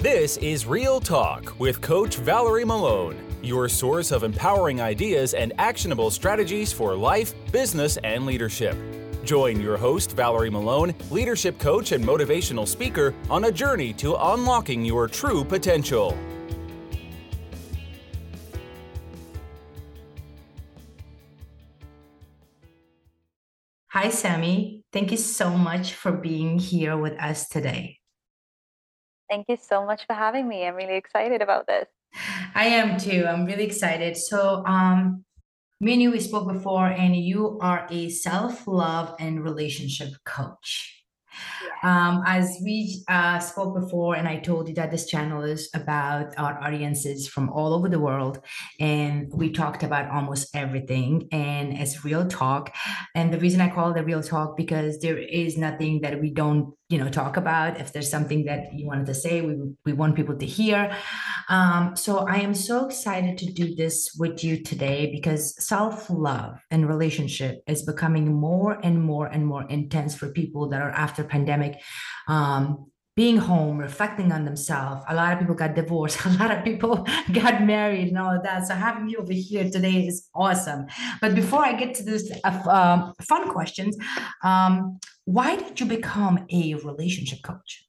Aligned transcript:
This 0.00 0.36
is 0.36 0.66
Real 0.66 1.00
Talk 1.00 1.58
with 1.58 1.80
Coach 1.80 2.16
Valerie 2.16 2.66
Malone, 2.66 3.16
your 3.42 3.66
source 3.66 4.12
of 4.12 4.24
empowering 4.24 4.78
ideas 4.78 5.32
and 5.32 5.54
actionable 5.56 6.10
strategies 6.10 6.70
for 6.70 6.94
life, 6.94 7.32
business, 7.50 7.96
and 8.04 8.26
leadership. 8.26 8.76
Join 9.24 9.58
your 9.58 9.78
host, 9.78 10.12
Valerie 10.12 10.50
Malone, 10.50 10.94
leadership 11.10 11.58
coach 11.58 11.92
and 11.92 12.04
motivational 12.04 12.68
speaker, 12.68 13.14
on 13.30 13.44
a 13.44 13.50
journey 13.50 13.94
to 13.94 14.14
unlocking 14.16 14.84
your 14.84 15.08
true 15.08 15.42
potential. 15.42 16.16
Hi, 23.88 24.10
Sammy. 24.10 24.84
Thank 24.92 25.10
you 25.10 25.16
so 25.16 25.56
much 25.56 25.94
for 25.94 26.12
being 26.12 26.58
here 26.58 26.98
with 26.98 27.14
us 27.14 27.48
today. 27.48 27.95
Thank 29.28 29.48
you 29.48 29.56
so 29.56 29.84
much 29.84 30.06
for 30.06 30.14
having 30.14 30.48
me. 30.48 30.64
I'm 30.66 30.74
really 30.74 30.96
excited 30.96 31.42
about 31.42 31.66
this. 31.66 31.88
I 32.54 32.66
am 32.66 32.98
too. 32.98 33.26
I'm 33.28 33.44
really 33.44 33.64
excited. 33.64 34.16
So, 34.16 34.64
um, 34.66 35.24
me 35.80 35.92
and 35.92 36.02
you, 36.02 36.10
we 36.10 36.20
spoke 36.20 36.50
before, 36.50 36.86
and 36.86 37.14
you 37.14 37.58
are 37.60 37.86
a 37.90 38.08
self 38.08 38.66
love 38.66 39.14
and 39.18 39.44
relationship 39.44 40.14
coach. 40.24 40.95
Um, 41.82 42.22
as 42.26 42.58
we 42.62 43.04
uh, 43.08 43.38
spoke 43.38 43.74
before, 43.78 44.16
and 44.16 44.26
I 44.26 44.38
told 44.38 44.68
you 44.68 44.74
that 44.74 44.90
this 44.90 45.06
channel 45.06 45.42
is 45.42 45.68
about 45.74 46.36
our 46.38 46.60
audiences 46.62 47.28
from 47.28 47.50
all 47.50 47.74
over 47.74 47.88
the 47.88 48.00
world, 48.00 48.40
and 48.80 49.30
we 49.32 49.50
talked 49.50 49.82
about 49.82 50.10
almost 50.10 50.54
everything, 50.54 51.28
and 51.32 51.72
it's 51.72 52.04
real 52.04 52.26
talk. 52.26 52.74
And 53.14 53.32
the 53.32 53.38
reason 53.38 53.60
I 53.60 53.68
call 53.68 53.92
it 53.92 54.00
a 54.00 54.04
real 54.04 54.22
talk 54.22 54.56
because 54.56 54.98
there 54.98 55.18
is 55.18 55.56
nothing 55.56 56.00
that 56.00 56.20
we 56.20 56.30
don't 56.30 56.74
you 56.88 56.98
know 56.98 57.08
talk 57.08 57.36
about. 57.36 57.80
If 57.80 57.92
there's 57.92 58.10
something 58.10 58.44
that 58.44 58.72
you 58.72 58.86
wanted 58.86 59.06
to 59.06 59.14
say 59.14 59.40
we, 59.40 59.56
we 59.84 59.92
want 59.92 60.14
people 60.14 60.36
to 60.36 60.46
hear. 60.46 60.96
Um, 61.48 61.94
so 61.96 62.18
i 62.18 62.36
am 62.38 62.54
so 62.54 62.86
excited 62.86 63.38
to 63.38 63.46
do 63.52 63.74
this 63.74 64.16
with 64.18 64.42
you 64.42 64.62
today 64.62 65.10
because 65.12 65.54
self-love 65.64 66.58
and 66.70 66.88
relationship 66.88 67.62
is 67.66 67.84
becoming 67.84 68.34
more 68.34 68.78
and 68.82 69.00
more 69.02 69.26
and 69.26 69.46
more 69.46 69.64
intense 69.68 70.14
for 70.14 70.28
people 70.32 70.68
that 70.68 70.82
are 70.82 70.90
after 70.90 71.22
pandemic 71.26 71.80
um, 72.28 72.86
being 73.16 73.38
home, 73.38 73.78
reflecting 73.78 74.30
on 74.30 74.44
themselves. 74.44 75.02
A 75.08 75.14
lot 75.14 75.32
of 75.32 75.38
people 75.38 75.54
got 75.54 75.74
divorced. 75.74 76.18
A 76.26 76.30
lot 76.30 76.50
of 76.50 76.62
people 76.62 77.06
got 77.32 77.62
married 77.62 78.08
and 78.08 78.18
all 78.18 78.36
of 78.36 78.42
that. 78.42 78.66
So 78.66 78.74
having 78.74 79.08
you 79.08 79.18
over 79.18 79.32
here 79.32 79.70
today 79.70 80.06
is 80.06 80.28
awesome. 80.34 80.86
But 81.20 81.34
before 81.34 81.64
I 81.64 81.72
get 81.72 81.94
to 81.94 82.02
this 82.02 82.30
uh, 82.44 82.60
um, 82.68 83.14
fun 83.22 83.50
questions, 83.50 83.96
um, 84.44 85.00
why 85.24 85.56
did 85.56 85.80
you 85.80 85.86
become 85.86 86.46
a 86.50 86.74
relationship 86.74 87.42
coach? 87.42 87.86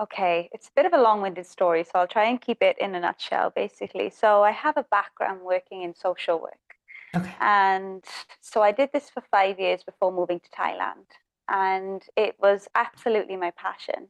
Okay, 0.00 0.48
it's 0.52 0.68
a 0.68 0.70
bit 0.76 0.86
of 0.86 0.92
a 0.92 1.02
long 1.02 1.22
winded 1.22 1.44
story, 1.44 1.82
so 1.82 1.90
I'll 1.96 2.06
try 2.06 2.26
and 2.26 2.40
keep 2.40 2.62
it 2.62 2.76
in 2.78 2.94
a 2.94 3.00
nutshell, 3.00 3.50
basically. 3.50 4.10
So, 4.10 4.44
I 4.44 4.52
have 4.52 4.76
a 4.76 4.84
background 4.92 5.40
working 5.42 5.82
in 5.82 5.92
social 5.92 6.40
work. 6.40 6.68
Okay. 7.16 7.34
And 7.40 8.04
so 8.40 8.62
I 8.62 8.72
did 8.72 8.90
this 8.92 9.10
for 9.10 9.22
five 9.30 9.58
years 9.58 9.82
before 9.82 10.12
moving 10.12 10.40
to 10.40 10.50
Thailand. 10.50 11.06
And 11.48 12.02
it 12.16 12.36
was 12.38 12.68
absolutely 12.74 13.36
my 13.36 13.52
passion 13.52 14.08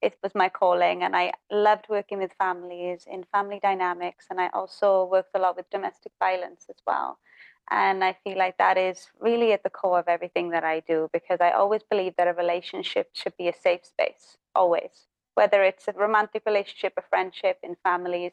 it 0.00 0.16
was 0.22 0.34
my 0.34 0.48
calling 0.48 1.02
and 1.02 1.16
I 1.16 1.32
loved 1.50 1.86
working 1.88 2.18
with 2.18 2.32
families 2.38 3.06
in 3.10 3.24
family 3.32 3.58
dynamics 3.60 4.26
and 4.30 4.40
I 4.40 4.48
also 4.48 5.08
worked 5.10 5.30
a 5.34 5.38
lot 5.38 5.56
with 5.56 5.70
domestic 5.70 6.12
violence 6.18 6.66
as 6.70 6.76
well. 6.86 7.18
And 7.70 8.02
I 8.02 8.16
feel 8.24 8.38
like 8.38 8.56
that 8.58 8.78
is 8.78 9.08
really 9.20 9.52
at 9.52 9.62
the 9.62 9.70
core 9.70 9.98
of 9.98 10.08
everything 10.08 10.50
that 10.50 10.64
I 10.64 10.80
do 10.80 11.10
because 11.12 11.40
I 11.40 11.50
always 11.50 11.82
believe 11.82 12.14
that 12.16 12.28
a 12.28 12.32
relationship 12.32 13.10
should 13.12 13.36
be 13.36 13.48
a 13.48 13.52
safe 13.52 13.84
space, 13.84 14.38
always. 14.54 15.06
Whether 15.34 15.62
it's 15.62 15.86
a 15.86 15.92
romantic 15.92 16.42
relationship, 16.46 16.94
a 16.96 17.02
friendship, 17.02 17.58
in 17.62 17.76
families, 17.82 18.32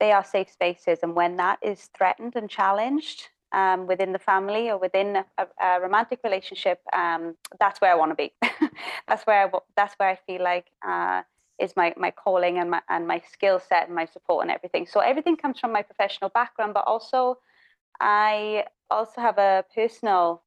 they 0.00 0.12
are 0.12 0.24
safe 0.24 0.50
spaces. 0.50 1.00
And 1.02 1.14
when 1.14 1.36
that 1.36 1.58
is 1.62 1.90
threatened 1.96 2.34
and 2.34 2.48
challenged, 2.48 3.28
um, 3.52 3.86
within 3.86 4.12
the 4.12 4.18
family 4.18 4.70
or 4.70 4.78
within 4.78 5.16
a, 5.38 5.46
a 5.62 5.80
romantic 5.80 6.20
relationship, 6.24 6.80
um, 6.92 7.36
that's 7.60 7.80
where 7.80 7.92
I 7.92 7.94
want 7.94 8.10
to 8.12 8.14
be. 8.14 8.32
that's 9.08 9.26
where 9.26 9.46
I, 9.46 9.58
that's 9.76 9.94
where 9.94 10.08
I 10.08 10.18
feel 10.26 10.42
like 10.42 10.66
uh, 10.86 11.22
is 11.58 11.74
my 11.76 11.94
my 11.96 12.10
calling 12.10 12.58
and 12.58 12.70
my 12.70 12.82
and 12.88 13.06
my 13.06 13.22
skill 13.32 13.60
set 13.60 13.86
and 13.86 13.94
my 13.94 14.04
support 14.04 14.42
and 14.42 14.50
everything. 14.50 14.86
So 14.86 15.00
everything 15.00 15.36
comes 15.36 15.58
from 15.58 15.72
my 15.72 15.82
professional 15.82 16.30
background, 16.30 16.74
but 16.74 16.84
also 16.86 17.38
I 18.00 18.64
also 18.90 19.20
have 19.20 19.38
a 19.38 19.64
personal 19.74 20.42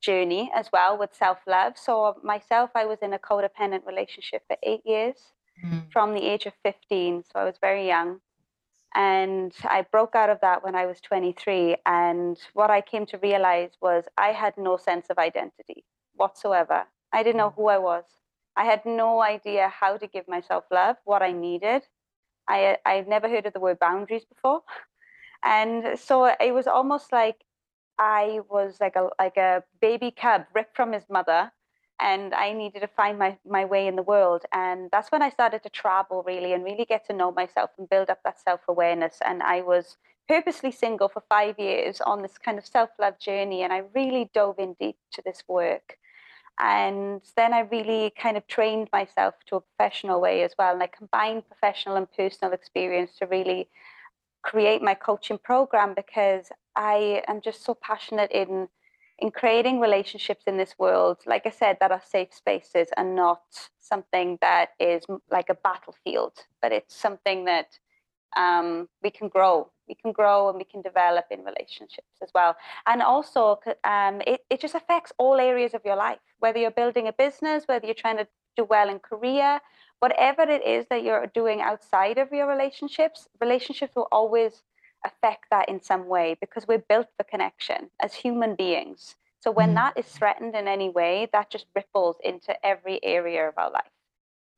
journey 0.00 0.50
as 0.54 0.68
well 0.72 0.98
with 0.98 1.14
self 1.14 1.38
love. 1.46 1.74
So 1.76 2.16
myself, 2.22 2.70
I 2.74 2.84
was 2.84 2.98
in 3.02 3.12
a 3.12 3.18
codependent 3.18 3.86
relationship 3.86 4.42
for 4.46 4.56
eight 4.62 4.82
years, 4.84 5.16
mm. 5.64 5.90
from 5.92 6.14
the 6.14 6.22
age 6.22 6.46
of 6.46 6.52
fifteen. 6.62 7.24
So 7.24 7.40
I 7.40 7.44
was 7.44 7.56
very 7.60 7.86
young. 7.86 8.20
And 8.94 9.54
I 9.64 9.82
broke 9.90 10.14
out 10.14 10.30
of 10.30 10.40
that 10.40 10.62
when 10.62 10.74
I 10.74 10.86
was 10.86 11.00
23. 11.00 11.76
And 11.86 12.38
what 12.52 12.70
I 12.70 12.80
came 12.80 13.06
to 13.06 13.18
realize 13.18 13.70
was 13.80 14.04
I 14.18 14.28
had 14.28 14.54
no 14.56 14.76
sense 14.76 15.06
of 15.08 15.18
identity 15.18 15.84
whatsoever. 16.14 16.84
I 17.12 17.22
didn't 17.22 17.38
know 17.38 17.50
mm. 17.50 17.54
who 17.56 17.68
I 17.68 17.78
was. 17.78 18.04
I 18.56 18.64
had 18.64 18.84
no 18.84 19.22
idea 19.22 19.68
how 19.68 19.96
to 19.96 20.06
give 20.06 20.28
myself 20.28 20.64
love, 20.70 20.96
what 21.04 21.22
I 21.22 21.32
needed. 21.32 21.82
I 22.48 22.76
I've 22.84 23.08
never 23.08 23.28
heard 23.28 23.46
of 23.46 23.54
the 23.54 23.60
word 23.60 23.78
boundaries 23.78 24.24
before. 24.24 24.62
And 25.44 25.98
so 25.98 26.26
it 26.26 26.52
was 26.52 26.66
almost 26.66 27.12
like 27.12 27.44
I 27.98 28.40
was 28.48 28.76
like 28.80 28.96
a 28.96 29.08
like 29.18 29.36
a 29.36 29.64
baby 29.80 30.10
cub 30.10 30.44
ripped 30.54 30.76
from 30.76 30.92
his 30.92 31.04
mother 31.08 31.52
and 32.02 32.34
I 32.34 32.52
needed 32.52 32.80
to 32.80 32.88
find 32.88 33.16
my, 33.16 33.38
my 33.48 33.64
way 33.64 33.86
in 33.86 33.94
the 33.94 34.02
world. 34.02 34.42
And 34.52 34.90
that's 34.90 35.12
when 35.12 35.22
I 35.22 35.30
started 35.30 35.62
to 35.62 35.70
travel 35.70 36.24
really 36.26 36.52
and 36.52 36.64
really 36.64 36.84
get 36.84 37.06
to 37.06 37.12
know 37.12 37.30
myself 37.30 37.70
and 37.78 37.88
build 37.88 38.10
up 38.10 38.18
that 38.24 38.40
self 38.40 38.60
awareness. 38.68 39.18
And 39.24 39.42
I 39.42 39.62
was 39.62 39.96
purposely 40.28 40.72
single 40.72 41.08
for 41.08 41.22
five 41.28 41.58
years 41.58 42.00
on 42.00 42.20
this 42.20 42.38
kind 42.38 42.58
of 42.58 42.66
self 42.66 42.90
love 42.98 43.20
journey. 43.20 43.62
And 43.62 43.72
I 43.72 43.84
really 43.94 44.30
dove 44.34 44.58
in 44.58 44.74
deep 44.80 44.96
to 45.12 45.22
this 45.24 45.44
work. 45.46 45.96
And 46.58 47.22
then 47.36 47.54
I 47.54 47.60
really 47.60 48.12
kind 48.20 48.36
of 48.36 48.46
trained 48.48 48.88
myself 48.92 49.34
to 49.46 49.56
a 49.56 49.60
professional 49.60 50.20
way 50.20 50.42
as 50.42 50.52
well. 50.58 50.74
And 50.74 50.82
I 50.82 50.88
combined 50.88 51.46
professional 51.46 51.96
and 51.96 52.10
personal 52.12 52.52
experience 52.52 53.12
to 53.20 53.26
really 53.26 53.68
create 54.42 54.82
my 54.82 54.94
coaching 54.94 55.38
program 55.38 55.94
because 55.94 56.46
I 56.74 57.22
am 57.28 57.40
just 57.40 57.64
so 57.64 57.74
passionate 57.74 58.32
in 58.32 58.68
in 59.22 59.30
creating 59.30 59.78
relationships 59.78 60.42
in 60.48 60.56
this 60.56 60.74
world, 60.78 61.18
like 61.26 61.46
I 61.46 61.50
said, 61.50 61.76
that 61.80 61.92
are 61.92 62.02
safe 62.04 62.34
spaces 62.34 62.88
and 62.96 63.14
not 63.14 63.44
something 63.78 64.36
that 64.40 64.70
is 64.80 65.04
like 65.30 65.48
a 65.48 65.54
battlefield, 65.54 66.32
but 66.60 66.72
it's 66.72 66.96
something 66.96 67.44
that 67.44 67.78
um, 68.36 68.88
we 69.00 69.10
can 69.10 69.28
grow. 69.28 69.70
We 69.86 69.94
can 69.94 70.10
grow 70.10 70.48
and 70.48 70.58
we 70.58 70.64
can 70.64 70.82
develop 70.82 71.26
in 71.30 71.44
relationships 71.44 72.14
as 72.20 72.30
well. 72.34 72.56
And 72.86 73.00
also, 73.00 73.60
um, 73.84 74.22
it, 74.26 74.40
it 74.50 74.60
just 74.60 74.74
affects 74.74 75.12
all 75.18 75.36
areas 75.38 75.72
of 75.72 75.82
your 75.84 75.96
life, 75.96 76.18
whether 76.40 76.58
you're 76.58 76.72
building 76.82 77.06
a 77.06 77.12
business, 77.12 77.62
whether 77.66 77.86
you're 77.86 77.94
trying 77.94 78.16
to 78.16 78.26
do 78.56 78.64
well 78.64 78.88
in 78.88 78.98
career, 78.98 79.60
whatever 80.00 80.42
it 80.42 80.66
is 80.66 80.84
that 80.90 81.04
you're 81.04 81.28
doing 81.28 81.60
outside 81.60 82.18
of 82.18 82.32
your 82.32 82.48
relationships, 82.48 83.28
relationships 83.40 83.94
will 83.94 84.08
always 84.10 84.64
affect 85.04 85.46
that 85.50 85.68
in 85.68 85.82
some 85.82 86.06
way 86.06 86.36
because 86.40 86.66
we're 86.66 86.78
built 86.78 87.08
for 87.16 87.24
connection 87.24 87.90
as 88.00 88.14
human 88.14 88.54
beings. 88.54 89.16
So 89.40 89.50
when 89.50 89.70
mm. 89.70 89.74
that 89.74 89.98
is 89.98 90.06
threatened 90.06 90.54
in 90.54 90.68
any 90.68 90.88
way, 90.88 91.28
that 91.32 91.50
just 91.50 91.66
ripples 91.74 92.16
into 92.22 92.54
every 92.64 93.02
area 93.02 93.48
of 93.48 93.54
our 93.56 93.70
life. 93.70 93.90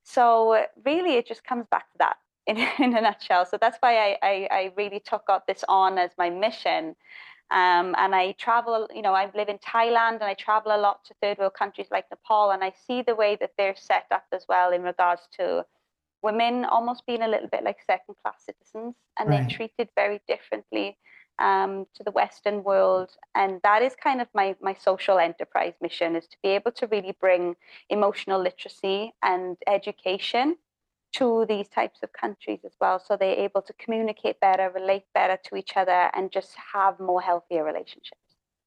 So 0.03 0.67
really, 0.85 1.15
it 1.15 1.27
just 1.27 1.45
comes 1.45 1.67
back 1.71 1.91
to 1.93 1.99
that 1.99 2.17
in, 2.47 2.59
in 2.79 2.97
a 2.97 3.01
nutshell. 3.01 3.47
So 3.47 3.57
that's 3.59 3.79
why 3.81 3.97
I, 3.97 4.19
I, 4.23 4.49
I 4.51 4.73
really 4.77 5.01
took 5.01 5.25
up 5.29 5.47
this 5.47 5.65
on 5.69 5.99
as 5.99 6.11
my 6.19 6.29
mission. 6.29 6.95
Um, 7.51 7.95
and 7.99 8.15
I 8.15 8.33
travel, 8.33 8.89
you 8.95 9.03
know, 9.03 9.15
I 9.15 9.31
live 9.35 9.49
in 9.49 9.59
Thailand 9.59 10.15
and 10.15 10.25
I 10.25 10.35
travel 10.35 10.75
a 10.75 10.79
lot 10.79 11.05
to 11.07 11.15
third 11.23 11.39
world 11.39 11.55
countries 11.55 11.89
like 11.91 12.07
Nepal, 12.11 12.51
and 12.51 12.65
I 12.65 12.73
see 12.87 13.03
the 13.03 13.15
way 13.15 13.37
that 13.41 13.53
they're 13.57 13.77
set 13.77 14.07
up 14.11 14.25
as 14.33 14.47
well 14.49 14.73
in 14.73 14.83
regards 14.83 15.23
to 15.39 15.65
women 16.25 16.65
almost 16.65 17.07
being 17.07 17.23
a 17.23 17.29
little 17.29 17.49
bit 17.49 17.63
like 17.63 17.77
second 17.87 18.15
class 18.23 18.43
citizens 18.45 18.95
and 19.19 19.29
right. 19.29 19.47
they're 19.47 19.57
treated 19.57 19.89
very 19.95 20.21
differently 20.27 20.97
um, 21.39 21.85
to 21.95 22.03
the 22.03 22.11
Western 22.11 22.65
world. 22.65 23.11
And 23.35 23.61
that 23.63 23.83
is 23.83 23.95
kind 24.03 24.21
of 24.21 24.29
my, 24.35 24.57
my 24.61 24.75
social 24.75 25.19
enterprise 25.19 25.75
mission 25.83 26.17
is 26.17 26.27
to 26.29 26.37
be 26.43 26.49
able 26.51 26.73
to 26.73 26.87
really 26.87 27.15
bring 27.21 27.55
emotional 27.91 28.41
literacy 28.41 29.13
and 29.23 29.57
education 29.67 30.57
to 31.15 31.45
these 31.49 31.69
types 31.69 32.01
of 32.03 32.11
countries 32.13 32.61
as 32.65 32.73
well. 32.81 32.99
So 32.99 33.17
they're 33.17 33.39
able 33.39 33.63
to 33.63 33.73
communicate 33.75 34.41
better, 34.41 34.71
relate 34.75 35.05
better 35.13 35.39
to 35.45 35.57
each 35.57 35.77
other, 35.77 36.11
and 36.15 36.33
just 36.33 36.53
have 36.73 36.99
more 36.99 37.21
healthier 37.21 37.65
relationships. 37.65 38.21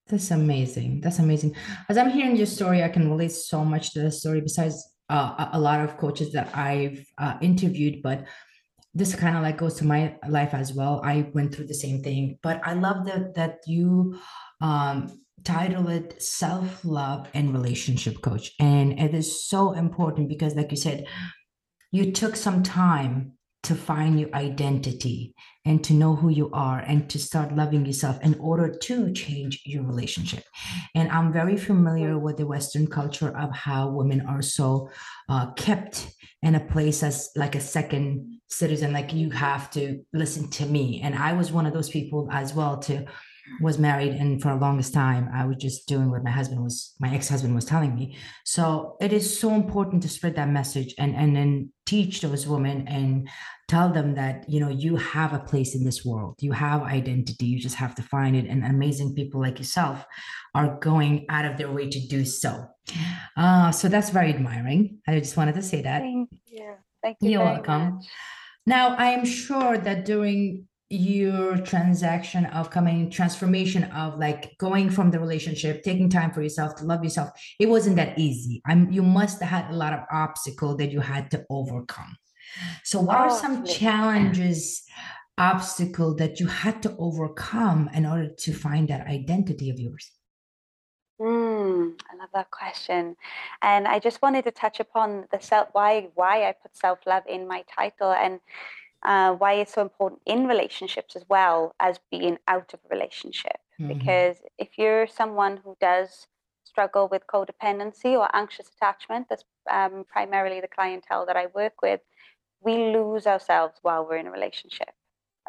That's 0.08 0.32
amazing. 0.32 1.02
That's 1.02 1.20
amazing. 1.20 1.56
As 1.90 1.98
I'm 1.98 2.10
hearing 2.10 2.38
your 2.38 2.46
story, 2.46 2.84
I 2.84 2.88
can 2.88 3.10
relate 3.10 3.34
so 3.34 3.66
much 3.66 3.92
to 3.94 4.00
the 4.00 4.12
story 4.12 4.40
besides 4.40 4.88
uh, 5.10 5.50
a 5.54 5.60
lot 5.60 5.82
of 5.82 5.98
coaches 5.98 6.32
that 6.34 6.56
I've 6.56 7.06
uh, 7.18 7.36
interviewed, 7.42 8.02
but 8.02 8.26
this 8.94 9.16
kind 9.16 9.38
of 9.38 9.44
like 9.44 9.58
goes 9.58 9.76
to 9.76 9.86
my 9.86 10.16
life 10.28 10.54
as 10.54 10.74
well. 10.74 11.02
I 11.04 11.30
went 11.34 11.54
through 11.54 11.68
the 11.68 11.74
same 11.74 12.02
thing, 12.02 12.40
but 12.42 12.62
I 12.64 12.74
love 12.74 13.06
that 13.06 13.36
that 13.36 13.60
you 13.68 14.20
um, 14.60 15.22
title 15.44 15.88
it 15.88 16.22
self 16.22 16.84
love 16.84 17.30
and 17.34 17.54
relationship 17.54 18.22
coach, 18.22 18.52
and 18.60 19.00
it 19.00 19.14
is 19.14 19.48
so 19.48 19.74
important 19.74 20.30
because, 20.30 20.56
like 20.56 20.72
you 20.72 20.78
said, 20.78 21.06
you 21.92 22.12
took 22.12 22.36
some 22.36 22.64
time 22.64 23.37
to 23.64 23.76
find 23.76 24.20
your 24.20 24.34
identity 24.34 25.34
and 25.66 25.84
to 25.84 25.94
know 25.94 26.16
who 26.16 26.30
you 26.30 26.50
are 26.54 26.80
and 26.80 27.10
to 27.10 27.20
start 27.20 27.56
loving 27.56 27.86
yourself 27.86 28.18
in 28.22 28.34
order 28.40 28.74
to 28.74 29.12
change 29.12 29.62
your 29.66 29.84
relationship. 29.84 30.44
And 30.96 31.10
I'm 31.12 31.34
very 31.34 31.58
familiar 31.58 32.18
with 32.18 32.38
the 32.38 32.48
Western 32.48 32.88
culture 32.88 33.38
of 33.38 33.54
how 33.54 33.90
women 33.90 34.22
are 34.22 34.42
so 34.42 34.90
uh, 35.28 35.52
kept 35.54 36.16
in 36.42 36.56
a 36.56 36.60
place 36.60 37.04
as 37.04 37.30
like 37.36 37.56
a 37.56 37.60
second 37.60 38.40
citizen, 38.48 38.94
like 38.94 39.14
you 39.14 39.30
have 39.32 39.70
to 39.72 40.00
listen 40.14 40.50
to 40.52 40.66
me. 40.66 41.02
And 41.04 41.16
I 41.16 41.34
was 41.34 41.52
one 41.52 41.66
of 41.66 41.74
those 41.74 41.90
people 41.90 42.30
as 42.32 42.54
well 42.54 42.78
to 42.80 43.06
was 43.62 43.78
married 43.78 44.14
and 44.14 44.42
for 44.42 44.50
the 44.50 44.56
longest 44.56 44.94
time 44.94 45.30
i 45.34 45.46
was 45.46 45.58
just 45.58 45.88
doing 45.88 46.12
what 46.12 46.24
my 46.24 46.32
husband 46.32 46.64
was 46.64 46.88
my 47.00 47.14
ex-husband 47.14 47.54
was 47.54 47.66
telling 47.66 47.96
me. 47.96 48.18
So 48.44 48.98
it 49.00 49.14
is 49.14 49.40
so 49.40 49.54
important 49.54 50.02
to 50.04 50.10
spread 50.10 50.36
that 50.36 50.50
message 50.50 50.94
and 50.98 51.16
and 51.16 51.36
then 51.36 51.72
teach 51.86 52.22
those 52.22 52.48
women 52.48 52.88
and 52.88 53.30
tell 53.68 53.90
them 53.90 54.16
that 54.16 54.50
you 54.50 54.60
know 54.60 54.70
you 54.70 54.96
have 54.96 55.34
a 55.34 55.40
place 55.40 55.76
in 55.76 55.84
this 55.84 56.04
world. 56.06 56.36
You 56.40 56.54
have 56.54 56.82
identity. 56.84 57.46
You 57.46 57.60
just 57.60 57.76
have 57.76 57.96
to 57.96 58.02
find 58.02 58.36
it. 58.36 58.46
And 58.46 58.66
amazing 58.66 59.14
people 59.16 59.42
like 59.42 59.60
yourself 59.60 60.06
are 60.56 60.78
going 60.80 61.26
out 61.30 61.46
of 61.46 61.58
their 61.58 61.72
way 61.72 61.90
to 61.90 62.08
do 62.08 62.26
so. 62.26 62.66
Uh, 63.36 63.72
so 63.72 63.88
that's 63.90 64.10
very 64.10 64.30
admiring. 64.34 65.00
I 65.08 65.20
just 65.20 65.38
wanted 65.38 65.56
to 65.56 65.62
say 65.62 65.82
that. 65.82 66.02
Thank 66.02 66.30
you. 66.48 66.74
Thank 67.04 67.18
you 67.22 67.32
you're 67.32 67.44
welcome. 67.44 67.96
much. 67.96 68.06
now 68.66 68.96
i 68.96 69.08
am 69.12 69.24
sure 69.24 69.78
that 69.78 70.04
during 70.04 70.68
your 70.90 71.58
transaction 71.58 72.46
of 72.46 72.70
coming 72.70 73.10
transformation 73.10 73.84
of 73.86 74.18
like 74.18 74.58
going 74.58 74.90
from 74.90 75.12
the 75.12 75.20
relationship 75.20 75.84
taking 75.84 76.10
time 76.10 76.32
for 76.32 76.42
yourself 76.42 76.76
to 76.76 76.86
love 76.86 77.04
yourself 77.04 77.30
it 77.60 77.68
wasn't 77.68 77.96
that 77.98 78.18
easy. 78.18 78.62
I'm 78.66 78.92
you 78.92 79.04
must 79.04 79.42
have 79.42 79.50
had 79.50 79.72
a 79.72 79.76
lot 79.76 79.94
of 79.94 80.00
obstacle 80.12 80.78
that 80.78 80.92
you 80.92 81.02
had 81.02 81.30
to 81.32 81.46
overcome. 81.50 82.16
So 82.84 83.02
what 83.02 83.18
oh, 83.18 83.22
are 83.22 83.30
some 83.30 83.66
challenges 83.66 84.84
obstacle 85.38 86.16
that 86.16 86.40
you 86.40 86.48
had 86.48 86.82
to 86.84 86.96
overcome 86.98 87.90
in 87.94 88.06
order 88.06 88.30
to 88.30 88.54
find 88.54 88.88
that 88.88 89.08
identity 89.08 89.70
of 89.70 89.80
yours? 89.80 90.12
Mm, 91.20 92.00
I 92.12 92.16
love 92.16 92.30
that 92.34 92.52
question, 92.52 93.16
and 93.64 93.88
I 93.88 93.98
just 93.98 94.22
wanted 94.22 94.44
to 94.46 94.52
touch 94.52 94.80
upon 94.80 95.26
the 95.32 95.40
self 95.40 95.70
why 95.72 96.10
why 96.14 96.48
I 96.48 96.52
put 96.52 96.78
self 96.78 97.00
love 97.08 97.24
in 97.28 97.48
my 97.48 97.64
title, 97.76 98.12
and 98.12 98.40
uh, 99.04 99.34
why 99.34 99.54
it's 99.54 99.74
so 99.74 99.82
important 99.82 100.22
in 100.26 100.48
relationships 100.48 101.16
as 101.16 101.26
well 101.30 101.76
as 101.80 102.00
being 102.12 102.38
out 102.48 102.74
of 102.74 102.80
a 102.86 102.94
relationship. 102.94 103.58
Mm-hmm. 103.80 103.98
Because 103.98 104.38
if 104.58 104.78
you're 104.78 105.08
someone 105.08 105.58
who 105.64 105.78
does 105.80 106.28
struggle 106.64 107.08
with 107.08 107.24
codependency 107.28 108.18
or 108.18 108.28
anxious 108.36 108.70
attachment, 108.76 109.28
that's 109.30 109.44
um, 109.72 110.06
primarily 110.12 110.62
the 110.62 110.68
clientele 110.68 111.26
that 111.26 111.38
I 111.38 111.48
work 111.54 111.82
with, 111.82 112.02
we 112.62 112.74
lose 112.74 113.28
ourselves 113.28 113.76
while 113.82 114.06
we're 114.06 114.18
in 114.18 114.28
a 114.28 114.32
relationship 114.32 114.90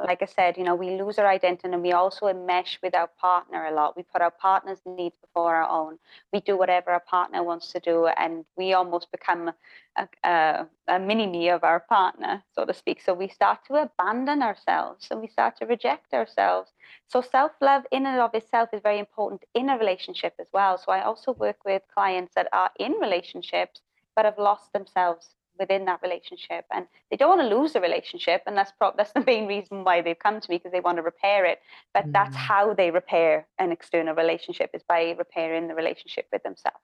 like 0.04 0.22
I 0.22 0.26
said, 0.26 0.56
you 0.56 0.64
know, 0.64 0.74
we 0.74 0.90
lose 1.00 1.18
our 1.18 1.26
identity 1.26 1.72
and 1.72 1.82
we 1.82 1.92
also 1.92 2.26
enmesh 2.26 2.78
with 2.82 2.94
our 2.94 3.08
partner 3.20 3.66
a 3.66 3.72
lot. 3.72 3.96
We 3.96 4.02
put 4.02 4.22
our 4.22 4.30
partner's 4.30 4.80
needs 4.86 5.16
before 5.20 5.54
our 5.54 5.68
own. 5.68 5.98
We 6.32 6.40
do 6.40 6.56
whatever 6.56 6.90
our 6.90 7.00
partner 7.00 7.42
wants 7.42 7.72
to 7.72 7.80
do, 7.80 8.06
and 8.06 8.44
we 8.56 8.72
almost 8.72 9.10
become 9.10 9.52
a, 9.96 10.08
a, 10.24 10.66
a 10.88 10.98
mini 10.98 11.26
me 11.26 11.48
of 11.48 11.64
our 11.64 11.80
partner, 11.80 12.42
so 12.54 12.64
to 12.64 12.74
speak. 12.74 13.02
So 13.02 13.14
we 13.14 13.28
start 13.28 13.60
to 13.66 13.82
abandon 13.82 14.42
ourselves 14.42 15.08
and 15.10 15.20
we 15.20 15.26
start 15.28 15.56
to 15.58 15.66
reject 15.66 16.14
ourselves. 16.14 16.72
So 17.08 17.20
self 17.20 17.52
love, 17.60 17.84
in 17.90 18.06
and 18.06 18.20
of 18.20 18.34
itself, 18.34 18.70
is 18.72 18.80
very 18.82 18.98
important 18.98 19.44
in 19.54 19.68
a 19.68 19.78
relationship 19.78 20.34
as 20.38 20.48
well. 20.52 20.78
So 20.78 20.92
I 20.92 21.02
also 21.02 21.32
work 21.32 21.64
with 21.64 21.82
clients 21.92 22.34
that 22.34 22.48
are 22.52 22.70
in 22.78 22.92
relationships 22.92 23.80
but 24.14 24.24
have 24.24 24.38
lost 24.38 24.72
themselves 24.72 25.34
within 25.58 25.84
that 25.84 26.00
relationship 26.02 26.64
and 26.72 26.86
they 27.10 27.16
don't 27.16 27.36
want 27.36 27.48
to 27.48 27.56
lose 27.56 27.72
the 27.72 27.80
relationship 27.80 28.42
and 28.46 28.56
that's 28.56 28.72
pro- 28.72 28.94
that's 28.96 29.12
the 29.12 29.24
main 29.26 29.46
reason 29.46 29.84
why 29.84 30.00
they've 30.00 30.18
come 30.18 30.40
to 30.40 30.50
me 30.50 30.56
because 30.56 30.72
they 30.72 30.80
want 30.80 30.96
to 30.96 31.02
repair 31.02 31.44
it 31.44 31.60
but 31.94 32.06
mm. 32.06 32.12
that's 32.12 32.34
how 32.34 32.74
they 32.74 32.90
repair 32.90 33.46
an 33.58 33.72
external 33.72 34.14
relationship 34.14 34.70
is 34.74 34.82
by 34.88 35.14
repairing 35.18 35.68
the 35.68 35.74
relationship 35.74 36.26
with 36.32 36.42
themselves 36.42 36.78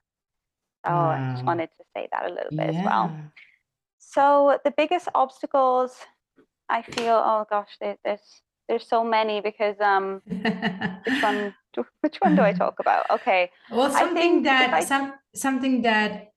oh 0.85 0.93
wow. 0.93 1.11
i 1.11 1.33
just 1.33 1.45
wanted 1.45 1.69
to 1.77 1.85
say 1.95 2.09
that 2.13 2.31
a 2.31 2.35
little 2.35 2.51
bit 2.51 2.73
yeah. 2.73 2.79
as 2.79 2.85
well 2.85 3.17
so 3.99 4.59
the 4.65 4.73
biggest 4.77 5.09
obstacles 5.15 5.97
i 6.69 6.83
feel 6.83 7.23
oh 7.25 7.47
gosh 7.49 7.77
there, 7.81 7.97
there's 8.05 8.43
there's 8.69 8.87
so 8.87 9.05
many 9.05 9.41
because 9.41 9.79
um 9.81 10.23
which 10.27 11.23
one 11.23 11.55
do, 11.75 11.87
which 12.01 12.17
one 12.19 12.37
do 12.37 12.43
i 12.43 12.53
talk 12.53 12.79
about 12.81 13.05
okay 13.11 13.51
well 13.71 13.91
something 13.91 14.43
that 14.43 14.73
I, 14.73 14.81
some 14.81 15.15
something 15.35 15.83
that 15.83 16.34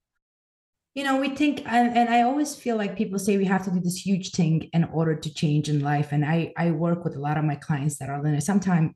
you 0.97 1.03
know 1.03 1.17
we 1.17 1.29
think 1.29 1.61
and, 1.67 1.95
and 1.95 2.09
i 2.09 2.23
always 2.23 2.55
feel 2.55 2.75
like 2.75 2.97
people 2.97 3.19
say 3.19 3.37
we 3.37 3.45
have 3.45 3.63
to 3.63 3.69
do 3.69 3.79
this 3.79 4.03
huge 4.03 4.31
thing 4.31 4.67
in 4.73 4.83
order 4.85 5.15
to 5.15 5.31
change 5.41 5.69
in 5.69 5.79
life. 5.91 6.11
And 6.11 6.25
i 6.25 6.51
i 6.57 6.71
work 6.71 6.99
with 7.05 7.15
a 7.15 7.23
lot 7.27 7.37
of 7.37 7.45
my 7.51 7.57
clients 7.67 7.99
that 7.99 8.09
are 8.09 8.21
linear 8.23 8.41
sometimes 8.41 8.93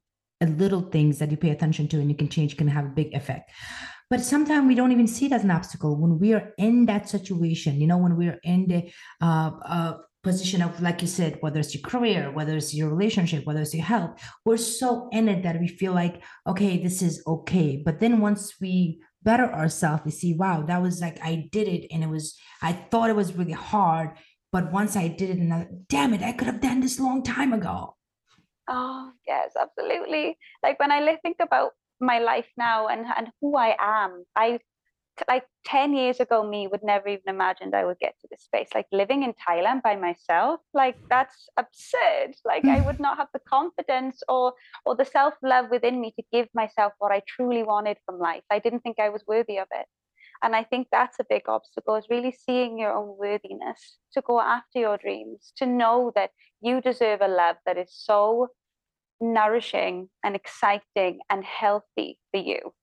little 0.64 0.82
things 0.96 1.20
that 1.20 1.30
you 1.30 1.38
pay 1.38 1.52
attention 1.52 1.88
to 1.90 2.00
and 2.02 2.10
you 2.10 2.18
can 2.18 2.28
change 2.28 2.58
can 2.58 2.68
have 2.68 2.86
a 2.86 2.96
big 3.02 3.14
effect. 3.14 3.52
But 4.10 4.22
sometimes 4.22 4.68
we 4.68 4.74
don't 4.74 4.92
even 4.92 5.08
see 5.08 5.28
it 5.28 5.32
as 5.32 5.44
an 5.44 5.52
obstacle 5.52 5.96
when 6.02 6.18
we 6.18 6.34
are 6.34 6.46
in 6.58 6.88
that 6.88 7.08
situation. 7.08 7.80
You 7.80 7.88
know 7.92 8.00
when 8.00 8.18
we're 8.18 8.40
in 8.44 8.62
the 8.72 8.82
uh, 9.28 9.52
uh, 9.76 9.94
position 10.24 10.64
of 10.64 10.82
like 10.82 11.04
you 11.04 11.08
said 11.08 11.38
whether 11.42 11.60
it's 11.60 11.74
your 11.76 11.86
career 11.92 12.32
whether 12.32 12.56
it's 12.56 12.74
your 12.76 12.90
relationship 12.96 13.44
whether 13.46 13.62
it's 13.62 13.74
your 13.74 13.84
health 13.94 14.12
we're 14.46 14.56
so 14.56 15.10
in 15.12 15.28
it 15.28 15.42
that 15.42 15.60
we 15.60 15.68
feel 15.68 15.94
like 15.94 16.16
okay 16.48 16.74
this 16.82 17.04
is 17.04 17.24
okay. 17.28 17.70
But 17.86 18.00
then 18.00 18.22
once 18.22 18.44
we 18.60 19.02
better 19.24 19.52
ourselves 19.54 20.04
we 20.06 20.12
see 20.12 20.34
wow 20.34 20.64
that 20.64 20.82
was 20.82 21.02
like 21.02 21.20
i 21.24 21.48
did 21.52 21.68
it 21.68 21.88
and 21.92 22.04
it 22.04 22.10
was 22.10 22.38
i 22.62 22.72
thought 22.72 23.10
it 23.10 23.16
was 23.16 23.34
really 23.34 23.52
hard 23.52 24.12
but 24.52 24.72
once 24.72 24.96
i 24.96 25.08
did 25.08 25.30
it 25.30 25.38
and 25.38 25.54
I, 25.54 25.68
damn 25.88 26.14
it 26.14 26.22
i 26.22 26.32
could 26.32 26.48
have 26.48 26.62
done 26.62 26.82
this 26.82 27.00
long 27.00 27.24
time 27.24 27.54
ago. 27.54 27.96
Oh 28.68 29.12
yes 29.28 29.52
absolutely. 29.60 30.38
Like 30.64 30.80
when 30.80 30.92
i 30.92 31.16
think 31.18 31.38
about 31.42 31.72
my 32.00 32.20
life 32.20 32.48
now 32.58 32.88
and 32.88 33.06
and 33.18 33.30
who 33.40 33.56
i 33.56 33.76
am 33.80 34.24
i 34.36 34.60
like 35.28 35.46
10 35.66 35.94
years 35.94 36.20
ago 36.20 36.48
me 36.48 36.68
would 36.68 36.84
never 36.84 37.08
even 37.08 37.28
imagined 37.28 37.76
i 37.76 37.86
would 37.86 38.00
get 38.00 38.16
to 38.22 38.28
this 38.30 38.44
space 38.44 38.70
like 38.74 38.88
living 38.92 39.24
in 39.24 39.34
thailand 39.34 39.82
by 39.82 39.96
myself. 39.96 40.60
Like 40.74 40.98
that's 41.10 41.50
absurd. 41.58 42.36
Like 42.46 42.66
i 42.68 42.82
would 42.82 43.00
not 43.06 43.18
have 43.18 43.28
the 43.34 43.42
confidence 43.48 44.22
or 44.28 44.54
or 44.86 44.96
the 44.96 45.06
self-love 45.06 45.68
within 45.70 46.00
me 46.02 46.14
to 46.18 46.24
give 46.32 46.48
myself 46.54 46.94
what 47.00 47.12
i 47.12 47.22
truly 47.28 47.64
wanted 47.64 47.98
from 48.06 48.20
life. 48.20 48.44
I 48.50 48.60
didn't 48.60 48.82
think 48.82 49.00
i 49.00 49.10
was 49.10 49.24
worthy 49.28 49.58
of 49.58 49.68
it. 49.72 49.86
And 50.44 50.56
i 50.56 50.64
think 50.64 50.88
that's 50.92 51.20
a 51.20 51.26
big 51.30 51.48
obstacle 51.48 51.96
is 51.96 52.08
really 52.10 52.32
seeing 52.32 52.80
your 52.80 52.94
own 52.94 53.18
worthiness 53.18 53.98
to 54.14 54.22
go 54.22 54.40
after 54.42 54.80
your 54.80 54.98
dreams 54.98 55.54
to 55.58 55.66
know 55.66 56.12
that 56.16 56.32
you 56.62 56.82
deserve 56.82 57.22
a 57.22 57.28
love 57.28 57.58
that 57.66 57.78
is 57.78 57.92
so 57.94 58.50
nourishing 59.20 60.10
and 60.24 60.36
exciting 60.36 61.20
and 61.30 61.44
healthy 61.46 62.18
for 62.32 62.40
you 62.40 62.74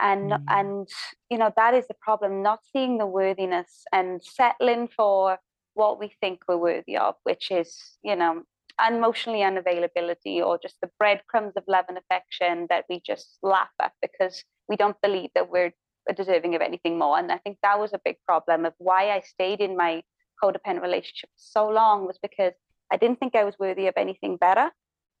and 0.00 0.32
mm. 0.32 0.44
and 0.48 0.88
you 1.30 1.38
know 1.38 1.52
that 1.56 1.74
is 1.74 1.86
the 1.88 1.94
problem 2.00 2.42
not 2.42 2.60
seeing 2.72 2.98
the 2.98 3.06
worthiness 3.06 3.84
and 3.92 4.22
settling 4.22 4.88
for 4.88 5.38
what 5.74 5.98
we 6.00 6.12
think 6.20 6.40
we're 6.48 6.56
worthy 6.56 6.96
of 6.96 7.14
which 7.24 7.50
is 7.50 7.98
you 8.02 8.16
know 8.16 8.42
emotionally 8.88 9.40
unavailability 9.40 10.40
or 10.44 10.58
just 10.60 10.76
the 10.80 10.90
breadcrumbs 10.98 11.52
of 11.56 11.64
love 11.68 11.84
and 11.88 11.98
affection 11.98 12.66
that 12.70 12.84
we 12.88 13.00
just 13.04 13.38
laugh 13.42 13.68
at 13.80 13.92
because 14.00 14.42
we 14.68 14.76
don't 14.76 15.00
believe 15.02 15.30
that 15.34 15.50
we're 15.50 15.72
deserving 16.16 16.54
of 16.54 16.62
anything 16.62 16.98
more. 16.98 17.18
And 17.18 17.30
i 17.30 17.38
think 17.38 17.58
that 17.62 17.78
was 17.78 17.92
a 17.92 18.00
big 18.04 18.16
problem 18.26 18.64
of 18.64 18.72
why 18.78 19.10
i 19.10 19.20
stayed 19.20 19.60
in 19.60 19.76
my 19.76 20.02
codependent 20.42 20.82
relationship 20.82 21.28
so 21.36 21.68
long 21.68 22.06
was 22.06 22.18
because 22.22 22.54
i 22.90 22.96
didn't 22.96 23.18
think 23.20 23.34
i 23.34 23.44
was 23.44 23.58
worthy 23.58 23.86
of 23.86 23.94
anything 23.96 24.36
better. 24.36 24.70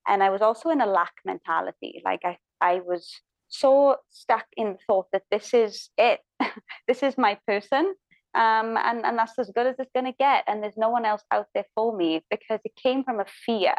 And 0.08 0.22
i 0.22 0.30
was 0.30 0.42
also 0.42 0.70
in 0.70 0.80
a 0.80 0.86
lack 0.86 1.12
mentality. 1.24 2.00
Like 2.04 2.20
i 2.24 2.38
i 2.60 2.80
was 2.80 3.20
so 3.50 3.96
stuck 4.10 4.46
in 4.56 4.72
the 4.72 4.78
thought 4.86 5.06
that 5.12 5.24
this 5.30 5.52
is 5.52 5.90
it, 5.98 6.20
this 6.88 7.02
is 7.02 7.18
my 7.18 7.38
person, 7.46 7.94
um, 8.34 8.76
and 8.78 9.04
and 9.04 9.18
that's 9.18 9.38
as 9.38 9.50
good 9.54 9.66
as 9.66 9.76
it's 9.78 9.90
going 9.94 10.06
to 10.06 10.16
get, 10.18 10.44
and 10.46 10.62
there's 10.62 10.76
no 10.76 10.88
one 10.88 11.04
else 11.04 11.22
out 11.30 11.46
there 11.54 11.66
for 11.74 11.94
me 11.94 12.24
because 12.30 12.60
it 12.64 12.72
came 12.82 13.04
from 13.04 13.20
a 13.20 13.26
fear 13.44 13.74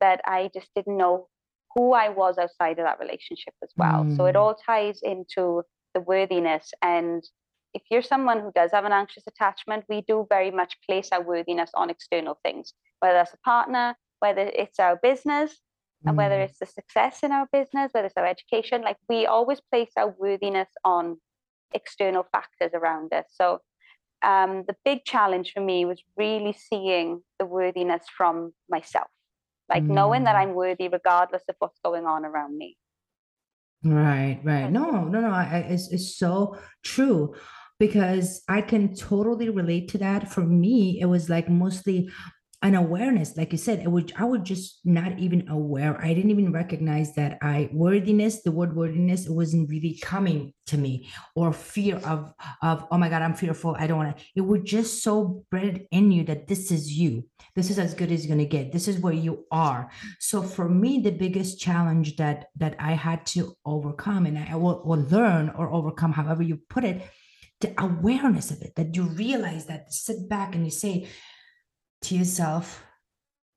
that 0.00 0.20
I 0.24 0.50
just 0.54 0.68
didn't 0.76 0.96
know 0.96 1.28
who 1.74 1.92
I 1.92 2.10
was 2.10 2.38
outside 2.38 2.78
of 2.78 2.84
that 2.84 3.00
relationship 3.00 3.54
as 3.62 3.70
well. 3.76 4.04
Mm. 4.04 4.16
So 4.16 4.26
it 4.26 4.36
mm. 4.36 4.40
all 4.40 4.54
ties 4.54 5.00
into 5.02 5.62
the 5.94 6.00
worthiness 6.00 6.72
and 6.82 7.24
if 7.74 7.82
you're 7.90 8.02
someone 8.02 8.40
who 8.40 8.52
does 8.54 8.70
have 8.70 8.84
an 8.84 8.92
anxious 8.92 9.24
attachment, 9.26 9.84
we 9.88 10.02
do 10.02 10.26
very 10.30 10.52
much 10.52 10.76
place 10.88 11.08
our 11.12 11.20
worthiness 11.20 11.70
on 11.74 11.90
external 11.90 12.38
things, 12.44 12.72
whether 13.00 13.14
that's 13.14 13.34
a 13.34 13.38
partner, 13.38 13.96
whether 14.20 14.42
it's 14.42 14.78
our 14.78 14.96
business, 15.02 15.60
and 16.06 16.16
whether 16.16 16.36
mm. 16.36 16.44
it's 16.44 16.58
the 16.58 16.66
success 16.66 17.22
in 17.22 17.32
our 17.32 17.48
business, 17.52 17.90
whether 17.92 18.06
it's 18.06 18.16
our 18.16 18.26
education, 18.26 18.82
like 18.82 18.98
we 19.08 19.26
always 19.26 19.60
place 19.72 19.90
our 19.96 20.14
worthiness 20.18 20.68
on 20.84 21.18
external 21.72 22.26
factors 22.30 22.72
around 22.74 23.12
us. 23.12 23.24
So 23.32 23.60
um, 24.22 24.64
the 24.66 24.76
big 24.84 25.04
challenge 25.04 25.52
for 25.52 25.60
me 25.60 25.84
was 25.84 26.02
really 26.16 26.52
seeing 26.52 27.22
the 27.38 27.46
worthiness 27.46 28.04
from 28.16 28.52
myself, 28.68 29.08
like 29.68 29.82
mm. 29.82 29.88
knowing 29.88 30.24
that 30.24 30.36
mm. 30.36 30.40
I'm 30.40 30.54
worthy 30.54 30.88
regardless 30.88 31.42
of 31.48 31.56
what's 31.58 31.80
going 31.84 32.06
on 32.06 32.24
around 32.24 32.56
me. 32.56 32.76
Right, 33.82 34.40
right. 34.44 34.70
No, 34.70 35.04
no, 35.04 35.20
no. 35.20 35.30
I, 35.30 35.66
it's, 35.68 35.92
it's 35.92 36.16
so 36.16 36.56
true. 36.82 37.34
because 37.78 38.42
I 38.48 38.60
can 38.60 38.94
totally 38.94 39.48
relate 39.48 39.88
to 39.90 39.98
that. 39.98 40.30
For 40.30 40.42
me, 40.42 41.00
it 41.00 41.06
was 41.06 41.28
like 41.28 41.48
mostly 41.48 42.08
an 42.64 42.74
awareness 42.74 43.36
like 43.36 43.52
you 43.52 43.58
said 43.58 43.78
it 43.80 43.90
would 43.90 44.10
i 44.16 44.24
was 44.24 44.40
just 44.42 44.80
not 44.84 45.18
even 45.18 45.46
aware. 45.48 46.00
I 46.02 46.14
didn't 46.14 46.30
even 46.30 46.50
recognize 46.50 47.14
that 47.14 47.38
i 47.42 47.68
worthiness 47.72 48.42
the 48.42 48.50
word 48.50 48.74
worthiness 48.74 49.28
wasn't 49.28 49.68
really 49.68 49.98
coming 50.02 50.54
to 50.66 50.78
me 50.78 51.10
or 51.36 51.52
fear 51.52 51.96
of 51.98 52.32
of 52.62 52.86
oh 52.90 52.96
my 52.96 53.10
god 53.10 53.22
i'm 53.22 53.34
fearful 53.34 53.76
i 53.78 53.86
don't 53.86 53.98
want 53.98 54.16
to 54.16 54.24
it 54.34 54.40
was 54.40 54.62
just 54.62 55.02
so 55.02 55.44
bred 55.50 55.86
in 55.90 56.10
you 56.10 56.24
that 56.24 56.48
this 56.48 56.72
is 56.72 56.92
you. 56.92 57.24
This 57.54 57.70
is 57.70 57.78
as 57.78 57.94
good 57.94 58.10
as 58.10 58.24
you're 58.24 58.34
going 58.34 58.48
to 58.48 58.56
get. 58.56 58.72
This 58.72 58.88
is 58.88 58.98
where 58.98 59.12
you 59.12 59.44
are. 59.52 59.90
So 60.18 60.42
for 60.42 60.68
me 60.68 61.00
the 61.00 61.10
biggest 61.10 61.60
challenge 61.60 62.16
that 62.16 62.46
that 62.56 62.74
i 62.78 62.92
had 62.92 63.26
to 63.26 63.54
overcome 63.64 64.26
and 64.26 64.38
i 64.38 64.56
will, 64.56 64.82
will 64.84 65.04
learn 65.10 65.50
or 65.50 65.70
overcome 65.70 66.12
however 66.12 66.42
you 66.42 66.58
put 66.68 66.84
it 66.84 67.02
the 67.60 67.72
awareness 67.78 68.50
of 68.50 68.60
it 68.62 68.74
that 68.74 68.94
you 68.96 69.04
realize 69.04 69.66
that 69.66 69.92
sit 69.92 70.28
back 70.28 70.54
and 70.54 70.64
you 70.64 70.70
say 70.70 71.06
to 72.04 72.14
yourself, 72.14 72.82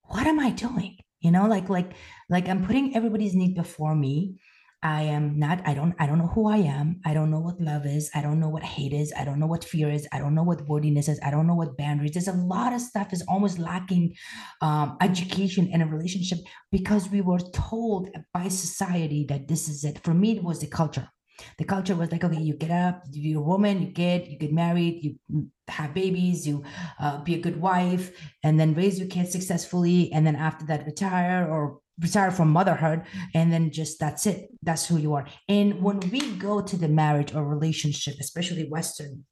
what 0.04 0.27
am 0.27 0.39
I 0.39 0.51
doing? 0.51 0.98
You 1.20 1.32
know, 1.32 1.48
like 1.48 1.70
like 1.70 1.92
like 2.30 2.48
I'm 2.48 2.66
putting 2.66 2.96
everybody's 2.96 3.36
need 3.36 3.56
before 3.56 3.96
me. 3.96 4.39
I 4.84 5.01
am 5.01 5.39
not, 5.39 5.68
I 5.68 5.74
don't, 5.74 5.96
I 5.98 6.06
don't 6.06 6.20
know 6.20 6.27
who 6.27 6.48
I 6.48 6.58
am. 6.58 7.01
I 7.04 7.16
don't 7.16 7.32
know 7.32 7.39
what 7.39 7.60
love 7.60 7.88
is. 7.88 8.12
I 8.13 8.22
don't 8.22 8.39
know 8.39 8.50
what 8.50 8.62
hate 8.62 8.94
is. 8.94 9.12
I 9.18 9.25
don't 9.25 9.39
know 9.39 9.48
what 9.48 9.63
fear 9.63 9.89
is. 9.89 10.08
I 10.13 10.20
don't 10.20 10.36
know 10.36 10.44
what 10.44 10.68
worthiness 10.68 11.08
is. 11.08 11.20
I 11.24 11.32
don't 11.32 11.48
know 11.48 11.56
what 11.56 11.77
boundaries. 11.77 12.12
There's 12.12 12.27
a 12.27 12.34
lot 12.34 12.74
of 12.74 12.82
stuff 12.82 13.12
is 13.12 13.24
almost 13.27 13.58
lacking 13.58 14.16
um, 14.62 14.96
education 15.01 15.68
in 15.68 15.82
a 15.82 15.88
relationship 15.88 16.38
because 16.72 17.10
we 17.10 17.22
were 17.22 17.39
told 17.54 18.10
by 18.36 18.50
society 18.50 19.25
that 19.30 19.48
this 19.48 19.68
is 19.68 19.84
it. 19.84 20.04
For 20.04 20.13
me, 20.13 20.38
it 20.38 20.44
was 20.44 20.60
the 20.60 20.68
culture. 20.68 21.10
The 21.58 21.65
culture 21.65 21.96
was 21.96 22.12
like, 22.12 22.24
okay, 22.24 22.41
you 22.41 22.56
get 22.56 22.72
up, 22.72 23.03
you're 23.12 23.41
a 23.41 23.44
woman, 23.44 23.82
you 23.82 23.88
get, 23.88 24.27
you 24.27 24.38
get 24.38 24.53
married, 24.53 25.03
you 25.32 25.50
have 25.67 25.94
babies, 25.94 26.48
you 26.48 26.63
uh, 27.00 27.24
be 27.24 27.36
a 27.36 27.39
good 27.39 27.60
wife, 27.62 28.12
and 28.44 28.60
then 28.60 28.74
raise 28.74 29.00
your 29.00 29.08
kids 29.08 29.32
successfully, 29.32 30.12
and 30.12 30.25
then 30.25 30.36
after 30.36 30.65
that, 30.65 30.86
retire 30.86 31.48
or 31.50 31.79
retire 32.00 32.32
from 32.32 32.50
motherhood, 32.50 33.03
and 33.34 33.51
then 33.51 33.72
just 33.72 34.00
that's 34.00 34.25
it. 34.25 34.50
That's 34.63 34.86
who 34.86 34.98
you 34.98 35.13
are. 35.13 35.25
And 35.48 35.82
when 35.82 36.00
we 36.12 36.36
go 36.36 36.62
to 36.62 36.77
the 36.77 36.88
marriage 36.88 37.34
or 37.34 37.44
relationship, 37.46 38.15
especially 38.20 38.70
Western 38.70 39.25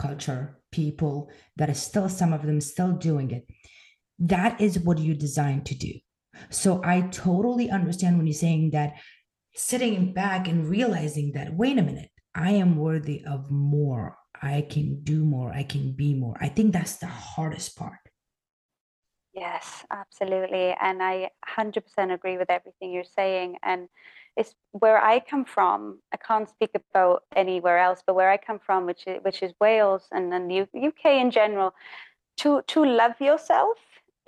culture, 0.00 0.58
people 0.72 1.30
that 1.56 1.70
are 1.70 1.74
still 1.74 2.08
some 2.08 2.32
of 2.32 2.42
them 2.42 2.60
still 2.60 2.92
doing 2.92 3.30
it, 3.30 3.46
that 4.18 4.60
is 4.60 4.78
what 4.80 4.98
you're 4.98 5.14
designed 5.14 5.66
to 5.66 5.74
do. 5.74 5.92
So 6.50 6.80
I 6.84 7.02
totally 7.02 7.70
understand 7.70 8.16
when 8.16 8.26
you're 8.26 8.34
saying 8.34 8.70
that 8.70 8.94
sitting 9.58 10.12
back 10.12 10.48
and 10.48 10.68
realizing 10.68 11.32
that, 11.32 11.54
wait 11.54 11.78
a 11.78 11.82
minute, 11.82 12.10
I 12.34 12.52
am 12.52 12.76
worthy 12.76 13.24
of 13.24 13.50
more. 13.50 14.16
I 14.40 14.66
can 14.70 15.02
do 15.02 15.24
more. 15.24 15.52
I 15.52 15.64
can 15.64 15.92
be 15.92 16.14
more. 16.14 16.36
I 16.40 16.48
think 16.48 16.72
that's 16.72 16.96
the 16.96 17.06
hardest 17.06 17.76
part. 17.76 17.98
Yes, 19.34 19.84
absolutely. 19.90 20.74
And 20.80 21.02
I 21.02 21.30
100% 21.58 21.82
agree 22.12 22.38
with 22.38 22.50
everything 22.50 22.92
you're 22.92 23.04
saying. 23.04 23.56
And 23.62 23.88
it's 24.36 24.54
where 24.72 25.02
I 25.02 25.20
come 25.20 25.44
from. 25.44 26.00
I 26.12 26.16
can't 26.16 26.48
speak 26.48 26.70
about 26.74 27.24
anywhere 27.34 27.78
else, 27.78 28.02
but 28.06 28.14
where 28.14 28.30
I 28.30 28.36
come 28.36 28.60
from, 28.60 28.86
which 28.86 29.06
is, 29.06 29.18
which 29.22 29.42
is 29.42 29.52
Wales 29.60 30.06
and 30.12 30.32
then 30.32 30.46
the 30.46 30.60
UK 30.60 31.20
in 31.20 31.30
general, 31.30 31.74
to, 32.38 32.62
to 32.68 32.84
love 32.84 33.20
yourself 33.20 33.78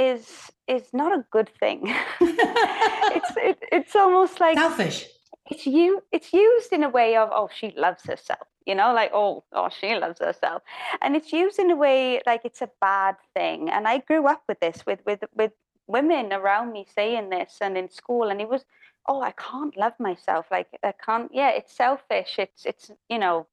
is 0.00 0.50
is 0.66 0.88
not 0.92 1.12
a 1.12 1.25
good 1.30 1.50
thing. 1.60 1.82
it's 2.20 3.30
it, 3.37 3.58
it's 3.70 3.94
almost 3.94 4.40
like 4.40 4.56
selfish 4.56 5.06
it's 5.50 5.66
you 5.66 6.02
it's 6.12 6.33
used 6.33 6.73
in 6.73 6.83
a 6.85 6.88
way 6.88 7.16
of 7.16 7.28
oh 7.33 7.49
she 7.52 7.73
loves 7.76 8.04
herself 8.04 8.47
you 8.66 8.75
know 8.75 8.92
like 8.92 9.11
oh 9.12 9.42
oh 9.52 9.69
she 9.69 9.95
loves 9.95 10.21
herself. 10.21 10.62
And 11.02 11.16
it's 11.16 11.33
used 11.33 11.59
in 11.59 11.71
a 11.71 11.76
way 11.76 12.21
like 12.26 12.42
it's 12.45 12.62
a 12.62 12.71
bad 12.80 13.16
thing. 13.35 13.69
And 13.69 13.88
i 13.88 13.99
grew 13.99 14.26
up 14.26 14.42
with 14.49 14.61
this 14.61 14.85
with 14.87 15.00
with 15.04 15.25
with 15.35 15.52
women 15.87 16.33
around 16.33 16.73
me 16.73 16.87
saying 16.95 17.30
this 17.30 17.59
and 17.61 17.76
in 17.76 17.90
school 17.90 18.28
and 18.28 18.40
it 18.40 18.49
was 18.49 18.64
oh 19.09 19.21
i 19.23 19.33
can't 19.33 19.76
love 19.76 19.95
myself. 19.99 20.47
Like 20.50 20.69
i 20.83 20.92
can't 20.92 21.30
yeah 21.33 21.50
it's 21.50 21.75
selfish. 21.75 22.37
It's 22.38 22.64
it's 22.64 22.90
you 23.09 23.19
know. 23.19 23.47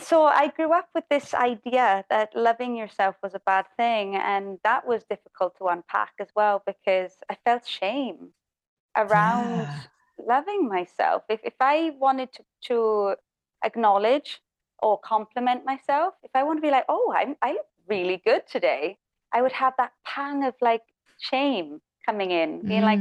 So 0.00 0.24
i 0.24 0.48
grew 0.48 0.72
up 0.72 0.88
with 0.94 1.04
this 1.10 1.34
idea 1.34 2.04
that 2.08 2.34
loving 2.34 2.74
yourself 2.76 3.16
was 3.22 3.34
a 3.34 3.46
bad 3.52 3.66
thing 3.76 4.16
and 4.16 4.58
that 4.64 4.86
was 4.86 5.04
difficult 5.04 5.56
to 5.58 5.66
unpack 5.66 6.14
as 6.18 6.28
well 6.34 6.62
because 6.66 7.12
i 7.30 7.36
felt 7.44 7.66
shame 7.66 8.30
around 8.96 9.60
yeah 9.60 9.80
loving 10.26 10.68
myself. 10.68 11.22
If, 11.28 11.40
if 11.44 11.54
I 11.60 11.92
wanted 11.98 12.32
to, 12.32 12.42
to 12.68 13.16
acknowledge 13.64 14.40
or 14.82 14.98
compliment 14.98 15.64
myself, 15.64 16.14
if 16.22 16.30
I 16.34 16.42
want 16.42 16.58
to 16.58 16.62
be 16.62 16.70
like, 16.70 16.84
oh, 16.88 17.14
I'm, 17.16 17.36
I 17.42 17.52
look 17.52 17.66
really 17.88 18.20
good 18.24 18.42
today, 18.46 18.98
I 19.32 19.42
would 19.42 19.52
have 19.52 19.74
that 19.78 19.92
pang 20.04 20.44
of 20.44 20.54
like 20.60 20.82
shame 21.18 21.80
coming 22.04 22.30
in, 22.30 22.66
being 22.66 22.82
mm. 22.82 22.84
like, 22.84 23.00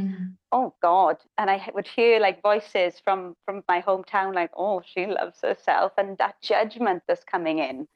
oh 0.51 0.74
God. 0.82 1.18
And 1.38 1.50
I 1.50 1.70
would 1.74 1.88
hear 1.88 2.20
like 2.20 2.42
voices 2.42 3.01
from 3.04 3.36
from 3.46 3.63
my 3.68 3.82
hometown, 3.82 4.36
like, 4.36 4.51
oh, 4.56 4.82
she 4.86 5.08
loves 5.08 5.40
herself, 5.42 5.94
and 5.98 6.18
that 6.20 6.36
judgment 6.42 7.04
that's 7.08 7.24
coming 7.24 7.60
in 7.60 7.88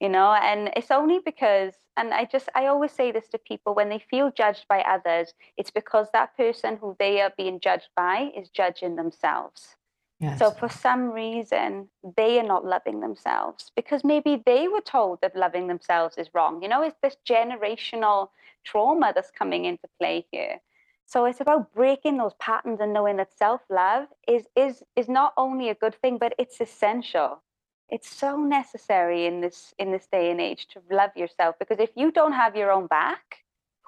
you 0.00 0.08
know 0.08 0.32
and 0.32 0.70
it's 0.76 0.90
only 0.90 1.20
because 1.24 1.74
and 1.96 2.12
i 2.12 2.24
just 2.24 2.48
i 2.54 2.66
always 2.66 2.92
say 2.92 3.10
this 3.12 3.28
to 3.28 3.38
people 3.38 3.74
when 3.74 3.88
they 3.88 4.02
feel 4.10 4.30
judged 4.30 4.66
by 4.68 4.80
others 4.80 5.32
it's 5.56 5.70
because 5.70 6.08
that 6.12 6.36
person 6.36 6.76
who 6.80 6.96
they 6.98 7.20
are 7.20 7.32
being 7.36 7.60
judged 7.60 7.88
by 7.96 8.30
is 8.36 8.48
judging 8.50 8.96
themselves. 8.96 9.76
Yes. 10.18 10.38
so 10.38 10.50
for 10.50 10.70
some 10.70 11.10
reason 11.10 11.88
they 12.16 12.38
are 12.38 12.46
not 12.46 12.64
loving 12.64 13.00
themselves 13.00 13.70
because 13.76 14.02
maybe 14.02 14.42
they 14.46 14.66
were 14.66 14.80
told 14.80 15.18
that 15.20 15.36
loving 15.36 15.66
themselves 15.66 16.16
is 16.16 16.30
wrong 16.32 16.62
you 16.62 16.68
know 16.68 16.82
it's 16.82 16.96
this 17.02 17.18
generational 17.28 18.28
trauma 18.66 19.12
that's 19.14 19.30
coming 19.30 19.64
into 19.64 19.88
play 19.98 20.26
here. 20.30 20.60
So 21.06 21.24
it's 21.24 21.40
about 21.40 21.72
breaking 21.72 22.18
those 22.18 22.34
patterns 22.40 22.80
and 22.80 22.92
knowing 22.92 23.16
that 23.16 23.36
self-love 23.38 24.08
is 24.26 24.46
is 24.56 24.82
is 24.96 25.08
not 25.08 25.32
only 25.36 25.70
a 25.70 25.74
good 25.74 25.94
thing 25.94 26.18
but 26.18 26.34
it's 26.36 26.60
essential 26.60 27.42
it's 27.88 28.08
so 28.08 28.36
necessary 28.36 29.26
in 29.26 29.40
this 29.40 29.74
in 29.78 29.92
this 29.92 30.06
day 30.10 30.30
and 30.30 30.40
age 30.40 30.66
to 30.68 30.80
love 30.90 31.10
yourself 31.16 31.56
because 31.58 31.78
if 31.78 31.90
you 31.94 32.10
don't 32.10 32.32
have 32.32 32.56
your 32.56 32.70
own 32.72 32.86
back 32.86 33.24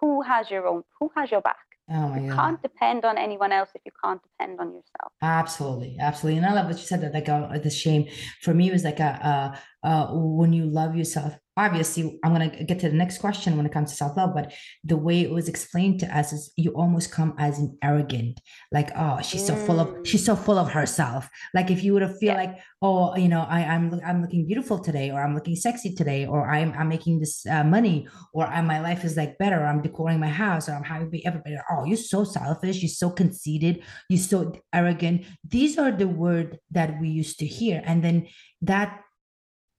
who 0.00 0.22
has 0.22 0.50
your 0.50 0.66
own 0.66 0.82
who 0.98 1.10
has 1.16 1.30
your 1.30 1.40
back 1.40 1.68
Oh 1.90 2.14
you 2.14 2.28
God. 2.28 2.36
can't 2.36 2.62
depend 2.62 3.04
on 3.04 3.16
anyone 3.16 3.50
else 3.50 3.70
if 3.74 3.80
you 3.84 3.92
can't 4.04 4.20
depend 4.22 4.60
on 4.60 4.68
yourself. 4.68 5.12
Absolutely, 5.22 5.96
absolutely, 5.98 6.38
and 6.38 6.46
I 6.46 6.52
love 6.52 6.66
what 6.66 6.76
you 6.76 6.84
said 6.84 7.00
that 7.00 7.14
like 7.14 7.28
uh, 7.28 7.56
the 7.58 7.70
shame 7.70 8.06
for 8.42 8.52
me 8.52 8.70
was 8.70 8.84
like 8.84 9.00
a 9.00 9.56
uh, 9.84 9.86
uh, 9.86 10.06
when 10.12 10.52
you 10.52 10.66
love 10.66 10.96
yourself 10.96 11.34
obviously 11.58 12.18
i'm 12.24 12.32
going 12.32 12.50
to 12.50 12.64
get 12.64 12.78
to 12.78 12.88
the 12.88 12.94
next 12.94 13.18
question 13.18 13.56
when 13.56 13.66
it 13.66 13.72
comes 13.72 13.90
to 13.90 13.96
self-love 13.96 14.32
but 14.32 14.52
the 14.84 14.96
way 14.96 15.20
it 15.20 15.30
was 15.30 15.48
explained 15.48 15.98
to 15.98 16.06
us 16.16 16.32
is 16.32 16.52
you 16.56 16.70
almost 16.70 17.10
come 17.10 17.34
as 17.36 17.58
an 17.58 17.76
arrogant 17.82 18.40
like 18.72 18.90
oh 18.96 19.20
she's 19.20 19.44
so 19.44 19.54
full 19.54 19.80
of 19.80 20.06
she's 20.06 20.24
so 20.24 20.36
full 20.36 20.56
of 20.56 20.70
herself 20.70 21.28
like 21.54 21.70
if 21.70 21.82
you 21.82 21.92
would 21.92 22.02
have 22.02 22.16
feel 22.18 22.32
yeah. 22.32 22.36
like 22.36 22.58
oh 22.80 23.14
you 23.16 23.28
know 23.28 23.44
I, 23.48 23.64
I'm, 23.64 24.00
I'm 24.06 24.22
looking 24.22 24.46
beautiful 24.46 24.78
today 24.78 25.10
or 25.10 25.20
i'm 25.20 25.34
looking 25.34 25.56
sexy 25.56 25.94
today 25.94 26.26
or 26.26 26.48
i'm, 26.48 26.72
I'm 26.72 26.88
making 26.88 27.18
this 27.18 27.44
uh, 27.46 27.64
money 27.64 28.08
or 28.32 28.46
I, 28.46 28.62
my 28.62 28.80
life 28.80 29.04
is 29.04 29.16
like 29.16 29.36
better 29.38 29.60
or 29.60 29.66
i'm 29.66 29.82
decorating 29.82 30.20
my 30.20 30.28
house 30.28 30.68
or 30.68 30.72
i'm 30.72 30.84
having 30.84 31.26
everybody 31.26 31.56
oh 31.70 31.84
you're 31.84 31.96
so 31.96 32.22
selfish 32.22 32.80
you're 32.82 32.88
so 32.88 33.10
conceited 33.10 33.82
you're 34.08 34.20
so 34.20 34.52
arrogant 34.72 35.24
these 35.48 35.76
are 35.76 35.90
the 35.90 36.06
word 36.06 36.60
that 36.70 37.00
we 37.00 37.08
used 37.08 37.40
to 37.40 37.46
hear 37.46 37.82
and 37.84 38.04
then 38.04 38.28
that 38.62 39.00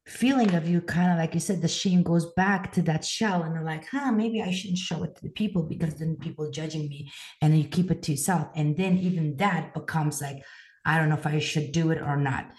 feeling 0.09 0.55
of 0.55 0.67
you 0.67 0.81
kind 0.81 1.11
of 1.11 1.17
like 1.17 1.33
you 1.33 1.39
said 1.39 1.61
the 1.61 1.67
shame 1.67 2.01
goes 2.03 2.31
back 2.33 2.71
to 2.71 2.81
that 2.81 3.05
shell 3.05 3.43
and 3.43 3.55
they're 3.55 3.63
like 3.63 3.87
huh 3.87 4.11
maybe 4.11 4.41
i 4.41 4.51
shouldn't 4.51 4.77
show 4.77 5.03
it 5.03 5.15
to 5.15 5.21
the 5.21 5.29
people 5.29 5.63
because 5.63 5.95
then 5.95 6.15
people 6.15 6.49
judging 6.49 6.89
me 6.89 7.09
and 7.41 7.57
you 7.57 7.63
keep 7.65 7.91
it 7.91 8.01
to 8.03 8.11
yourself. 8.11 8.47
And 8.55 8.75
then 8.75 8.97
even 8.97 9.37
that 9.37 9.73
becomes 9.73 10.21
like 10.21 10.43
i 10.85 10.97
don't 10.97 11.09
know 11.09 11.15
if 11.15 11.27
i 11.27 11.39
should 11.39 11.71
do 11.71 11.91
it 11.91 12.01
or 12.01 12.17
not. 12.17 12.51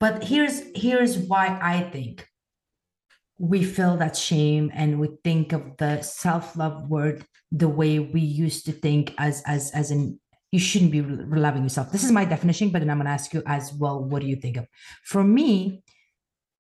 But 0.00 0.24
here's 0.24 0.62
here's 0.74 1.16
why 1.16 1.58
i 1.62 1.80
think 1.90 2.28
we 3.38 3.64
feel 3.64 3.96
that 3.96 4.16
shame 4.16 4.70
and 4.74 5.00
we 5.00 5.08
think 5.24 5.52
of 5.52 5.76
the 5.78 6.02
self-love 6.02 6.88
word 6.88 7.24
the 7.50 7.68
way 7.68 7.98
we 7.98 8.20
used 8.20 8.66
to 8.66 8.72
think 8.72 9.14
as 9.18 9.42
as 9.46 9.70
as 9.72 9.90
in 9.90 10.18
you 10.52 10.60
shouldn't 10.60 10.92
be 10.92 11.02
loving 11.02 11.64
yourself. 11.64 11.90
This 11.90 12.04
is 12.04 12.12
my 12.12 12.24
definition 12.24 12.70
but 12.70 12.80
then 12.80 12.90
i'm 12.90 12.98
going 12.98 13.06
to 13.06 13.12
ask 13.12 13.34
you 13.34 13.42
as 13.46 13.72
well 13.72 14.04
what 14.04 14.22
do 14.22 14.28
you 14.28 14.36
think 14.36 14.56
of? 14.56 14.66
For 15.04 15.24
me 15.24 15.82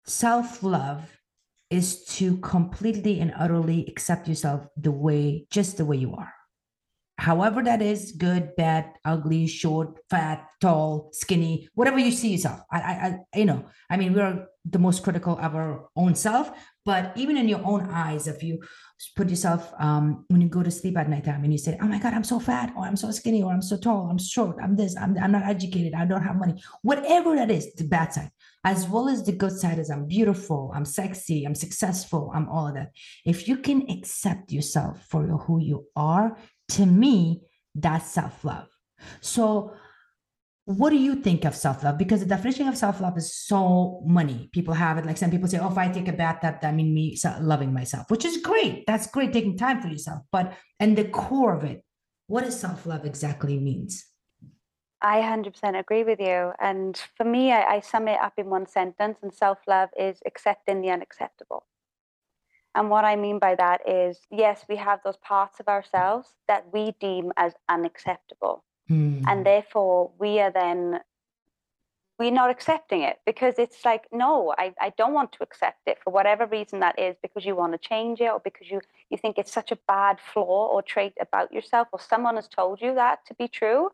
Self 0.05 0.63
love 0.63 1.17
is 1.69 2.03
to 2.05 2.37
completely 2.37 3.19
and 3.19 3.33
utterly 3.37 3.85
accept 3.87 4.27
yourself 4.27 4.67
the 4.77 4.91
way, 4.91 5.47
just 5.49 5.77
the 5.77 5.85
way 5.85 5.97
you 5.97 6.13
are. 6.13 6.33
However, 7.17 7.61
that 7.63 7.81
is 7.81 8.13
good, 8.13 8.55
bad, 8.55 8.93
ugly, 9.05 9.47
short, 9.47 9.99
fat, 10.09 10.47
tall, 10.59 11.09
skinny, 11.13 11.69
whatever 11.73 11.99
you 11.99 12.11
see 12.11 12.31
yourself. 12.31 12.61
I, 12.71 12.79
I, 12.79 12.91
I 12.91 13.37
you 13.39 13.45
know, 13.45 13.65
I 13.89 13.97
mean, 13.97 14.13
we're 14.13 14.47
the 14.65 14.79
most 14.79 15.03
critical 15.03 15.37
of 15.39 15.55
our 15.55 15.89
own 15.95 16.15
self 16.15 16.51
but 16.85 17.11
even 17.15 17.37
in 17.37 17.47
your 17.47 17.61
own 17.65 17.81
eyes 17.91 18.27
if 18.27 18.41
you 18.41 18.59
put 19.15 19.29
yourself 19.29 19.73
um, 19.79 20.25
when 20.29 20.39
you 20.39 20.47
go 20.47 20.63
to 20.63 20.71
sleep 20.71 20.97
at 20.97 21.09
night 21.09 21.25
time 21.25 21.43
and 21.43 21.51
you 21.51 21.57
say 21.57 21.77
oh 21.81 21.85
my 21.85 21.99
god 21.99 22.13
i'm 22.13 22.23
so 22.23 22.39
fat 22.39 22.71
or 22.77 22.85
i'm 22.85 22.95
so 22.95 23.11
skinny 23.11 23.43
or 23.43 23.51
i'm 23.51 23.61
so 23.61 23.75
tall 23.77 24.07
i'm 24.09 24.17
short 24.17 24.55
i'm 24.63 24.75
this 24.75 24.95
i'm, 24.97 25.17
I'm 25.17 25.33
not 25.33 25.43
educated 25.43 25.93
i 25.93 26.05
don't 26.05 26.23
have 26.23 26.37
money 26.37 26.61
whatever 26.81 27.35
that 27.35 27.51
is 27.51 27.73
the 27.73 27.83
bad 27.83 28.13
side 28.13 28.31
as 28.63 28.87
well 28.87 29.09
as 29.09 29.25
the 29.25 29.33
good 29.33 29.51
side 29.51 29.79
is 29.79 29.89
i'm 29.89 30.07
beautiful 30.07 30.71
i'm 30.73 30.85
sexy 30.85 31.43
i'm 31.43 31.55
successful 31.55 32.31
i'm 32.33 32.47
all 32.47 32.67
of 32.67 32.75
that 32.75 32.91
if 33.25 33.49
you 33.49 33.57
can 33.57 33.89
accept 33.89 34.51
yourself 34.51 35.05
for 35.09 35.23
who 35.25 35.59
you 35.59 35.85
are 35.97 36.37
to 36.69 36.85
me 36.85 37.41
that's 37.75 38.11
self-love. 38.11 38.67
So 39.21 39.73
what 40.65 40.91
do 40.91 40.95
you 40.95 41.15
think 41.15 41.43
of 41.43 41.55
self-love? 41.55 41.97
Because 41.97 42.21
the 42.21 42.25
definition 42.25 42.67
of 42.67 42.77
self-love 42.77 43.17
is 43.17 43.35
so 43.35 44.01
many 44.05 44.49
people 44.53 44.73
have 44.73 44.97
it 44.97 45.05
like 45.05 45.17
some 45.17 45.29
people 45.29 45.49
say 45.49 45.59
oh 45.59 45.69
if 45.69 45.77
i 45.77 45.89
take 45.89 46.07
a 46.07 46.13
bath 46.13 46.39
that 46.41 46.61
that 46.61 46.73
means 46.73 46.93
me 46.93 47.17
loving 47.41 47.73
myself 47.73 48.09
which 48.09 48.25
is 48.25 48.37
great. 48.37 48.85
That's 48.87 49.07
great 49.07 49.33
taking 49.33 49.57
time 49.57 49.81
for 49.81 49.89
yourself. 49.89 50.21
But 50.31 50.53
and 50.79 50.97
the 50.97 51.05
core 51.05 51.55
of 51.55 51.63
it 51.63 51.83
what 52.27 52.45
does 52.45 52.59
self-love 52.59 53.05
exactly 53.05 53.59
means? 53.59 54.05
I 55.01 55.19
100% 55.19 55.77
agree 55.77 56.05
with 56.05 56.21
you. 56.21 56.53
And 56.61 56.97
for 57.17 57.25
me 57.25 57.51
I, 57.51 57.63
I 57.63 57.79
sum 57.81 58.07
it 58.07 58.19
up 58.21 58.33
in 58.37 58.49
one 58.49 58.67
sentence 58.67 59.17
and 59.21 59.33
self-love 59.33 59.89
is 59.99 60.19
accepting 60.25 60.81
the 60.81 60.91
unacceptable 60.91 61.65
and 62.75 62.89
what 62.89 63.05
i 63.05 63.15
mean 63.15 63.39
by 63.39 63.55
that 63.55 63.87
is 63.87 64.19
yes 64.31 64.65
we 64.67 64.75
have 64.75 64.99
those 65.03 65.17
parts 65.17 65.59
of 65.59 65.67
ourselves 65.67 66.29
that 66.47 66.65
we 66.71 66.93
deem 66.99 67.31
as 67.37 67.53
unacceptable. 67.69 68.63
Mm. 68.89 69.23
And 69.27 69.45
therefore, 69.45 70.11
we 70.19 70.39
are 70.39 70.51
then 70.51 70.99
we're 72.19 72.31
not 72.31 72.49
accepting 72.49 73.01
it 73.01 73.17
because 73.25 73.55
it's 73.57 73.83
like 73.83 74.03
no 74.11 74.53
I, 74.57 74.73
I 74.79 74.93
don't 74.97 75.13
want 75.13 75.31
to 75.33 75.43
accept 75.43 75.79
it 75.87 75.97
for 76.03 76.11
whatever 76.13 76.45
reason 76.45 76.79
that 76.81 76.99
is 76.99 77.15
because 77.21 77.43
you 77.43 77.55
want 77.55 77.73
to 77.73 77.79
change 77.79 78.21
it 78.21 78.29
or 78.29 78.39
because 78.39 78.69
you 78.69 78.81
you 79.09 79.17
think 79.17 79.37
it's 79.37 79.51
such 79.51 79.71
a 79.71 79.79
bad 79.87 80.19
flaw 80.19 80.67
or 80.67 80.81
trait 80.81 81.13
about 81.19 81.51
yourself 81.51 81.87
or 81.91 81.99
someone 81.99 82.35
has 82.35 82.47
told 82.47 82.81
you 82.81 82.93
that 82.95 83.25
to 83.25 83.33
be 83.33 83.47
true. 83.47 83.89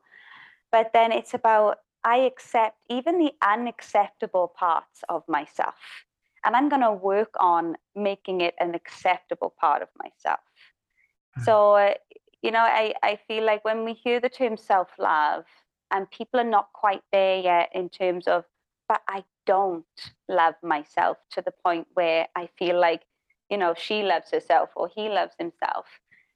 But 0.72 0.92
then 0.94 1.12
it's 1.12 1.34
about 1.34 1.78
i 2.04 2.18
accept 2.18 2.78
even 2.90 3.20
the 3.20 3.32
unacceptable 3.42 4.48
parts 4.48 5.04
of 5.10 5.24
myself 5.28 5.76
and 6.46 6.56
i'm 6.56 6.70
going 6.70 6.82
to 6.82 6.92
work 6.92 7.34
on 7.40 7.76
making 7.96 8.42
it 8.42 8.56
an 8.60 8.76
acceptable 8.76 9.54
part 9.60 9.82
of 9.82 9.90
myself 9.98 10.40
mm. 11.38 11.44
so 11.44 11.74
uh, 11.74 11.94
you 12.42 12.52
know, 12.52 12.60
I, 12.60 12.94
I 13.04 13.20
feel 13.28 13.46
like 13.46 13.66
when 13.66 13.84
we 13.84 13.94
hear 13.94 14.20
the 14.20 14.30
term 14.30 14.58
self 14.58 14.90
love, 14.98 15.46
and 15.92 16.10
people 16.12 16.40
are 16.40 16.46
not 16.46 16.72
quite 16.74 17.02
there 17.12 17.40
yet 17.40 17.70
in 17.74 17.90
terms 17.90 18.28
of, 18.28 18.46
but 18.88 19.02
I 19.08 19.24
don't 19.46 19.86
love 20.28 20.54
myself 20.62 21.18
to 21.32 21.42
the 21.42 21.54
point 21.66 21.88
where 21.96 22.28
I 22.36 22.48
feel 22.60 22.80
like, 22.80 23.02
you 23.50 23.58
know, 23.58 23.74
she 23.76 24.04
loves 24.04 24.30
herself 24.30 24.70
or 24.76 24.90
he 24.96 25.10
loves 25.10 25.34
himself. 25.40 25.86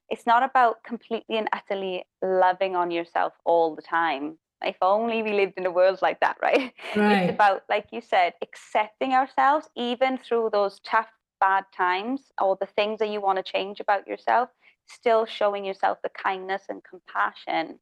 It's 0.10 0.26
not 0.26 0.44
about 0.44 0.84
completely 0.84 1.38
and 1.38 1.48
utterly 1.54 2.06
loving 2.24 2.76
on 2.76 2.90
yourself 2.90 3.34
all 3.46 3.76
the 3.76 3.82
time. 3.84 4.40
If 4.63 4.77
only 4.82 5.24
we 5.24 5.34
lived 5.34 5.53
in 5.58 5.65
a 5.65 5.72
world 5.72 6.00
like 6.01 6.20
that, 6.22 6.38
right? 6.41 6.74
right? 6.96 7.24
It's 7.24 7.34
about, 7.34 7.63
like 7.70 7.88
you 7.91 8.01
said, 8.01 8.34
accepting 8.41 9.13
ourselves 9.13 9.70
even 9.75 10.17
through 10.17 10.50
those 10.51 10.79
tough, 10.79 11.08
bad 11.39 11.65
times 11.75 12.32
or 12.41 12.58
the 12.62 12.65
things 12.65 13.00
that 13.00 13.10
you 13.10 13.20
want 13.20 13.38
to 13.38 13.43
change 13.43 13.82
about 13.82 14.08
yourself 14.08 14.48
still 14.88 15.25
showing 15.25 15.65
yourself 15.65 15.98
the 16.03 16.10
kindness 16.10 16.63
and 16.70 16.82
compassion 16.84 17.79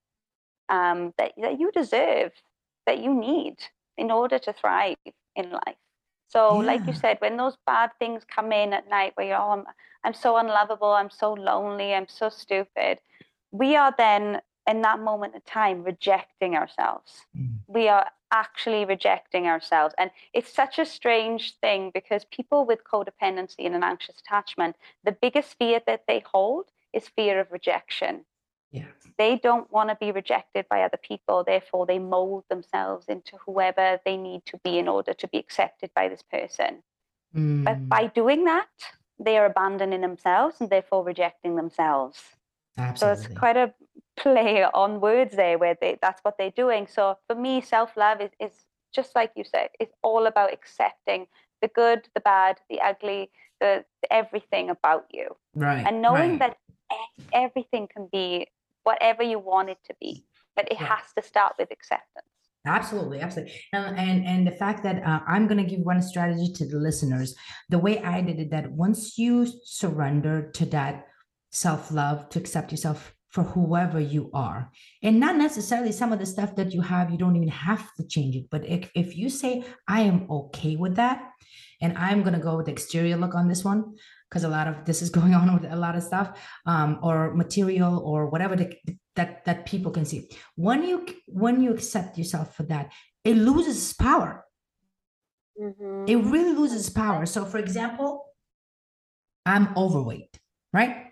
um, 0.69 1.13
that, 1.17 1.33
that 1.37 1.59
you 1.59 1.71
deserve, 1.71 2.31
that 2.85 2.99
you 2.99 3.13
need 3.13 3.57
in 3.97 4.11
order 4.11 4.39
to 4.39 4.53
thrive 4.53 4.97
in 5.35 5.51
life. 5.51 5.75
So, 6.27 6.61
yeah. 6.61 6.67
like 6.67 6.87
you 6.87 6.93
said, 6.93 7.17
when 7.19 7.37
those 7.37 7.57
bad 7.65 7.91
things 7.99 8.23
come 8.23 8.51
in 8.51 8.73
at 8.73 8.89
night 8.89 9.11
where 9.15 9.27
you're, 9.27 9.37
oh, 9.37 9.51
I'm, 9.51 9.65
I'm 10.03 10.13
so 10.13 10.37
unlovable, 10.37 10.91
I'm 10.91 11.09
so 11.09 11.33
lonely, 11.33 11.93
I'm 11.93 12.07
so 12.07 12.29
stupid, 12.29 12.99
we 13.51 13.75
are 13.75 13.93
then 13.97 14.41
in 14.67 14.81
that 14.81 14.99
moment 14.99 15.35
of 15.35 15.43
time 15.45 15.83
rejecting 15.83 16.55
ourselves. 16.55 17.25
Mm. 17.37 17.59
We 17.67 17.87
are 17.87 18.07
actually 18.31 18.85
rejecting 18.85 19.47
ourselves. 19.47 19.93
And 19.97 20.11
it's 20.33 20.51
such 20.51 20.79
a 20.79 20.85
strange 20.85 21.55
thing 21.59 21.91
because 21.93 22.25
people 22.25 22.65
with 22.65 22.79
codependency 22.83 23.65
and 23.65 23.75
an 23.75 23.83
anxious 23.83 24.19
attachment, 24.19 24.75
the 25.03 25.11
biggest 25.11 25.57
fear 25.57 25.81
that 25.87 26.03
they 26.07 26.23
hold 26.25 26.65
is 26.93 27.07
fear 27.07 27.39
of 27.39 27.51
rejection. 27.51 28.25
Yeah. 28.71 28.85
They 29.17 29.35
don't 29.37 29.69
want 29.71 29.89
to 29.89 29.97
be 29.99 30.11
rejected 30.11 30.65
by 30.69 30.83
other 30.83 30.97
people, 30.97 31.43
therefore, 31.43 31.85
they 31.85 31.99
mold 31.99 32.45
themselves 32.49 33.07
into 33.07 33.35
whoever 33.45 33.99
they 34.05 34.15
need 34.15 34.45
to 34.45 34.57
be 34.63 34.79
in 34.79 34.87
order 34.87 35.13
to 35.13 35.27
be 35.27 35.37
accepted 35.37 35.91
by 35.93 36.07
this 36.07 36.23
person. 36.23 36.81
Mm. 37.35 37.65
But 37.65 37.89
by 37.89 38.07
doing 38.07 38.45
that, 38.45 38.69
they 39.19 39.37
are 39.37 39.45
abandoning 39.45 40.01
themselves 40.01 40.55
and 40.59 40.69
therefore 40.69 41.03
rejecting 41.03 41.55
themselves. 41.55 42.23
Absolutely. 42.77 43.23
So 43.23 43.29
it's 43.29 43.37
quite 43.37 43.57
a 43.57 43.73
play 44.21 44.63
on 44.63 45.01
words 45.01 45.35
there 45.35 45.57
where 45.57 45.75
they 45.79 45.97
that's 46.01 46.21
what 46.23 46.37
they're 46.37 46.51
doing. 46.51 46.87
So 46.87 47.17
for 47.27 47.35
me, 47.35 47.61
self-love 47.61 48.21
is, 48.21 48.31
is 48.39 48.51
just 48.93 49.15
like 49.15 49.31
you 49.35 49.43
said, 49.43 49.69
it's 49.79 49.93
all 50.03 50.27
about 50.27 50.53
accepting 50.53 51.27
the 51.61 51.69
good, 51.69 52.07
the 52.13 52.21
bad, 52.21 52.57
the 52.69 52.81
ugly, 52.81 53.31
the, 53.59 53.83
the 54.01 54.13
everything 54.13 54.69
about 54.69 55.05
you. 55.11 55.35
Right. 55.55 55.85
And 55.85 56.01
knowing 56.01 56.31
right. 56.31 56.39
that 56.39 56.57
everything 57.33 57.87
can 57.93 58.09
be 58.11 58.47
whatever 58.83 59.23
you 59.23 59.39
want 59.39 59.69
it 59.69 59.77
to 59.85 59.95
be, 59.99 60.25
but 60.55 60.71
it 60.71 60.77
has 60.77 61.03
to 61.15 61.23
start 61.23 61.53
with 61.57 61.71
acceptance. 61.71 62.25
Absolutely, 62.63 63.21
absolutely, 63.21 63.55
and 63.73 63.97
and, 63.97 64.23
and 64.23 64.45
the 64.45 64.51
fact 64.51 64.83
that 64.83 65.03
uh, 65.03 65.21
I'm 65.27 65.47
going 65.47 65.57
to 65.57 65.67
give 65.67 65.79
one 65.79 65.99
strategy 65.99 66.53
to 66.53 66.65
the 66.67 66.77
listeners. 66.77 67.33
The 67.69 67.79
way 67.79 67.99
I 68.03 68.21
did 68.21 68.39
it, 68.39 68.51
that 68.51 68.71
once 68.71 69.17
you 69.17 69.47
surrender 69.63 70.51
to 70.51 70.65
that 70.67 71.07
self 71.49 71.89
love, 71.89 72.29
to 72.29 72.39
accept 72.39 72.69
yourself 72.69 73.15
for 73.31 73.43
whoever 73.43 73.99
you 73.99 74.29
are, 74.33 74.71
and 75.01 75.19
not 75.19 75.35
necessarily 75.37 75.91
some 75.91 76.11
of 76.11 76.19
the 76.19 76.25
stuff 76.25 76.55
that 76.55 76.73
you 76.73 76.81
have, 76.81 77.09
you 77.09 77.17
don't 77.17 77.35
even 77.35 77.47
have 77.47 77.93
to 77.95 78.05
change 78.05 78.35
it. 78.35 78.45
But 78.49 78.67
if 78.67 78.89
if 78.95 79.15
you 79.15 79.29
say 79.29 79.63
I 79.87 80.01
am 80.01 80.27
okay 80.29 80.75
with 80.75 80.95
that, 80.95 81.31
and 81.81 81.97
I'm 81.97 82.21
going 82.21 82.33
to 82.33 82.39
go 82.39 82.57
with 82.57 82.65
the 82.65 82.71
exterior 82.71 83.17
look 83.17 83.35
on 83.35 83.47
this 83.47 83.63
one, 83.63 83.95
because 84.29 84.43
a 84.43 84.49
lot 84.49 84.67
of 84.67 84.85
this 84.85 85.01
is 85.01 85.09
going 85.19 85.33
on 85.33 85.53
with 85.53 85.71
a 85.71 85.75
lot 85.75 85.95
of 85.95 86.03
stuff 86.03 86.39
um, 86.65 86.99
or 87.01 87.33
material 87.33 87.99
or 87.99 88.27
whatever 88.27 88.55
the, 88.55 88.75
that 89.15 89.45
that 89.45 89.65
people 89.65 89.91
can 89.91 90.05
see. 90.05 90.29
When 90.55 90.83
you 90.83 91.05
when 91.27 91.61
you 91.63 91.71
accept 91.71 92.17
yourself 92.17 92.55
for 92.55 92.63
that 92.63 92.91
it 93.23 93.35
loses 93.35 93.93
power. 93.93 94.45
Mm-hmm. 95.61 96.05
it 96.07 96.15
really 96.15 96.53
loses 96.53 96.89
power. 96.89 97.25
So 97.25 97.45
for 97.45 97.59
example 97.59 98.25
i'm 99.45 99.75
overweight 99.75 100.39
right 100.73 101.10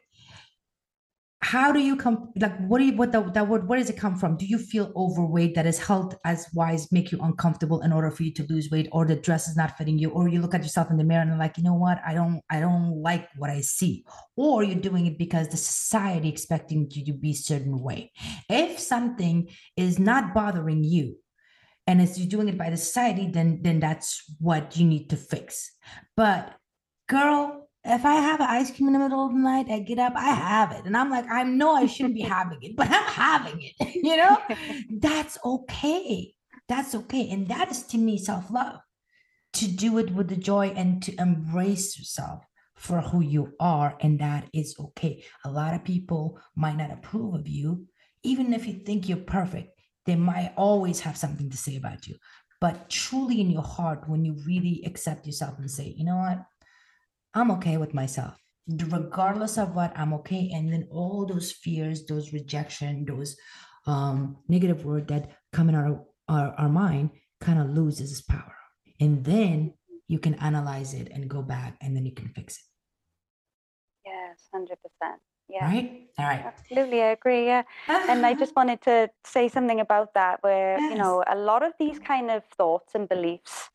how 1.49 1.71
do 1.71 1.79
you 1.79 1.95
come 1.95 2.31
like 2.35 2.55
what 2.67 2.77
do 2.77 2.85
you 2.85 2.93
what 2.95 3.11
the, 3.11 3.23
that 3.31 3.47
word 3.47 3.67
where 3.67 3.79
does 3.79 3.89
it 3.89 3.97
come 3.97 4.15
from? 4.15 4.37
Do 4.37 4.45
you 4.45 4.59
feel 4.59 4.93
overweight 4.95 5.55
that 5.55 5.65
is 5.65 5.79
health 5.79 6.13
as 6.23 6.47
wise 6.53 6.91
make 6.91 7.11
you 7.11 7.17
uncomfortable 7.23 7.81
in 7.81 7.91
order 7.91 8.11
for 8.11 8.21
you 8.21 8.31
to 8.35 8.45
lose 8.49 8.69
weight 8.69 8.87
or 8.91 9.03
the 9.03 9.15
dress 9.15 9.47
is 9.47 9.57
not 9.57 9.75
fitting 9.75 9.97
you 9.97 10.11
or 10.11 10.27
you 10.27 10.41
look 10.41 10.53
at 10.53 10.61
yourself 10.61 10.91
in 10.91 10.97
the 10.97 11.03
mirror 11.03 11.23
and 11.23 11.39
like 11.39 11.57
you 11.57 11.63
know 11.63 11.73
what? 11.73 11.99
I 12.05 12.13
don't 12.13 12.41
i 12.51 12.59
don't 12.59 13.01
like 13.01 13.29
what 13.35 13.49
i 13.49 13.61
see. 13.61 14.05
Or 14.35 14.63
you're 14.63 14.79
doing 14.89 15.07
it 15.07 15.17
because 15.17 15.47
the 15.47 15.57
society 15.57 16.29
expecting 16.29 16.87
you 16.91 17.03
to 17.05 17.13
be 17.13 17.33
certain 17.33 17.81
way. 17.81 18.11
If 18.47 18.77
something 18.77 19.49
is 19.75 19.97
not 19.97 20.35
bothering 20.35 20.83
you 20.83 21.15
and 21.87 21.99
as 21.99 22.19
you're 22.19 22.29
doing 22.29 22.49
it 22.49 22.59
by 22.59 22.69
the 22.69 22.77
society 22.77 23.27
then 23.27 23.61
then 23.63 23.79
that's 23.79 24.23
what 24.39 24.77
you 24.77 24.85
need 24.85 25.09
to 25.09 25.17
fix. 25.17 25.71
But 26.15 26.53
girl 27.07 27.58
if 27.89 28.05
I 28.05 28.15
have 28.15 28.39
an 28.39 28.47
ice 28.49 28.71
cream 28.71 28.87
in 28.87 28.93
the 28.93 28.99
middle 28.99 29.25
of 29.25 29.33
the 29.33 29.39
night, 29.39 29.67
I 29.69 29.79
get 29.79 29.99
up, 29.99 30.13
I 30.15 30.31
have 30.31 30.71
it. 30.71 30.85
And 30.85 30.95
I'm 30.95 31.09
like, 31.09 31.25
I 31.29 31.43
know 31.43 31.73
I 31.73 31.87
shouldn't 31.87 32.15
be 32.15 32.21
having 32.21 32.59
it, 32.61 32.75
but 32.75 32.87
I'm 32.89 33.03
having 33.03 33.61
it. 33.61 33.95
You 34.01 34.15
know, 34.17 34.37
that's 34.99 35.37
okay. 35.43 36.33
That's 36.67 36.95
okay. 36.95 37.29
And 37.29 37.47
that 37.49 37.71
is 37.71 37.83
to 37.87 37.97
me 37.97 38.17
self 38.17 38.49
love 38.51 38.79
to 39.53 39.67
do 39.67 39.97
it 39.97 40.11
with 40.11 40.29
the 40.29 40.35
joy 40.35 40.67
and 40.75 41.01
to 41.03 41.15
embrace 41.19 41.97
yourself 41.97 42.43
for 42.75 43.01
who 43.01 43.21
you 43.21 43.53
are. 43.59 43.97
And 43.99 44.19
that 44.19 44.47
is 44.53 44.75
okay. 44.79 45.23
A 45.43 45.51
lot 45.51 45.73
of 45.73 45.83
people 45.83 46.39
might 46.55 46.77
not 46.77 46.91
approve 46.91 47.33
of 47.33 47.47
you, 47.47 47.87
even 48.23 48.53
if 48.53 48.67
you 48.67 48.73
think 48.73 49.09
you're 49.09 49.17
perfect. 49.17 49.69
They 50.05 50.15
might 50.15 50.53
always 50.55 51.01
have 51.01 51.17
something 51.17 51.49
to 51.49 51.57
say 51.57 51.75
about 51.75 52.07
you. 52.07 52.15
But 52.61 52.89
truly 52.89 53.41
in 53.41 53.51
your 53.51 53.63
heart, 53.63 54.07
when 54.07 54.25
you 54.25 54.35
really 54.45 54.83
accept 54.85 55.25
yourself 55.25 55.59
and 55.59 55.69
say, 55.69 55.93
you 55.95 56.05
know 56.05 56.17
what? 56.17 56.39
I'm 57.33 57.51
okay 57.51 57.77
with 57.77 57.93
myself. 57.93 58.35
Regardless 58.67 59.57
of 59.57 59.75
what, 59.75 59.97
I'm 59.97 60.13
okay. 60.15 60.51
And 60.53 60.71
then 60.71 60.87
all 60.91 61.25
those 61.25 61.51
fears, 61.51 62.05
those 62.05 62.33
rejection, 62.33 63.05
those 63.05 63.35
um, 63.87 64.37
negative 64.47 64.85
word 64.85 65.07
that 65.07 65.31
come 65.53 65.69
in 65.69 65.75
our, 65.75 66.05
our, 66.27 66.53
our 66.57 66.69
mind 66.69 67.11
kind 67.41 67.59
of 67.59 67.69
loses 67.69 68.11
its 68.11 68.21
power. 68.21 68.55
And 68.99 69.23
then 69.23 69.73
you 70.07 70.19
can 70.19 70.35
analyze 70.35 70.93
it 70.93 71.09
and 71.11 71.29
go 71.29 71.41
back 71.41 71.77
and 71.81 71.95
then 71.95 72.05
you 72.05 72.11
can 72.11 72.29
fix 72.29 72.57
it. 72.57 72.63
Yes, 74.05 74.47
100%. 74.53 74.67
Yeah. 75.49 75.65
Right. 75.65 76.09
All 76.19 76.25
right. 76.25 76.45
Absolutely. 76.45 77.01
I 77.01 77.07
agree. 77.07 77.45
Yeah. 77.45 77.63
and 77.87 78.23
I 78.23 78.35
just 78.35 78.55
wanted 78.59 78.81
to 78.81 79.09
say 79.25 79.47
something 79.47 79.79
about 79.79 80.13
that 80.13 80.43
where, 80.43 80.77
yes. 80.79 80.91
you 80.91 80.97
know, 80.97 81.23
a 81.27 81.35
lot 81.35 81.63
of 81.63 81.73
these 81.79 81.97
kind 81.97 82.29
of 82.29 82.43
thoughts 82.55 82.93
and 82.93 83.09
beliefs 83.09 83.69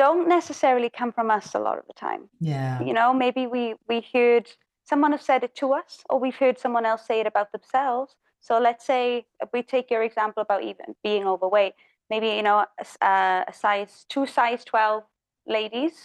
don't 0.00 0.26
necessarily 0.26 0.90
come 1.00 1.12
from 1.12 1.28
us 1.30 1.54
a 1.54 1.58
lot 1.58 1.76
of 1.80 1.84
the 1.86 1.92
time. 1.92 2.22
Yeah. 2.40 2.82
You 2.82 2.94
know, 2.98 3.08
maybe 3.24 3.42
we 3.54 3.62
we 3.90 3.98
heard 4.14 4.46
someone 4.90 5.12
have 5.16 5.26
said 5.30 5.44
it 5.44 5.54
to 5.56 5.66
us, 5.80 5.90
or 6.08 6.16
we've 6.24 6.40
heard 6.44 6.56
someone 6.64 6.86
else 6.90 7.02
say 7.10 7.20
it 7.20 7.28
about 7.32 7.48
themselves. 7.52 8.10
So 8.40 8.52
let's 8.58 8.84
say 8.92 9.26
we 9.52 9.60
take 9.74 9.86
your 9.90 10.02
example 10.02 10.40
about 10.46 10.62
even 10.70 10.86
being 11.08 11.24
overweight. 11.32 11.74
Maybe 12.12 12.28
you 12.38 12.44
know 12.48 12.58
a, 12.84 13.44
a 13.50 13.52
size 13.52 14.06
two 14.12 14.26
size 14.26 14.64
twelve 14.64 15.02
ladies. 15.46 15.96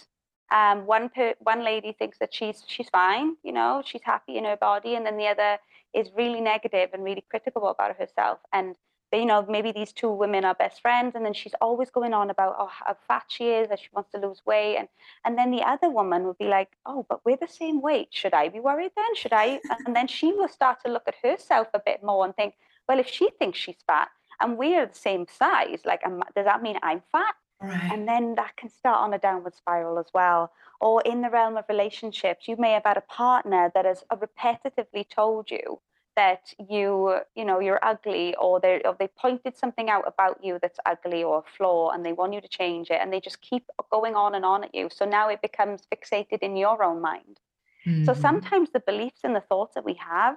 Um, 0.58 0.78
one 0.86 1.08
per, 1.14 1.34
one 1.52 1.64
lady 1.64 1.92
thinks 1.98 2.18
that 2.18 2.32
she's 2.36 2.58
she's 2.72 2.90
fine, 3.00 3.28
you 3.42 3.52
know, 3.58 3.82
she's 3.88 4.04
happy 4.04 4.34
in 4.38 4.44
her 4.50 4.58
body, 4.70 4.94
and 4.96 5.04
then 5.06 5.16
the 5.16 5.28
other 5.34 5.52
is 6.00 6.06
really 6.22 6.42
negative 6.52 6.90
and 6.92 7.02
really 7.02 7.24
critical 7.30 7.64
about 7.74 7.96
herself. 8.00 8.38
And 8.52 8.76
you 9.12 9.24
know, 9.24 9.44
maybe 9.48 9.72
these 9.72 9.92
two 9.92 10.10
women 10.10 10.44
are 10.44 10.54
best 10.54 10.80
friends, 10.80 11.14
and 11.14 11.24
then 11.24 11.32
she's 11.32 11.54
always 11.60 11.90
going 11.90 12.12
on 12.12 12.30
about 12.30 12.56
oh 12.58 12.66
how 12.66 12.96
fat 13.06 13.24
she 13.28 13.50
is, 13.50 13.68
that 13.68 13.78
she 13.78 13.88
wants 13.92 14.10
to 14.12 14.18
lose 14.18 14.42
weight, 14.44 14.76
and 14.76 14.88
and 15.24 15.38
then 15.38 15.50
the 15.50 15.62
other 15.62 15.90
woman 15.90 16.24
would 16.24 16.38
be 16.38 16.46
like, 16.46 16.70
oh, 16.86 17.06
but 17.08 17.20
we're 17.24 17.36
the 17.36 17.48
same 17.48 17.80
weight. 17.80 18.08
Should 18.10 18.34
I 18.34 18.48
be 18.48 18.60
worried 18.60 18.92
then? 18.96 19.14
Should 19.14 19.32
I? 19.32 19.60
And 19.86 19.94
then 19.94 20.08
she 20.08 20.32
will 20.32 20.48
start 20.48 20.78
to 20.84 20.92
look 20.92 21.04
at 21.06 21.14
herself 21.22 21.68
a 21.74 21.80
bit 21.84 22.02
more 22.02 22.24
and 22.24 22.34
think, 22.34 22.54
well, 22.88 22.98
if 22.98 23.08
she 23.08 23.30
thinks 23.38 23.58
she's 23.58 23.82
fat 23.86 24.08
and 24.40 24.58
we're 24.58 24.86
the 24.86 24.94
same 24.94 25.26
size, 25.26 25.80
like, 25.84 26.02
does 26.34 26.44
that 26.44 26.62
mean 26.62 26.78
I'm 26.82 27.02
fat? 27.12 27.34
Right. 27.60 27.90
And 27.92 28.06
then 28.06 28.34
that 28.34 28.56
can 28.56 28.68
start 28.68 28.98
on 28.98 29.14
a 29.14 29.18
downward 29.18 29.54
spiral 29.54 29.98
as 29.98 30.06
well. 30.12 30.52
Or 30.80 31.00
in 31.02 31.22
the 31.22 31.30
realm 31.30 31.56
of 31.56 31.64
relationships, 31.68 32.46
you 32.46 32.56
may 32.58 32.72
have 32.72 32.84
had 32.84 32.98
a 32.98 33.02
partner 33.02 33.72
that 33.74 33.86
has 33.86 34.04
repetitively 34.12 35.08
told 35.08 35.50
you 35.50 35.80
that 36.16 36.52
you 36.68 37.18
you 37.34 37.44
know 37.44 37.60
you're 37.60 37.84
ugly 37.84 38.34
or 38.36 38.58
they 38.60 38.80
or 38.84 38.96
they 38.98 39.08
pointed 39.08 39.56
something 39.56 39.90
out 39.90 40.04
about 40.06 40.42
you 40.42 40.58
that's 40.60 40.78
ugly 40.86 41.22
or 41.22 41.38
a 41.38 41.56
flaw 41.56 41.90
and 41.90 42.04
they 42.04 42.12
want 42.12 42.32
you 42.32 42.40
to 42.40 42.48
change 42.48 42.90
it 42.90 42.98
and 43.00 43.12
they 43.12 43.20
just 43.20 43.40
keep 43.40 43.64
going 43.90 44.14
on 44.14 44.34
and 44.34 44.44
on 44.44 44.64
at 44.64 44.74
you. 44.74 44.88
So 44.90 45.04
now 45.04 45.28
it 45.28 45.42
becomes 45.42 45.82
fixated 45.92 46.38
in 46.40 46.56
your 46.56 46.82
own 46.82 47.00
mind. 47.00 47.40
Mm-hmm. 47.86 48.04
so 48.04 48.14
sometimes 48.14 48.70
the 48.70 48.80
beliefs 48.80 49.20
and 49.22 49.36
the 49.36 49.44
thoughts 49.48 49.76
that 49.76 49.84
we 49.84 49.94
have 49.94 50.36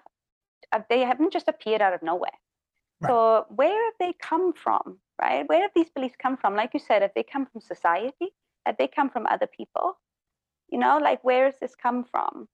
uh, 0.72 0.82
they 0.88 1.00
haven't 1.00 1.34
just 1.34 1.48
appeared 1.48 1.82
out 1.82 1.96
of 1.96 2.04
nowhere. 2.04 2.38
Right. 3.02 3.10
so 3.10 3.46
where 3.50 3.86
have 3.86 3.96
they 4.00 4.14
come 4.20 4.54
from 4.54 5.00
right? 5.20 5.48
Where 5.50 5.62
have 5.62 5.72
these 5.76 5.90
beliefs 5.90 6.16
come 6.22 6.38
from? 6.38 6.56
Like 6.56 6.74
you 6.74 6.80
said 6.80 7.02
have 7.02 7.12
they 7.16 7.24
come 7.24 7.46
from 7.46 7.62
society? 7.62 8.30
Have 8.66 8.78
they 8.78 8.88
come 8.88 9.10
from 9.10 9.26
other 9.26 9.48
people? 9.48 9.98
You 10.70 10.80
know 10.80 11.00
like 11.02 11.24
where 11.24 11.46
has 11.46 11.56
this 11.60 11.76
come 11.76 12.06
from? 12.12 12.48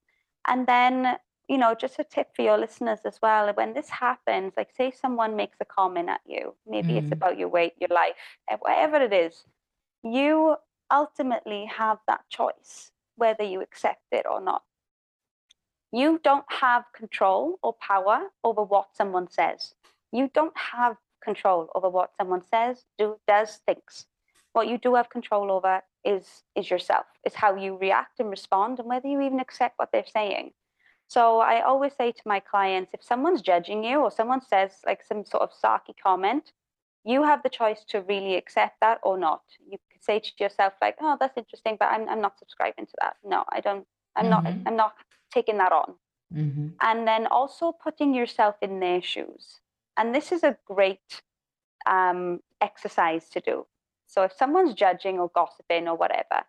And 0.48 0.68
then 0.68 1.18
you 1.48 1.58
know, 1.58 1.76
just 1.76 2.00
a 2.00 2.04
tip 2.04 2.36
for 2.36 2.42
your 2.42 2.58
listeners 2.58 3.00
as 3.06 3.20
well. 3.22 3.52
When 3.54 3.74
this 3.74 3.90
happens, 3.90 4.54
like 4.58 4.70
say 4.76 4.92
someone 4.92 5.36
makes 5.36 5.58
a 5.62 5.66
comment 5.66 6.10
at 6.10 6.22
you, 6.26 6.56
maybe 6.68 6.94
mm. 6.94 7.04
it's 7.04 7.12
about 7.12 7.38
your 7.38 7.50
weight, 7.50 7.74
your 7.80 7.90
life, 7.90 8.16
eh, 8.50 8.58
whatever 8.60 8.98
it 8.98 9.14
is, 9.14 9.46
you 10.04 10.56
ultimately 10.92 11.66
have 11.66 12.00
that 12.08 12.22
choice 12.30 12.92
whether 13.16 13.44
you 13.44 13.62
accept 13.62 14.04
it 14.12 14.26
or 14.30 14.42
not. 14.42 14.64
You 15.92 16.20
don't 16.24 16.46
have 16.50 16.84
control 16.94 17.58
or 17.64 17.74
power 17.74 18.28
over 18.44 18.64
what 18.64 18.90
someone 18.94 19.30
says. 19.30 19.74
You 20.12 20.30
don't 20.34 20.58
have 20.58 20.98
control 21.24 21.70
over 21.76 21.90
what 21.90 22.12
someone 22.20 22.42
says, 22.44 22.84
do, 22.98 23.18
does, 23.28 23.60
thinks. 23.66 24.06
What 24.54 24.68
you 24.68 24.78
do 24.78 24.96
have 24.96 25.10
control 25.10 25.52
over 25.52 25.82
is 26.04 26.44
is 26.56 26.70
yourself. 26.70 27.06
Is 27.26 27.34
how 27.34 27.56
you 27.56 27.78
react 27.78 28.20
and 28.20 28.30
respond, 28.30 28.80
and 28.80 28.88
whether 28.88 29.08
you 29.08 29.22
even 29.22 29.40
accept 29.40 29.78
what 29.78 29.90
they're 29.92 30.06
saying. 30.06 30.52
So 31.08 31.40
I 31.40 31.62
always 31.62 31.94
say 31.94 32.12
to 32.12 32.22
my 32.26 32.40
clients, 32.40 32.92
if 32.94 33.04
someone's 33.04 33.42
judging 33.42 33.84
you 33.84 34.00
or 34.00 34.12
someone 34.12 34.42
says 34.42 34.72
like 34.86 35.04
some 35.04 35.24
sort 35.26 35.44
of 35.44 35.52
sarky 35.52 35.94
comment, 36.02 36.52
you 37.04 37.24
have 37.24 37.44
the 37.44 37.50
choice 37.50 37.84
to 37.90 38.02
really 38.02 38.36
accept 38.36 38.80
that 38.82 39.00
or 39.04 39.18
not. 39.18 39.42
You 39.70 39.78
could 39.92 40.04
say 40.04 40.20
to 40.20 40.32
yourself 40.40 40.74
like, 40.82 40.96
"Oh, 41.00 41.18
that's 41.20 41.38
interesting, 41.38 41.78
but 41.80 41.90
I'm 41.90 42.10
I'm 42.10 42.22
not 42.22 42.40
subscribing 42.40 42.88
to 42.88 42.94
that. 43.02 43.18
No, 43.24 43.44
I 43.52 43.62
don't. 43.62 43.86
I'm 44.16 44.26
mm-hmm. 44.26 44.44
not. 44.44 44.54
I'm 44.66 44.76
not 44.76 44.94
taking 45.32 45.58
that 45.60 45.72
on." 45.72 45.94
Mm-hmm. 46.34 46.70
And 46.82 47.08
then 47.08 47.28
also 47.28 47.72
putting 47.72 48.14
yourself 48.16 48.56
in 48.62 48.80
their 48.80 49.02
shoes. 49.02 49.62
And 49.98 50.14
this 50.14 50.32
is 50.32 50.44
a 50.44 50.58
great 50.66 51.22
um, 51.86 52.40
exercise 52.60 53.30
to 53.30 53.40
do. 53.40 53.68
So 54.08 54.24
if 54.24 54.34
someone's 54.34 54.74
judging 54.74 55.20
or 55.20 55.30
gossiping 55.34 55.88
or 55.88 55.96
whatever, 55.96 56.44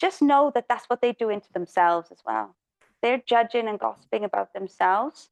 just 0.00 0.22
know 0.22 0.50
that 0.54 0.64
that's 0.68 0.86
what 0.86 1.02
they 1.02 1.12
do 1.12 1.28
into 1.28 1.52
themselves 1.52 2.10
as 2.10 2.22
well 2.24 2.56
they're 3.02 3.22
judging 3.26 3.68
and 3.68 3.78
gossiping 3.78 4.24
about 4.24 4.52
themselves. 4.52 5.30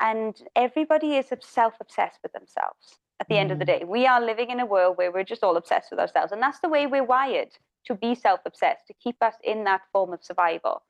And 0.00 0.40
everybody 0.54 1.16
is 1.16 1.26
self 1.40 1.74
obsessed 1.80 2.20
with 2.22 2.32
themselves 2.32 2.98
at 3.20 3.28
the 3.28 3.34
mm. 3.34 3.38
end 3.38 3.50
of 3.50 3.58
the 3.58 3.64
mm. 3.64 3.78
day. 3.80 3.84
We 3.84 4.06
are 4.06 4.24
living 4.24 4.50
in 4.50 4.60
a 4.60 4.66
world 4.66 4.96
where 4.96 5.10
we're 5.10 5.24
just 5.24 5.42
all 5.42 5.56
obsessed 5.56 5.90
with 5.90 6.00
ourselves. 6.00 6.32
And 6.32 6.40
that's 6.40 6.60
the 6.60 6.68
way 6.68 6.86
we're 6.86 7.04
wired 7.04 7.50
to 7.86 7.94
be 7.94 8.14
self 8.14 8.40
obsessed, 8.44 8.86
to 8.86 8.94
keep 8.94 9.16
us 9.22 9.34
in 9.42 9.64
that 9.64 9.82
form 9.92 10.12
of 10.12 10.22
survival. 10.22 10.82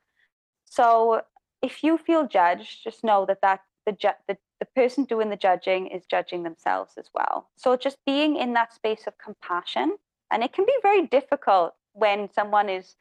So 0.65 1.21
if 1.61 1.83
you 1.83 1.97
feel 1.97 2.27
judged, 2.27 2.83
just 2.83 3.03
know 3.03 3.25
that, 3.25 3.41
that 3.41 3.61
the, 3.85 3.93
ju- 3.93 4.09
the, 4.27 4.37
the 4.59 4.67
person 4.75 5.05
doing 5.05 5.29
the 5.29 5.35
judging 5.35 5.87
is 5.87 6.05
judging 6.05 6.43
themselves 6.43 6.93
as 6.97 7.09
well. 7.13 7.49
So 7.55 7.75
just 7.75 7.97
being 8.05 8.35
in 8.35 8.53
that 8.53 8.73
space 8.73 9.05
of 9.07 9.17
compassion, 9.17 9.97
and 10.31 10.43
it 10.43 10.53
can 10.53 10.65
be 10.65 10.75
very 10.83 11.07
difficult 11.07 11.73
when 11.93 12.29
someone 12.31 12.69
is, 12.69 12.95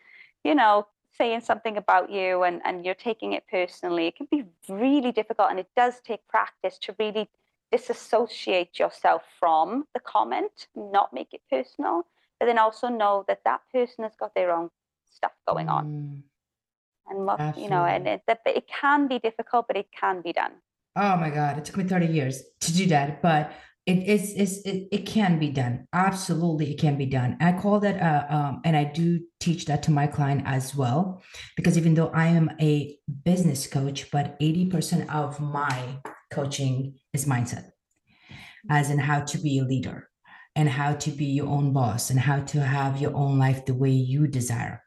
you 0.45 0.55
know, 0.55 0.87
saying 1.19 1.43
something 1.43 1.77
about 1.77 2.11
you 2.11 2.45
and, 2.45 2.63
and 2.65 2.85
you're 2.85 2.95
taking 2.95 3.33
it 3.33 3.45
personally, 3.51 4.07
it 4.07 4.17
can 4.17 4.29
be 4.31 4.45
really 4.69 5.13
difficult. 5.13 5.51
And 5.51 5.59
it 5.59 5.69
does 5.77 6.01
take 6.01 6.27
practice 6.29 6.79
to 6.79 6.95
really 6.99 7.29
disassociate 7.71 8.79
yourself 8.79 9.23
from 9.39 9.85
the 9.93 10.01
comment, 10.01 10.69
not 10.75 11.13
make 11.13 11.35
it 11.35 11.43
personal, 11.51 12.07
but 12.41 12.47
then 12.47 12.59
also 12.59 12.89
know 12.89 13.25
that 13.29 13.41
that 13.45 13.61
person 13.73 14.05
has 14.05 14.13
got 14.19 14.35
their 14.35 14.51
own 14.53 14.71
stuff 15.11 15.33
going 15.47 15.69
on. 15.69 15.87
Mm. 15.87 16.23
And 17.11 17.27
what, 17.27 17.41
Absolutely. 17.41 17.63
you 17.65 17.71
know, 17.71 17.85
and 17.85 18.07
it, 18.07 18.23
that, 18.27 18.41
it 18.47 18.67
can 18.69 19.09
be 19.09 19.19
difficult, 19.19 19.67
but 19.67 19.77
it 19.77 19.89
can 19.99 20.21
be 20.23 20.33
done. 20.33 20.53
Oh 20.97 21.17
my 21.17 21.31
God, 21.31 21.59
it 21.59 21.65
took 21.65 21.77
me 21.77 21.85
30 21.85 22.07
years 22.07 22.43
to 22.61 22.73
do 22.73 22.87
that. 22.87 23.23
But 23.23 23.53
it 23.89 24.07
is 24.07 24.35
it, 24.35 24.89
it 24.93 25.07
can 25.07 25.39
be 25.39 25.49
done. 25.49 25.89
Absolutely 25.95 26.71
it 26.73 26.79
can 26.79 26.99
be 26.99 27.07
done. 27.07 27.37
I 27.41 27.53
call 27.53 27.81
that 27.81 28.01
uh, 28.01 28.35
um, 28.35 28.61
and 28.65 28.77
i 28.77 28.85
do 28.85 29.21
teach 29.41 29.65
that 29.67 29.83
to 29.85 29.91
my 29.91 30.07
client 30.07 30.43
as 30.45 30.75
well 30.75 31.23
because 31.57 31.79
even 31.79 31.95
though 31.95 32.09
i 32.09 32.27
am 32.27 32.51
a 32.61 32.99
business 33.25 33.67
coach 33.67 34.11
but 34.11 34.39
80% 34.41 35.09
of 35.15 35.41
my 35.41 36.01
coaching 36.31 36.95
is 37.13 37.25
mindset 37.25 37.71
as 38.71 38.91
in 38.91 38.99
how 38.99 39.21
to 39.21 39.39
be 39.39 39.59
a 39.59 39.65
leader 39.65 40.09
and 40.57 40.69
how 40.69 40.93
to 40.95 41.11
be 41.11 41.27
your 41.27 41.47
own 41.47 41.73
boss 41.73 42.11
and 42.11 42.19
how 42.19 42.41
to 42.41 42.61
have 42.61 43.01
your 43.01 43.15
own 43.15 43.39
life 43.39 43.65
the 43.65 43.75
way 43.75 43.91
you 43.91 44.27
desire 44.27 44.83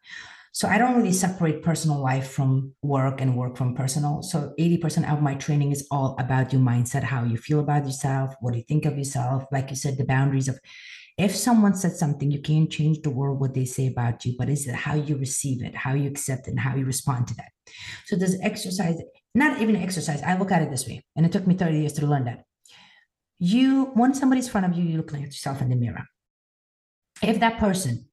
so 0.53 0.67
I 0.67 0.77
don't 0.77 0.97
really 0.97 1.13
separate 1.13 1.63
personal 1.63 1.99
life 1.99 2.29
from 2.29 2.73
work 2.81 3.21
and 3.21 3.37
work 3.37 3.55
from 3.55 3.73
personal. 3.73 4.21
So 4.21 4.53
80% 4.59 5.11
of 5.11 5.21
my 5.21 5.35
training 5.35 5.71
is 5.71 5.87
all 5.91 6.17
about 6.19 6.51
your 6.51 6.61
mindset, 6.61 7.03
how 7.03 7.23
you 7.23 7.37
feel 7.37 7.61
about 7.61 7.85
yourself, 7.85 8.35
what 8.41 8.55
you 8.55 8.63
think 8.63 8.85
of 8.85 8.97
yourself. 8.97 9.45
Like 9.51 9.69
you 9.69 9.77
said, 9.77 9.97
the 9.97 10.03
boundaries 10.03 10.49
of 10.49 10.59
if 11.17 11.35
someone 11.35 11.75
said 11.75 11.95
something, 11.95 12.31
you 12.31 12.41
can't 12.41 12.69
change 12.69 13.01
the 13.01 13.09
world 13.09 13.39
what 13.39 13.53
they 13.53 13.65
say 13.65 13.87
about 13.87 14.25
you, 14.25 14.35
but 14.37 14.49
is 14.49 14.67
it 14.67 14.75
how 14.75 14.95
you 14.95 15.17
receive 15.17 15.63
it, 15.63 15.75
how 15.75 15.93
you 15.93 16.09
accept 16.09 16.47
it, 16.47 16.51
and 16.51 16.59
how 16.59 16.75
you 16.75 16.85
respond 16.85 17.27
to 17.27 17.35
that. 17.35 17.51
So 18.05 18.15
there's 18.15 18.39
exercise, 18.41 18.97
not 19.35 19.61
even 19.61 19.75
exercise. 19.75 20.21
I 20.23 20.37
look 20.37 20.51
at 20.51 20.61
it 20.61 20.71
this 20.71 20.87
way, 20.87 21.05
and 21.15 21.25
it 21.25 21.31
took 21.31 21.47
me 21.47 21.55
30 21.55 21.79
years 21.79 21.93
to 21.93 22.07
learn 22.07 22.25
that. 22.25 22.43
You, 23.39 23.85
when 23.93 24.13
somebody's 24.13 24.47
in 24.47 24.51
front 24.51 24.67
of 24.67 24.77
you, 24.77 24.83
you 24.83 24.97
look 24.97 25.13
at 25.13 25.21
yourself 25.21 25.61
in 25.61 25.69
the 25.69 25.75
mirror. 25.75 26.05
If 27.21 27.39
that 27.39 27.57
person 27.59 28.07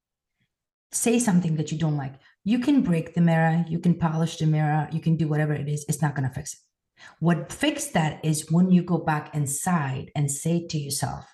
say 0.92 1.18
something 1.18 1.56
that 1.56 1.72
you 1.72 1.78
don't 1.78 1.96
like, 1.96 2.14
you 2.48 2.58
can 2.58 2.80
break 2.80 3.12
the 3.12 3.20
mirror, 3.20 3.62
you 3.68 3.78
can 3.78 3.94
polish 3.94 4.38
the 4.38 4.46
mirror, 4.46 4.88
you 4.90 5.00
can 5.00 5.16
do 5.16 5.28
whatever 5.28 5.52
it 5.52 5.68
is. 5.68 5.84
It's 5.86 6.00
not 6.00 6.14
going 6.14 6.26
to 6.26 6.34
fix 6.34 6.54
it. 6.54 6.60
What 7.20 7.52
fixed 7.52 7.92
that 7.92 8.24
is 8.24 8.50
when 8.50 8.70
you 8.70 8.82
go 8.82 8.96
back 8.96 9.34
inside 9.34 10.10
and 10.16 10.30
say 10.30 10.66
to 10.68 10.78
yourself, 10.78 11.26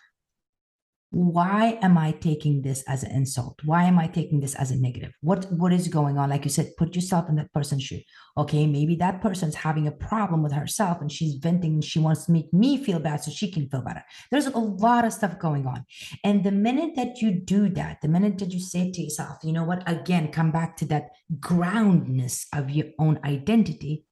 why 1.14 1.78
am 1.80 1.96
i 1.96 2.10
taking 2.10 2.60
this 2.62 2.82
as 2.88 3.04
an 3.04 3.12
insult? 3.12 3.60
Why 3.64 3.84
am 3.84 4.00
i 4.00 4.08
taking 4.08 4.40
this 4.40 4.56
as 4.56 4.72
a 4.72 4.76
negative? 4.76 5.12
What 5.20 5.46
what 5.52 5.72
is 5.72 5.86
going 5.86 6.18
on? 6.18 6.30
Like 6.30 6.44
you 6.44 6.50
said 6.50 6.72
put 6.76 6.96
yourself 6.96 7.28
in 7.28 7.36
that 7.36 7.52
person's 7.52 7.84
shoe. 7.84 8.00
Okay 8.36 8.66
maybe 8.66 8.96
that 8.96 9.20
person's 9.20 9.54
having 9.54 9.86
a 9.86 9.92
problem 9.92 10.42
with 10.42 10.52
herself 10.52 11.00
and 11.00 11.12
she's 11.12 11.36
venting 11.36 11.74
and 11.74 11.84
she 11.84 12.00
wants 12.00 12.26
to 12.26 12.32
make 12.32 12.52
me 12.52 12.82
feel 12.82 12.98
bad 12.98 13.22
so 13.22 13.30
she 13.30 13.48
can 13.48 13.68
feel 13.68 13.82
better. 13.82 14.02
There's 14.32 14.48
a 14.48 14.58
lot 14.58 15.04
of 15.04 15.12
stuff 15.12 15.38
going 15.38 15.68
on. 15.68 15.84
And 16.24 16.42
the 16.42 16.50
minute 16.50 16.96
that 16.96 17.22
you 17.22 17.30
do 17.30 17.68
that 17.70 18.00
the 18.02 18.08
minute 18.08 18.38
that 18.38 18.52
you 18.52 18.58
say 18.58 18.90
to 18.90 19.02
yourself 19.02 19.38
you 19.44 19.52
know 19.52 19.64
what? 19.64 19.88
Again 19.88 20.32
come 20.32 20.50
back 20.50 20.76
to 20.78 20.84
that 20.86 21.10
groundness 21.38 22.46
of 22.52 22.70
your 22.70 22.86
own 22.98 23.20
identity 23.24 24.04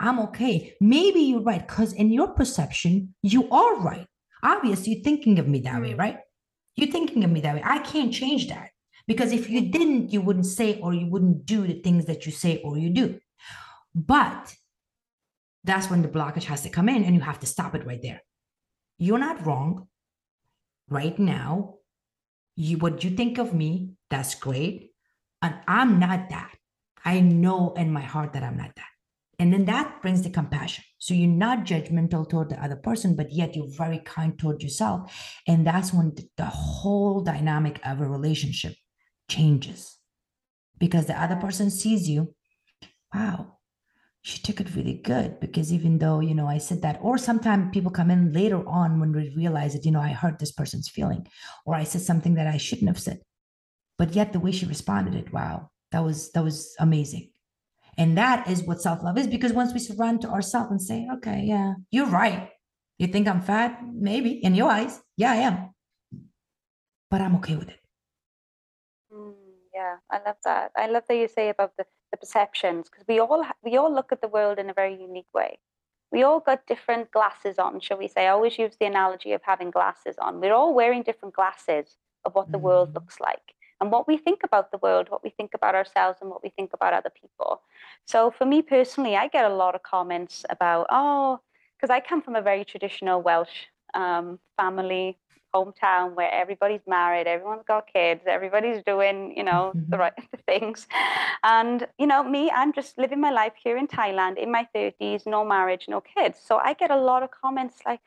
i'm 0.00 0.20
okay. 0.20 0.74
Maybe 0.80 1.18
you're 1.18 1.42
right 1.42 1.66
because 1.66 1.92
in 1.92 2.12
your 2.12 2.28
perception 2.28 3.16
you 3.22 3.50
are 3.50 3.80
right. 3.80 4.06
Obviously 4.44 4.92
you're 4.92 5.02
thinking 5.02 5.40
of 5.40 5.48
me 5.48 5.58
that 5.62 5.82
way 5.82 5.94
mm. 5.94 5.98
right 5.98 6.18
you're 6.78 6.90
thinking 6.90 7.24
of 7.24 7.30
me 7.30 7.40
that 7.40 7.54
way. 7.54 7.62
I 7.64 7.78
can't 7.78 8.12
change 8.12 8.48
that 8.48 8.70
because 9.06 9.32
if 9.32 9.48
you 9.48 9.70
didn't, 9.70 10.12
you 10.12 10.20
wouldn't 10.20 10.46
say 10.46 10.80
or 10.80 10.94
you 10.94 11.06
wouldn't 11.06 11.46
do 11.46 11.66
the 11.66 11.80
things 11.80 12.06
that 12.06 12.26
you 12.26 12.32
say 12.32 12.60
or 12.64 12.78
you 12.78 12.90
do. 12.90 13.18
But 13.94 14.54
that's 15.64 15.90
when 15.90 16.02
the 16.02 16.08
blockage 16.08 16.44
has 16.44 16.62
to 16.62 16.70
come 16.70 16.88
in 16.88 17.04
and 17.04 17.14
you 17.14 17.20
have 17.20 17.40
to 17.40 17.46
stop 17.46 17.74
it 17.74 17.86
right 17.86 18.00
there. 18.02 18.22
You're 18.98 19.18
not 19.18 19.44
wrong. 19.44 19.88
Right 20.90 21.18
now, 21.18 21.74
you 22.56 22.78
what 22.78 23.04
you 23.04 23.10
think 23.10 23.38
of 23.38 23.52
me 23.52 23.94
That's 24.10 24.34
great. 24.34 24.90
And 25.42 25.54
I'm 25.66 26.00
not 26.00 26.30
that. 26.30 26.54
I 27.04 27.20
know 27.20 27.74
in 27.74 27.92
my 27.92 28.00
heart 28.00 28.32
that 28.32 28.42
I'm 28.42 28.56
not 28.56 28.74
that. 28.74 28.92
And 29.38 29.52
then 29.52 29.66
that 29.66 30.02
brings 30.02 30.22
the 30.22 30.30
compassion. 30.30 30.84
So 30.98 31.14
you're 31.14 31.28
not 31.28 31.64
judgmental 31.64 32.28
toward 32.28 32.50
the 32.50 32.62
other 32.62 32.76
person, 32.76 33.14
but 33.14 33.32
yet 33.32 33.54
you're 33.54 33.70
very 33.70 34.00
kind 34.00 34.36
toward 34.38 34.62
yourself. 34.62 35.12
And 35.46 35.66
that's 35.66 35.92
when 35.92 36.14
the 36.36 36.46
whole 36.46 37.20
dynamic 37.22 37.80
of 37.84 38.00
a 38.00 38.08
relationship 38.08 38.74
changes 39.30 39.96
because 40.78 41.06
the 41.06 41.20
other 41.20 41.36
person 41.36 41.70
sees 41.70 42.08
you. 42.08 42.34
Wow, 43.14 43.58
she 44.22 44.40
took 44.40 44.60
it 44.60 44.74
really 44.74 45.00
good 45.02 45.40
because 45.40 45.72
even 45.72 45.98
though, 45.98 46.20
you 46.20 46.34
know, 46.34 46.46
I 46.46 46.58
said 46.58 46.82
that, 46.82 46.98
or 47.00 47.16
sometimes 47.16 47.70
people 47.72 47.90
come 47.90 48.10
in 48.10 48.32
later 48.32 48.66
on 48.68 49.00
when 49.00 49.12
we 49.12 49.32
realize 49.36 49.72
that, 49.72 49.84
you 49.84 49.92
know, 49.92 50.00
I 50.00 50.08
hurt 50.08 50.38
this 50.38 50.52
person's 50.52 50.88
feeling, 50.88 51.26
or 51.64 51.74
I 51.74 51.84
said 51.84 52.02
something 52.02 52.34
that 52.34 52.46
I 52.46 52.58
shouldn't 52.58 52.88
have 52.88 52.98
said. 52.98 53.20
But 53.96 54.14
yet 54.14 54.32
the 54.32 54.40
way 54.40 54.52
she 54.52 54.66
responded 54.66 55.14
it, 55.14 55.32
wow, 55.32 55.70
that 55.92 56.04
was 56.04 56.30
that 56.32 56.44
was 56.44 56.74
amazing 56.78 57.30
and 57.98 58.16
that 58.16 58.48
is 58.48 58.62
what 58.62 58.80
self 58.80 59.02
love 59.02 59.18
is 59.18 59.26
because 59.26 59.52
once 59.52 59.74
we 59.74 59.80
surrender 59.80 60.28
to 60.28 60.32
ourselves 60.32 60.70
and 60.70 60.80
say, 60.80 61.08
okay, 61.14 61.42
yeah, 61.44 61.74
you're 61.90 62.06
right. 62.06 62.50
You 62.98 63.08
think 63.08 63.26
I'm 63.26 63.42
fat? 63.42 63.80
Maybe 63.92 64.30
in 64.30 64.54
your 64.54 64.70
eyes. 64.70 65.00
Yeah, 65.16 65.32
I 65.32 65.36
am. 65.36 65.74
But 67.10 67.20
I'm 67.20 67.34
okay 67.36 67.56
with 67.56 67.68
it. 67.68 67.80
Mm, 69.12 69.34
yeah, 69.74 69.96
I 70.10 70.18
love 70.24 70.36
that. 70.44 70.70
I 70.76 70.86
love 70.86 71.04
that 71.08 71.16
you 71.16 71.26
say 71.26 71.48
about 71.48 71.72
the, 71.76 71.86
the 72.12 72.18
perceptions 72.18 72.88
because 72.88 73.04
we 73.08 73.18
all 73.18 73.44
we 73.64 73.76
all 73.76 73.92
look 73.92 74.12
at 74.12 74.20
the 74.20 74.28
world 74.28 74.58
in 74.58 74.70
a 74.70 74.74
very 74.74 74.94
unique 74.94 75.32
way. 75.34 75.58
We 76.12 76.22
all 76.22 76.40
got 76.40 76.66
different 76.66 77.10
glasses 77.10 77.58
on, 77.58 77.80
shall 77.80 77.98
we 77.98 78.08
say? 78.08 78.26
I 78.26 78.30
always 78.30 78.58
use 78.58 78.74
the 78.78 78.86
analogy 78.86 79.32
of 79.32 79.42
having 79.42 79.70
glasses 79.70 80.16
on. 80.18 80.40
We're 80.40 80.54
all 80.54 80.72
wearing 80.72 81.02
different 81.02 81.34
glasses 81.34 81.96
of 82.24 82.34
what 82.34 82.50
the 82.50 82.58
mm. 82.58 82.62
world 82.62 82.94
looks 82.94 83.20
like 83.20 83.54
and 83.80 83.90
what 83.92 84.08
we 84.08 84.16
think 84.16 84.40
about 84.44 84.70
the 84.70 84.78
world, 84.78 85.08
what 85.08 85.22
we 85.22 85.30
think 85.30 85.52
about 85.54 85.74
ourselves, 85.74 86.18
and 86.20 86.30
what 86.30 86.42
we 86.42 86.50
think 86.50 86.72
about 86.72 86.92
other 86.92 87.10
people. 87.10 87.62
So 88.04 88.30
for 88.30 88.44
me 88.44 88.62
personally, 88.62 89.16
I 89.16 89.28
get 89.28 89.44
a 89.44 89.54
lot 89.54 89.74
of 89.74 89.82
comments 89.82 90.44
about, 90.50 90.86
oh, 90.90 91.40
because 91.76 91.90
I 91.90 92.00
come 92.00 92.22
from 92.22 92.34
a 92.34 92.42
very 92.42 92.64
traditional 92.64 93.22
Welsh 93.22 93.66
um, 93.94 94.38
family 94.56 95.18
hometown 95.54 96.14
where 96.14 96.30
everybody's 96.30 96.86
married, 96.86 97.26
everyone's 97.26 97.62
got 97.66 97.86
kids, 97.92 98.22
everybody's 98.26 98.82
doing, 98.84 99.34
you 99.36 99.44
know, 99.44 99.72
mm-hmm. 99.74 99.90
the 99.90 99.98
right 99.98 100.12
things. 100.46 100.86
And, 101.42 101.86
you 101.98 102.06
know, 102.06 102.22
me, 102.22 102.50
I'm 102.50 102.72
just 102.72 102.98
living 102.98 103.20
my 103.20 103.30
life 103.30 103.54
here 103.62 103.76
in 103.76 103.86
Thailand 103.86 104.36
in 104.38 104.50
my 104.50 104.66
30s, 104.74 105.26
no 105.26 105.44
marriage, 105.44 105.86
no 105.88 106.00
kids. 106.00 106.40
So 106.44 106.60
I 106.62 106.74
get 106.74 106.90
a 106.90 106.96
lot 106.96 107.22
of 107.22 107.30
comments 107.30 107.76
like, 107.86 108.00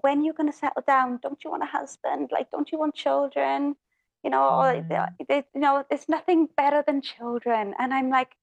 when 0.00 0.20
are 0.20 0.24
you 0.24 0.32
going 0.32 0.50
to 0.50 0.56
settle 0.56 0.82
down? 0.86 1.18
Don't 1.22 1.42
you 1.44 1.50
want 1.50 1.62
a 1.62 1.66
husband? 1.66 2.30
Like, 2.32 2.50
don't 2.50 2.70
you 2.70 2.78
want 2.78 2.94
children? 2.94 3.76
You 4.22 4.30
know, 4.30 4.38
mm. 4.40 5.08
they, 5.28 5.44
you 5.54 5.60
know, 5.60 5.84
there's 5.88 6.08
nothing 6.08 6.48
better 6.56 6.82
than 6.86 7.00
children. 7.00 7.74
And 7.78 7.94
I'm 7.94 8.10
like, 8.10 8.36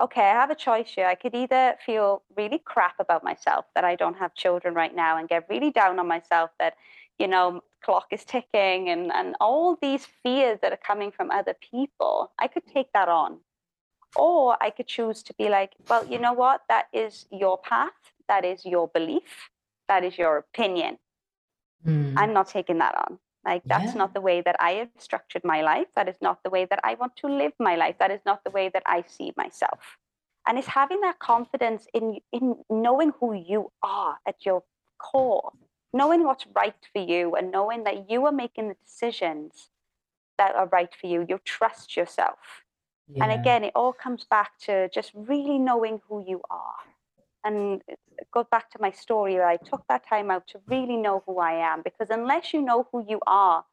okay, 0.00 0.22
I 0.22 0.32
have 0.32 0.50
a 0.50 0.54
choice 0.54 0.90
here. 0.94 1.06
I 1.06 1.14
could 1.14 1.34
either 1.34 1.74
feel 1.84 2.22
really 2.36 2.60
crap 2.64 2.94
about 2.98 3.24
myself 3.24 3.66
that 3.74 3.84
I 3.84 3.96
don't 3.96 4.16
have 4.16 4.34
children 4.34 4.74
right 4.74 4.94
now 4.94 5.18
and 5.18 5.28
get 5.28 5.46
really 5.48 5.70
down 5.70 5.98
on 5.98 6.06
myself 6.06 6.50
that, 6.58 6.74
you 7.18 7.26
know, 7.26 7.62
clock 7.82 8.06
is 8.10 8.24
ticking 8.24 8.88
and, 8.88 9.12
and 9.12 9.34
all 9.40 9.76
these 9.80 10.06
fears 10.22 10.58
that 10.62 10.72
are 10.72 10.78
coming 10.78 11.10
from 11.10 11.30
other 11.30 11.54
people. 11.70 12.32
I 12.38 12.46
could 12.48 12.66
take 12.66 12.92
that 12.92 13.08
on. 13.08 13.38
Or 14.16 14.56
I 14.62 14.70
could 14.70 14.86
choose 14.86 15.22
to 15.24 15.34
be 15.34 15.50
like, 15.50 15.72
well, 15.88 16.06
you 16.06 16.18
know 16.18 16.32
what? 16.32 16.62
That 16.68 16.86
is 16.94 17.26
your 17.30 17.58
path. 17.58 17.92
That 18.26 18.44
is 18.44 18.64
your 18.64 18.88
belief. 18.88 19.50
That 19.88 20.02
is 20.02 20.16
your 20.16 20.38
opinion. 20.38 20.98
Mm. 21.86 22.14
I'm 22.16 22.32
not 22.32 22.48
taking 22.48 22.78
that 22.78 22.94
on. 22.96 23.18
Like, 23.48 23.62
that's 23.64 23.92
yeah. 23.94 24.02
not 24.02 24.12
the 24.12 24.20
way 24.20 24.42
that 24.42 24.56
I 24.60 24.72
have 24.72 24.90
structured 24.98 25.42
my 25.42 25.62
life. 25.62 25.86
That 25.96 26.06
is 26.06 26.16
not 26.20 26.42
the 26.44 26.50
way 26.50 26.66
that 26.66 26.80
I 26.84 26.92
want 27.00 27.16
to 27.22 27.28
live 27.28 27.54
my 27.58 27.76
life. 27.76 27.96
That 27.98 28.10
is 28.10 28.20
not 28.26 28.44
the 28.44 28.50
way 28.50 28.66
that 28.74 28.82
I 28.84 29.04
see 29.16 29.32
myself. 29.38 29.80
And 30.46 30.58
it's 30.58 30.68
having 30.68 31.00
that 31.00 31.18
confidence 31.18 31.86
in, 31.94 32.18
in 32.30 32.56
knowing 32.68 33.12
who 33.18 33.32
you 33.32 33.72
are 33.82 34.18
at 34.26 34.44
your 34.44 34.64
core, 34.98 35.52
knowing 35.94 36.24
what's 36.24 36.46
right 36.54 36.82
for 36.92 37.02
you, 37.02 37.36
and 37.36 37.50
knowing 37.50 37.84
that 37.84 38.10
you 38.10 38.26
are 38.26 38.32
making 38.44 38.68
the 38.68 38.76
decisions 38.84 39.70
that 40.36 40.54
are 40.54 40.66
right 40.66 40.94
for 41.00 41.06
you. 41.06 41.24
You 41.26 41.40
trust 41.42 41.96
yourself. 41.96 42.64
Yeah. 43.10 43.24
And 43.24 43.40
again, 43.40 43.64
it 43.64 43.72
all 43.74 43.94
comes 43.94 44.26
back 44.28 44.58
to 44.66 44.90
just 44.90 45.12
really 45.14 45.58
knowing 45.58 46.02
who 46.06 46.22
you 46.26 46.42
are 46.50 46.80
and 47.48 47.82
it 47.88 48.30
goes 48.30 48.44
back 48.50 48.70
to 48.72 48.78
my 48.80 48.90
story 48.90 49.34
where 49.34 49.48
I 49.48 49.56
took 49.56 49.82
that 49.88 50.06
time 50.06 50.30
out 50.30 50.46
to 50.48 50.60
really 50.66 50.96
know 50.96 51.22
who 51.24 51.38
I 51.38 51.54
am. 51.72 51.82
Because 51.82 52.08
unless 52.10 52.52
you 52.52 52.60
know 52.60 52.86
who 52.92 53.04
you 53.08 53.20
are, 53.26 53.64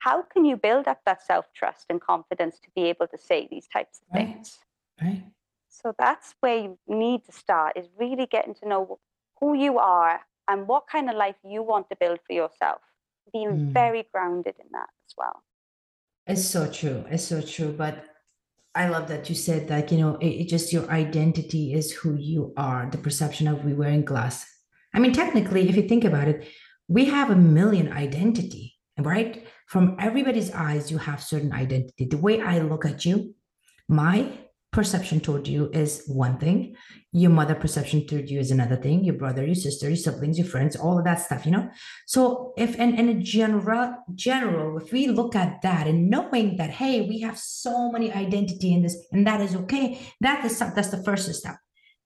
how 0.00 0.22
can 0.22 0.44
you 0.44 0.56
build 0.56 0.86
up 0.86 1.00
that 1.06 1.22
self 1.26 1.46
trust 1.54 1.86
and 1.88 2.00
confidence 2.00 2.56
to 2.60 2.68
be 2.76 2.82
able 2.84 3.06
to 3.08 3.18
say 3.18 3.48
these 3.50 3.66
types 3.68 4.00
of 4.00 4.14
right. 4.14 4.26
things? 4.26 4.58
Right. 5.00 5.24
So 5.68 5.94
that's 5.98 6.34
where 6.40 6.58
you 6.58 6.78
need 6.86 7.24
to 7.24 7.32
start 7.32 7.76
is 7.76 7.86
really 7.98 8.26
getting 8.26 8.54
to 8.54 8.68
know 8.68 8.98
who 9.40 9.54
you 9.54 9.78
are 9.78 10.20
and 10.48 10.68
what 10.68 10.86
kind 10.86 11.08
of 11.10 11.16
life 11.16 11.36
you 11.44 11.62
want 11.62 11.88
to 11.90 11.96
build 11.96 12.18
for 12.26 12.34
yourself. 12.34 12.80
Being 13.32 13.50
mm. 13.50 13.72
very 13.72 14.06
grounded 14.12 14.54
in 14.58 14.66
that 14.72 14.90
as 15.06 15.14
well. 15.16 15.42
It's 16.26 16.44
so 16.44 16.70
true. 16.70 17.04
It's 17.10 17.24
so 17.24 17.40
true. 17.40 17.72
But 17.72 18.04
I 18.76 18.88
love 18.88 19.08
that 19.08 19.28
you 19.30 19.34
said 19.34 19.68
that, 19.68 19.90
you 19.90 19.98
know, 19.98 20.16
it, 20.16 20.26
it, 20.26 20.48
just 20.48 20.72
your 20.72 20.88
identity 20.90 21.72
is 21.72 21.92
who 21.92 22.14
you 22.14 22.52
are, 22.58 22.88
the 22.90 22.98
perception 22.98 23.48
of 23.48 23.64
we 23.64 23.72
wearing 23.72 24.04
glass. 24.04 24.46
I 24.94 24.98
mean, 24.98 25.12
technically, 25.12 25.68
if 25.68 25.76
you 25.76 25.88
think 25.88 26.04
about 26.04 26.28
it, 26.28 26.46
we 26.86 27.06
have 27.06 27.30
a 27.30 27.36
million 27.36 27.90
identity, 27.90 28.74
right? 28.98 29.46
From 29.66 29.96
everybody's 29.98 30.52
eyes, 30.52 30.90
you 30.90 30.98
have 30.98 31.22
certain 31.22 31.52
identity. 31.52 32.04
The 32.04 32.18
way 32.18 32.42
I 32.42 32.58
look 32.58 32.84
at 32.84 33.04
you, 33.04 33.34
my 33.88 34.30
perception 34.76 35.20
toward 35.20 35.48
you 35.48 35.70
is 35.72 36.04
one 36.06 36.36
thing. 36.36 36.76
Your 37.10 37.30
mother 37.30 37.54
perception 37.54 38.06
toward 38.06 38.28
you 38.28 38.38
is 38.38 38.50
another 38.50 38.76
thing. 38.76 39.04
Your 39.04 39.14
brother 39.14 39.42
your 39.42 39.54
sister 39.54 39.86
your 39.88 39.96
siblings 39.96 40.38
your 40.38 40.46
friends 40.46 40.76
all 40.76 40.98
of 40.98 41.04
that 41.06 41.20
stuff 41.26 41.46
you 41.46 41.52
know? 41.52 41.70
So 42.06 42.52
if 42.58 42.78
and 42.78 42.98
in 43.00 43.08
a 43.08 43.14
general 43.14 43.96
general 44.14 44.76
if 44.76 44.92
we 44.92 45.06
look 45.06 45.34
at 45.34 45.62
that 45.62 45.86
and 45.86 46.10
knowing 46.10 46.58
that 46.58 46.68
hey 46.68 47.08
we 47.08 47.20
have 47.20 47.38
so 47.38 47.90
many 47.90 48.12
identity 48.12 48.74
in 48.74 48.82
this 48.82 48.96
and 49.12 49.26
that 49.26 49.40
is 49.40 49.56
okay 49.62 49.98
that 50.20 50.44
is 50.44 50.58
that's 50.58 50.90
the 50.90 51.02
first 51.02 51.34
step. 51.34 51.56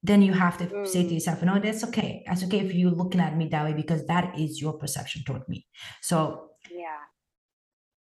Then 0.04 0.22
you 0.22 0.32
have 0.32 0.56
to 0.58 0.66
mm. 0.66 0.86
say 0.86 1.02
to 1.02 1.08
mm. 1.08 1.14
yourself 1.14 1.42
no 1.42 1.58
that's 1.58 1.82
okay. 1.88 2.22
That's 2.26 2.44
okay 2.44 2.60
if 2.60 2.72
you're 2.72 2.98
looking 3.02 3.20
at 3.20 3.36
me 3.36 3.48
that 3.48 3.64
way 3.64 3.74
because 3.82 4.06
that 4.06 4.38
is 4.38 4.60
your 4.62 4.74
perception 4.74 5.24
toward 5.24 5.48
me. 5.48 5.66
So 6.02 6.50
yeah. 6.70 7.02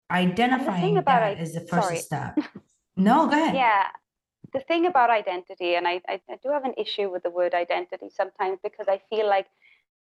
Identifying 0.08 0.94
that 0.94 1.08
I, 1.08 1.32
is 1.32 1.52
the 1.54 1.66
first 1.72 1.88
sorry. 1.88 1.98
step. 1.98 2.38
No 2.94 3.26
go 3.26 3.32
ahead. 3.32 3.54
Yeah 3.54 3.84
the 4.52 4.60
thing 4.60 4.86
about 4.86 5.10
identity, 5.10 5.74
and 5.74 5.88
I, 5.88 6.00
I, 6.08 6.20
I 6.30 6.36
do 6.42 6.50
have 6.50 6.64
an 6.64 6.74
issue 6.76 7.10
with 7.10 7.22
the 7.22 7.30
word 7.30 7.54
identity 7.54 8.10
sometimes 8.14 8.58
because 8.62 8.86
I 8.88 9.00
feel 9.10 9.28
like 9.28 9.46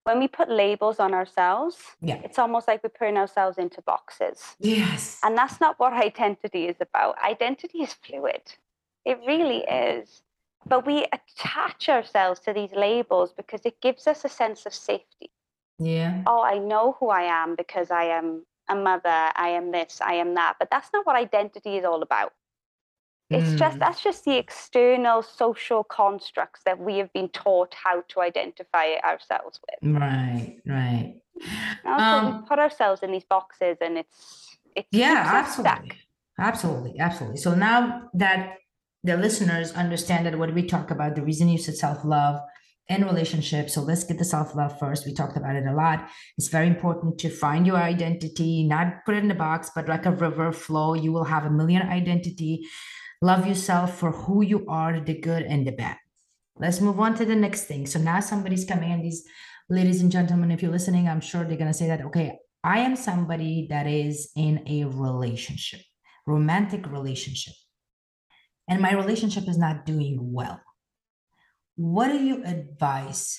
when 0.03 0.19
we 0.19 0.27
put 0.27 0.49
labels 0.49 0.99
on 0.99 1.13
ourselves, 1.13 1.77
yeah. 2.01 2.19
it's 2.23 2.39
almost 2.39 2.67
like 2.67 2.83
we're 2.83 2.89
putting 2.89 3.17
ourselves 3.17 3.57
into 3.57 3.81
boxes. 3.81 4.55
Yes. 4.59 5.19
And 5.23 5.38
that's 5.38 5.59
not 5.59 5.77
what 5.77 5.93
identity 6.09 6.65
is 6.65 6.77
about. 6.79 7.15
Identity 7.23 7.79
is 7.79 7.93
fluid. 7.93 8.41
It 9.05 9.19
really 9.27 9.63
is. 9.63 10.23
But 10.65 10.85
we 10.85 11.05
attach 11.13 11.89
ourselves 11.89 12.39
to 12.41 12.53
these 12.53 12.71
labels 12.73 13.33
because 13.33 13.62
it 13.65 13.81
gives 13.81 14.07
us 14.07 14.25
a 14.25 14.29
sense 14.29 14.65
of 14.65 14.73
safety. 14.73 15.31
Yeah. 15.77 16.23
Oh, 16.27 16.43
I 16.43 16.57
know 16.57 16.97
who 16.99 17.09
I 17.09 17.23
am 17.23 17.55
because 17.55 17.91
I 17.91 18.05
am 18.05 18.45
a 18.69 18.75
mother, 18.75 19.31
I 19.35 19.49
am 19.49 19.71
this, 19.71 20.01
I 20.01 20.13
am 20.15 20.33
that. 20.35 20.55
But 20.59 20.69
that's 20.69 20.89
not 20.93 21.05
what 21.05 21.15
identity 21.15 21.77
is 21.77 21.85
all 21.85 22.03
about. 22.03 22.33
It's 23.29 23.49
mm. 23.49 23.59
just 23.59 23.79
that's 23.79 24.01
just 24.01 24.25
the 24.25 24.37
external 24.37 25.21
social 25.21 25.83
constructs 25.83 26.61
that 26.65 26.79
we 26.79 26.97
have 26.97 27.13
been 27.13 27.29
taught 27.29 27.75
how 27.75 28.01
to 28.09 28.21
identify 28.21 28.95
ourselves 29.05 29.59
with. 29.61 29.93
Right, 29.95 30.57
right. 30.65 31.15
Um, 31.85 32.41
we 32.41 32.47
put 32.47 32.57
ourselves 32.57 33.03
in 33.03 33.11
these 33.11 33.25
boxes, 33.25 33.77
and 33.81 33.99
it's 33.99 34.57
it's 34.75 34.87
yeah, 34.91 35.23
absolutely, 35.25 35.91
absolutely, 36.39 36.99
absolutely. 36.99 37.37
So 37.37 37.53
now 37.53 38.09
that 38.15 38.55
the 39.03 39.15
listeners 39.15 39.73
understand 39.73 40.25
that 40.25 40.37
what 40.37 40.53
we 40.53 40.65
talk 40.65 40.89
about, 40.89 41.15
the 41.15 41.21
reason 41.21 41.49
you 41.49 41.59
said 41.59 41.75
self 41.75 42.03
love 42.03 42.41
and 42.89 43.05
relationships. 43.05 43.75
So 43.75 43.81
let's 43.81 44.03
get 44.03 44.17
the 44.17 44.25
self 44.25 44.55
love 44.55 44.77
first. 44.79 45.05
We 45.05 45.13
talked 45.13 45.37
about 45.37 45.55
it 45.55 45.67
a 45.67 45.73
lot. 45.73 46.09
It's 46.37 46.47
very 46.47 46.67
important 46.67 47.19
to 47.19 47.29
find 47.29 47.67
your 47.67 47.77
identity, 47.77 48.63
not 48.63 49.05
put 49.05 49.15
it 49.15 49.23
in 49.23 49.29
a 49.29 49.35
box, 49.35 49.69
but 49.75 49.87
like 49.87 50.07
a 50.07 50.11
river 50.11 50.51
flow. 50.51 50.95
You 50.95 51.11
will 51.11 51.25
have 51.25 51.45
a 51.45 51.51
million 51.51 51.83
identity 51.83 52.67
Love 53.21 53.45
yourself 53.45 53.99
for 53.99 54.12
who 54.12 54.41
you 54.41 54.65
are, 54.69 55.01
the 55.01 55.19
good 55.19 55.43
and 55.43 55.67
the 55.67 55.73
bad. 55.73 55.97
Let's 56.58 56.79
move 56.79 57.01
on 57.01 57.15
to 57.15 57.25
the 57.25 57.36
next 57.36 57.65
thing. 57.65 57.86
So 57.86 57.99
now 57.99 58.21
somebody's 58.21 58.63
coming 58.63 58.91
in, 58.91 59.01
these 59.01 59.25
ladies 59.69 60.01
and 60.01 60.10
gentlemen, 60.10 60.51
if 60.51 60.62
you're 60.62 60.71
listening, 60.71 61.10
I'm 61.10 61.19
sure 61.19 61.43
they're 61.43 61.58
going 61.58 61.71
to 61.71 61.77
say 61.77 61.88
that, 61.88 62.05
okay, 62.05 62.38
I 62.63 62.79
am 62.79 62.95
somebody 62.95 63.67
that 63.69 63.88
is 63.88 64.32
in 64.38 64.63
a 64.67 64.86
relationship, 64.86 65.82
romantic 66.25 66.89
relationship, 66.89 67.55
and 68.69 68.82
my 68.82 68.93
relationship 68.93 69.49
is 69.49 69.58
not 69.58 69.86
doing 69.86 70.17
well. 70.19 70.62
What 71.75 72.10
do 72.10 72.23
you 72.23 72.43
advise 72.45 73.38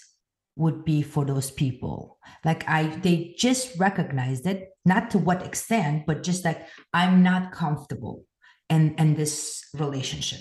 would 0.57 0.85
be 0.85 1.01
for 1.01 1.25
those 1.25 1.51
people? 1.51 2.19
Like 2.45 2.69
I, 2.69 2.85
they 2.85 3.35
just 3.39 3.79
recognized 3.79 4.47
it, 4.47 4.69
not 4.85 5.11
to 5.13 5.19
what 5.19 5.47
extent, 5.47 6.05
but 6.07 6.23
just 6.23 6.45
like 6.45 6.67
I'm 6.93 7.23
not 7.23 7.53
comfortable 7.53 8.25
and 8.71 8.95
and 8.99 9.17
this 9.17 9.65
relationship? 9.75 10.41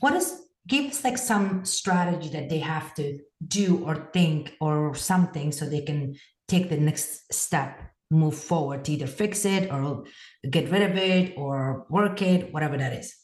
What 0.00 0.14
is 0.14 0.46
give 0.66 0.86
us 0.90 1.04
like 1.04 1.18
some 1.18 1.64
strategy 1.64 2.28
that 2.30 2.48
they 2.48 2.58
have 2.58 2.94
to 2.94 3.18
do 3.46 3.84
or 3.84 4.08
think 4.12 4.54
or 4.60 4.94
something 4.94 5.52
so 5.52 5.68
they 5.68 5.82
can 5.82 6.16
take 6.48 6.68
the 6.68 6.76
next 6.76 7.32
step 7.32 7.80
move 8.10 8.36
forward 8.36 8.84
to 8.84 8.92
either 8.92 9.06
fix 9.06 9.44
it 9.44 9.70
or 9.70 10.04
get 10.48 10.70
rid 10.70 10.82
of 10.82 10.96
it 10.96 11.34
or 11.36 11.86
work 11.90 12.22
it 12.22 12.52
whatever 12.52 12.76
that 12.76 12.92
is. 12.92 13.14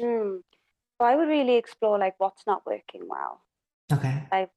Mm. 0.00 0.38
so 0.96 1.04
i 1.04 1.16
would 1.16 1.26
really 1.26 1.56
explore 1.56 1.98
like 1.98 2.14
what's 2.18 2.46
not 2.46 2.64
working 2.66 3.02
well. 3.08 3.42
Okay. 3.92 4.22
I, 4.30 4.48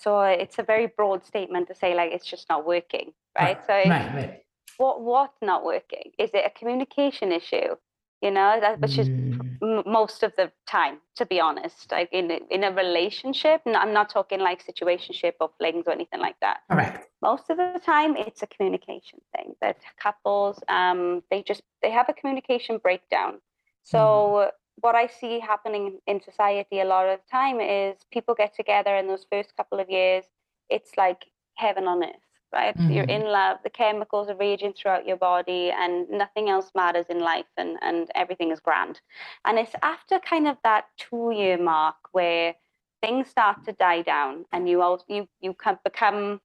so 0.00 0.20
it's 0.22 0.58
a 0.58 0.62
very 0.62 0.86
broad 0.86 1.24
statement 1.24 1.68
to 1.68 1.74
say 1.74 1.94
like 1.94 2.12
it's 2.12 2.26
just 2.26 2.48
not 2.48 2.66
working 2.66 3.12
right, 3.38 3.58
right. 3.68 3.84
so 3.84 3.90
right, 3.90 4.14
right. 4.14 4.42
what 4.78 5.00
what's 5.02 5.40
not 5.42 5.64
working? 5.64 6.12
Is 6.18 6.30
it 6.32 6.44
a 6.46 6.58
communication 6.58 7.30
issue 7.30 7.76
you 8.24 8.30
know 8.30 8.58
that 8.58 8.80
which 8.80 8.96
is 8.98 9.08
mm. 9.08 9.86
most 9.86 10.22
of 10.22 10.32
the 10.36 10.50
time 10.66 10.96
to 11.14 11.26
be 11.26 11.38
honest 11.38 11.92
like 11.92 12.08
in 12.10 12.30
in 12.50 12.64
a 12.64 12.72
relationship 12.72 13.60
i'm 13.66 13.92
not 13.92 14.08
talking 14.08 14.40
like 14.40 14.66
situationship 14.66 15.34
or 15.40 15.50
flings 15.58 15.84
or 15.86 15.92
anything 15.92 16.20
like 16.20 16.38
that 16.40 16.60
correct 16.70 17.08
most 17.20 17.50
of 17.50 17.58
the 17.58 17.80
time 17.84 18.16
it's 18.16 18.42
a 18.42 18.46
communication 18.46 19.20
thing 19.36 19.54
that 19.60 19.76
couples 20.02 20.58
um 20.68 21.22
they 21.30 21.42
just 21.42 21.62
they 21.82 21.90
have 21.90 22.08
a 22.08 22.14
communication 22.14 22.78
breakdown 22.78 23.34
so 23.82 23.98
mm. 23.98 24.50
what 24.76 24.94
i 24.94 25.06
see 25.06 25.38
happening 25.38 25.98
in 26.06 26.20
society 26.22 26.80
a 26.80 26.84
lot 26.84 27.06
of 27.06 27.18
the 27.20 27.30
time 27.30 27.60
is 27.60 27.96
people 28.10 28.34
get 28.34 28.54
together 28.56 28.96
in 28.96 29.06
those 29.06 29.26
first 29.30 29.54
couple 29.56 29.78
of 29.78 29.90
years 29.90 30.24
it's 30.70 30.92
like 30.96 31.26
heaven 31.56 31.84
on 31.84 32.02
earth 32.02 32.28
right? 32.54 32.76
Mm-hmm. 32.76 32.90
You're 32.92 33.04
in 33.04 33.24
love, 33.24 33.58
the 33.64 33.70
chemicals 33.70 34.28
are 34.28 34.36
raging 34.36 34.72
throughout 34.72 35.06
your 35.06 35.16
body, 35.16 35.70
and 35.70 36.08
nothing 36.08 36.48
else 36.48 36.70
matters 36.74 37.06
in 37.10 37.20
life, 37.20 37.50
and, 37.56 37.76
and 37.82 38.10
everything 38.14 38.50
is 38.50 38.60
grand. 38.60 39.00
And 39.44 39.58
it's 39.58 39.74
after 39.82 40.18
kind 40.20 40.46
of 40.48 40.56
that 40.64 40.84
two 40.96 41.32
year 41.34 41.58
mark 41.58 41.96
where 42.12 42.54
things 43.02 43.28
start 43.28 43.64
to 43.64 43.72
die 43.72 44.02
down, 44.02 44.44
and 44.52 44.68
you 44.68 44.80
all, 44.80 45.04
you 45.08 45.28
you 45.40 45.54
can 45.54 45.78
become 45.84 46.40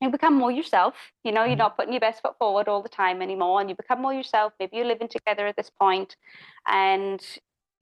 you 0.00 0.10
become 0.10 0.34
more 0.34 0.50
yourself. 0.50 0.94
You 1.24 1.32
know, 1.32 1.44
you're 1.44 1.52
mm-hmm. 1.52 1.58
not 1.58 1.76
putting 1.76 1.92
your 1.92 2.00
best 2.00 2.22
foot 2.22 2.36
forward 2.38 2.68
all 2.68 2.82
the 2.82 2.88
time 2.88 3.22
anymore, 3.22 3.60
and 3.60 3.70
you 3.70 3.76
become 3.76 4.02
more 4.02 4.14
yourself. 4.14 4.52
Maybe 4.58 4.76
you're 4.76 4.86
living 4.86 5.08
together 5.08 5.46
at 5.46 5.56
this 5.56 5.70
point, 5.70 6.16
and 6.66 7.20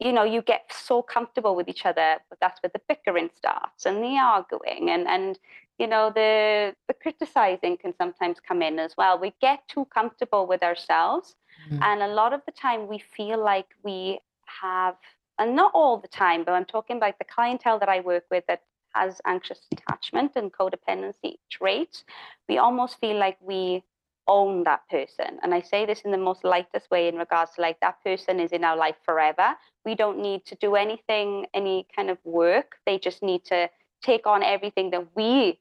you 0.04 0.12
know 0.12 0.22
you 0.22 0.42
get 0.42 0.70
so 0.70 1.02
comfortable 1.02 1.56
with 1.56 1.68
each 1.68 1.86
other 1.86 2.18
but 2.28 2.38
that's 2.40 2.62
where 2.62 2.70
the 2.74 2.80
bickering 2.88 3.30
starts 3.34 3.86
and 3.86 4.04
the 4.04 4.16
arguing 4.18 4.90
and 4.90 5.08
and 5.08 5.38
you 5.78 5.86
know 5.86 6.12
the 6.14 6.74
the 6.86 6.94
criticizing 6.94 7.76
can 7.76 7.92
sometimes 7.96 8.38
come 8.46 8.60
in 8.62 8.78
as 8.78 8.94
well 8.96 9.18
we 9.18 9.32
get 9.40 9.66
too 9.66 9.86
comfortable 9.86 10.46
with 10.46 10.62
ourselves 10.62 11.34
mm-hmm. 11.66 11.82
and 11.82 12.02
a 12.02 12.08
lot 12.08 12.32
of 12.32 12.42
the 12.46 12.52
time 12.52 12.86
we 12.86 13.02
feel 13.16 13.42
like 13.42 13.66
we 13.82 14.20
have 14.44 14.94
and 15.38 15.56
not 15.56 15.72
all 15.74 15.96
the 15.96 16.08
time 16.08 16.44
but 16.44 16.52
i'm 16.52 16.66
talking 16.66 16.98
about 16.98 17.18
the 17.18 17.24
clientele 17.24 17.78
that 17.78 17.88
i 17.88 18.00
work 18.00 18.24
with 18.30 18.44
that 18.46 18.62
has 18.94 19.20
anxious 19.26 19.60
attachment 19.72 20.32
and 20.36 20.52
codependency 20.52 21.38
traits 21.50 22.04
we 22.48 22.58
almost 22.58 23.00
feel 23.00 23.18
like 23.18 23.38
we 23.40 23.82
own 24.26 24.64
that 24.64 24.80
person 24.88 25.38
and 25.42 25.54
i 25.54 25.60
say 25.60 25.84
this 25.84 26.00
in 26.00 26.10
the 26.10 26.18
most 26.18 26.44
lightest 26.44 26.90
way 26.90 27.08
in 27.08 27.16
regards 27.16 27.52
to 27.54 27.60
like 27.60 27.78
that 27.80 28.02
person 28.02 28.40
is 28.40 28.52
in 28.52 28.64
our 28.64 28.76
life 28.76 28.96
forever 29.04 29.54
we 29.84 29.94
don't 29.94 30.18
need 30.18 30.44
to 30.46 30.54
do 30.56 30.76
anything 30.76 31.46
any 31.52 31.86
kind 31.94 32.08
of 32.08 32.18
work 32.24 32.76
they 32.86 32.98
just 32.98 33.22
need 33.22 33.44
to 33.44 33.68
take 34.04 34.26
on 34.26 34.42
everything 34.42 34.90
that 34.90 35.06
we 35.16 35.58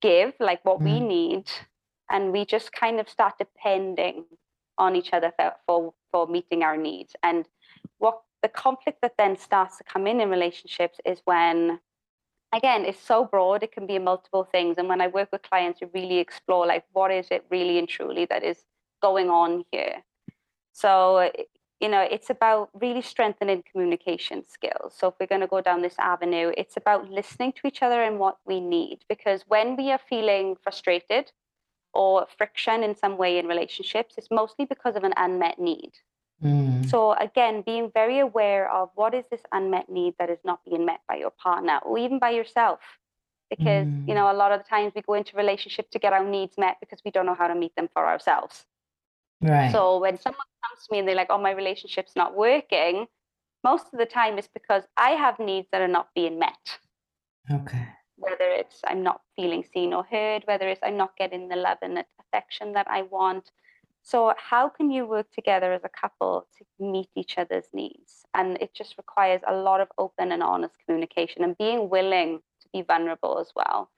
give, 0.00 0.32
like 0.40 0.64
what 0.64 0.80
mm. 0.80 0.84
we 0.84 1.00
need, 1.00 1.50
and 2.10 2.32
we 2.32 2.44
just 2.44 2.72
kind 2.72 2.98
of 2.98 3.08
start 3.08 3.34
depending 3.38 4.24
on 4.78 4.96
each 4.96 5.12
other 5.12 5.32
for, 5.36 5.52
for, 5.66 5.94
for 6.10 6.26
meeting 6.26 6.62
our 6.62 6.76
needs. 6.76 7.14
And 7.22 7.44
what 7.98 8.20
the 8.42 8.48
conflict 8.48 8.98
that 9.02 9.14
then 9.18 9.36
starts 9.36 9.78
to 9.78 9.84
come 9.84 10.06
in 10.06 10.20
in 10.20 10.30
relationships 10.30 10.98
is 11.04 11.20
when 11.24 11.80
again 12.54 12.84
it's 12.84 13.00
so 13.00 13.24
broad 13.24 13.62
it 13.62 13.72
can 13.72 13.86
be 13.86 13.98
multiple 13.98 14.48
things 14.50 14.76
and 14.78 14.88
when 14.88 15.00
i 15.00 15.06
work 15.06 15.28
with 15.32 15.42
clients 15.42 15.80
to 15.80 15.86
really 15.94 16.18
explore 16.18 16.66
like 16.66 16.84
what 16.92 17.10
is 17.10 17.26
it 17.30 17.44
really 17.50 17.78
and 17.78 17.88
truly 17.88 18.24
that 18.26 18.42
is 18.42 18.64
going 19.02 19.30
on 19.30 19.64
here 19.70 20.02
so 20.72 21.30
you 21.80 21.88
know, 21.88 22.00
it's 22.00 22.30
about 22.30 22.70
really 22.74 23.02
strengthening 23.02 23.62
communication 23.70 24.44
skills. 24.48 24.94
So 24.96 25.08
if 25.08 25.14
we're 25.20 25.26
going 25.26 25.42
to 25.42 25.46
go 25.46 25.60
down 25.60 25.82
this 25.82 25.94
avenue, 25.98 26.52
it's 26.56 26.76
about 26.76 27.08
listening 27.08 27.52
to 27.52 27.68
each 27.68 27.82
other 27.82 28.02
and 28.02 28.18
what 28.18 28.38
we 28.44 28.60
need. 28.60 29.00
Because 29.08 29.44
when 29.46 29.76
we 29.76 29.92
are 29.92 30.00
feeling 30.08 30.56
frustrated 30.60 31.30
or 31.94 32.26
friction 32.36 32.82
in 32.82 32.96
some 32.96 33.16
way 33.16 33.38
in 33.38 33.46
relationships, 33.46 34.16
it's 34.18 34.30
mostly 34.30 34.64
because 34.64 34.96
of 34.96 35.04
an 35.04 35.14
unmet 35.16 35.60
need. 35.60 35.92
Mm. 36.42 36.88
So 36.88 37.12
again, 37.14 37.62
being 37.62 37.90
very 37.92 38.20
aware 38.20 38.70
of 38.70 38.90
what 38.94 39.14
is 39.14 39.24
this 39.30 39.42
unmet 39.52 39.88
need 39.88 40.14
that 40.18 40.30
is 40.30 40.38
not 40.44 40.64
being 40.64 40.84
met 40.86 41.00
by 41.08 41.16
your 41.16 41.30
partner 41.30 41.80
or 41.84 41.98
even 41.98 42.18
by 42.18 42.30
yourself. 42.30 42.80
Because, 43.50 43.86
mm. 43.86 44.06
you 44.06 44.14
know, 44.14 44.30
a 44.30 44.34
lot 44.34 44.52
of 44.52 44.60
the 44.60 44.68
times 44.68 44.92
we 44.94 45.02
go 45.02 45.14
into 45.14 45.36
relationship 45.36 45.90
to 45.90 45.98
get 45.98 46.12
our 46.12 46.24
needs 46.24 46.58
met 46.58 46.76
because 46.80 47.00
we 47.04 47.10
don't 47.10 47.26
know 47.26 47.34
how 47.34 47.48
to 47.48 47.54
meet 47.54 47.74
them 47.76 47.88
for 47.92 48.06
ourselves. 48.06 48.66
Right. 49.40 49.72
So 49.72 49.98
when 49.98 50.18
someone 50.18 50.46
comes 50.64 50.86
to 50.86 50.92
me 50.92 50.98
and 50.98 51.08
they're 51.08 51.14
like, 51.14 51.30
oh, 51.30 51.38
my 51.38 51.52
relationship's 51.52 52.12
not 52.14 52.36
working, 52.36 53.06
most 53.64 53.86
of 53.92 53.98
the 53.98 54.06
time 54.06 54.38
it's 54.38 54.48
because 54.52 54.82
I 54.96 55.10
have 55.10 55.38
needs 55.38 55.68
that 55.72 55.80
are 55.80 55.88
not 55.88 56.08
being 56.14 56.38
met. 56.38 56.78
Okay. 57.50 57.88
Whether 58.16 58.44
it's 58.44 58.80
I'm 58.86 59.02
not 59.02 59.22
feeling 59.36 59.64
seen 59.72 59.92
or 59.92 60.04
heard, 60.04 60.42
whether 60.44 60.68
it's 60.68 60.80
I'm 60.82 60.96
not 60.96 61.16
getting 61.16 61.48
the 61.48 61.56
love 61.56 61.78
and 61.82 62.04
affection 62.20 62.72
that 62.72 62.86
I 62.90 63.02
want. 63.02 63.50
So, 64.08 64.32
how 64.38 64.70
can 64.70 64.90
you 64.90 65.06
work 65.06 65.30
together 65.32 65.70
as 65.74 65.84
a 65.84 65.90
couple 65.90 66.48
to 66.56 66.64
meet 66.82 67.10
each 67.14 67.36
other's 67.36 67.66
needs? 67.74 68.24
And 68.32 68.56
it 68.58 68.72
just 68.72 68.96
requires 68.96 69.42
a 69.46 69.54
lot 69.54 69.82
of 69.82 69.88
open 69.98 70.32
and 70.32 70.42
honest 70.42 70.76
communication 70.86 71.44
and 71.44 71.58
being 71.58 71.90
willing 71.90 72.38
to 72.62 72.68
be 72.72 72.80
vulnerable 72.80 73.38
as 73.38 73.50
well. 73.54 73.90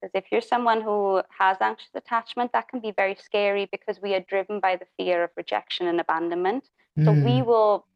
Because 0.00 0.12
if 0.14 0.32
you're 0.32 0.40
someone 0.40 0.80
who 0.80 1.20
has 1.38 1.58
anxious 1.60 1.90
attachment, 1.94 2.52
that 2.54 2.68
can 2.68 2.80
be 2.80 2.92
very 2.92 3.14
scary 3.22 3.68
because 3.70 4.00
we 4.00 4.14
are 4.14 4.20
driven 4.20 4.58
by 4.58 4.76
the 4.76 4.86
fear 4.96 5.22
of 5.22 5.30
rejection 5.36 5.86
and 5.86 6.00
abandonment. 6.00 6.64
Mm. 6.98 7.04
So 7.04 7.12
we 7.12 7.42
mm. 7.42 7.44
will 7.44 7.86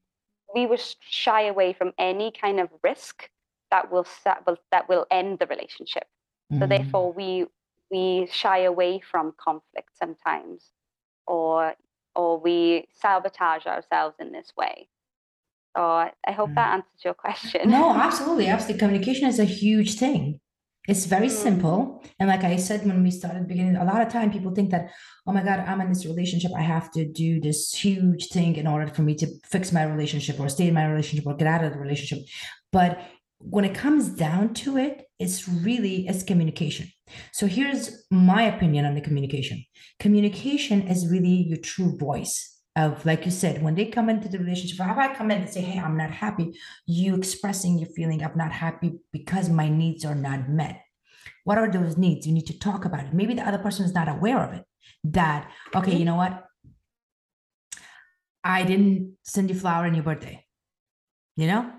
we 0.54 0.66
will 0.66 0.82
shy 1.00 1.46
away 1.46 1.72
from 1.72 1.92
any 1.96 2.32
kind 2.32 2.60
of 2.60 2.68
risk 2.84 3.30
that 3.70 3.90
will 3.90 4.06
that 4.24 4.90
will 4.90 5.06
end 5.10 5.38
the 5.38 5.46
relationship. 5.46 6.04
Mm. 6.52 6.58
So 6.58 6.66
therefore, 6.66 7.12
we 7.14 7.46
we 7.90 8.28
shy 8.30 8.58
away 8.64 9.00
from 9.00 9.32
conflict 9.42 9.96
sometimes, 9.98 10.70
or 11.26 11.74
or 12.14 12.38
we 12.38 12.86
sabotage 12.92 13.66
ourselves 13.66 14.16
in 14.18 14.32
this 14.32 14.52
way. 14.56 14.88
So 15.76 15.82
I 15.82 16.32
hope 16.32 16.50
that 16.54 16.70
mm. 16.70 16.74
answers 16.74 17.04
your 17.04 17.14
question. 17.14 17.70
No, 17.70 17.94
absolutely, 17.96 18.48
absolutely. 18.48 18.78
Communication 18.78 19.28
is 19.28 19.38
a 19.38 19.44
huge 19.44 19.94
thing. 19.94 20.40
It's 20.88 21.06
very 21.06 21.28
mm. 21.28 21.30
simple. 21.30 22.04
And 22.18 22.28
like 22.28 22.44
I 22.44 22.56
said 22.56 22.84
when 22.84 23.02
we 23.02 23.10
started 23.10 23.48
beginning, 23.48 23.76
a 23.76 23.84
lot 23.84 24.02
of 24.02 24.12
time 24.12 24.30
people 24.30 24.54
think 24.54 24.70
that, 24.70 24.90
oh 25.26 25.32
my 25.32 25.42
God, 25.42 25.60
I'm 25.60 25.80
in 25.80 25.88
this 25.88 26.04
relationship. 26.04 26.50
I 26.56 26.62
have 26.62 26.90
to 26.92 27.06
do 27.06 27.40
this 27.40 27.72
huge 27.72 28.28
thing 28.28 28.56
in 28.56 28.66
order 28.66 28.88
for 28.88 29.02
me 29.02 29.14
to 29.14 29.26
fix 29.44 29.72
my 29.72 29.84
relationship 29.84 30.38
or 30.38 30.48
stay 30.48 30.68
in 30.68 30.74
my 30.74 30.86
relationship 30.86 31.26
or 31.26 31.34
get 31.34 31.46
out 31.46 31.64
of 31.64 31.72
the 31.72 31.78
relationship. 31.78 32.18
But 32.72 33.00
when 33.42 33.64
it 33.64 33.74
comes 33.74 34.08
down 34.08 34.54
to 34.54 34.76
it, 34.76 35.04
it's 35.18 35.48
really 35.48 36.06
it's 36.08 36.22
communication. 36.22 36.88
So 37.32 37.46
here's 37.46 38.04
my 38.10 38.42
opinion 38.42 38.84
on 38.84 38.94
the 38.94 39.00
communication. 39.00 39.64
Communication 39.98 40.82
is 40.82 41.10
really 41.10 41.46
your 41.48 41.58
true 41.58 41.96
voice 41.96 42.48
of 42.74 43.04
like 43.04 43.26
you 43.26 43.30
said 43.30 43.62
when 43.62 43.74
they 43.74 43.84
come 43.84 44.08
into 44.08 44.30
the 44.30 44.38
relationship 44.38 44.78
how 44.78 44.98
i 44.98 45.14
come 45.14 45.30
in 45.30 45.42
and 45.42 45.50
say 45.50 45.60
hey 45.60 45.78
i'm 45.78 45.94
not 45.94 46.10
happy 46.10 46.58
you 46.86 47.14
expressing 47.14 47.78
your 47.78 47.88
feeling 47.90 48.24
i'm 48.24 48.34
not 48.34 48.50
happy 48.50 48.94
because 49.12 49.50
my 49.50 49.68
needs 49.68 50.06
are 50.06 50.14
not 50.14 50.48
met. 50.48 50.80
What 51.44 51.58
are 51.58 51.70
those 51.70 51.98
needs? 51.98 52.26
You 52.26 52.32
need 52.32 52.46
to 52.46 52.58
talk 52.58 52.84
about 52.84 53.04
it. 53.04 53.12
Maybe 53.12 53.34
the 53.34 53.46
other 53.46 53.58
person 53.58 53.84
is 53.84 53.92
not 53.92 54.08
aware 54.08 54.42
of 54.42 54.54
it 54.54 54.64
that 55.04 55.50
okay 55.74 55.94
you 55.94 56.06
know 56.06 56.16
what? 56.16 56.44
I 58.42 58.64
didn't 58.64 59.18
send 59.22 59.50
you 59.50 59.58
flower 59.58 59.84
on 59.84 59.94
your 59.94 60.04
birthday 60.04 60.44
you 61.36 61.46
know 61.46 61.70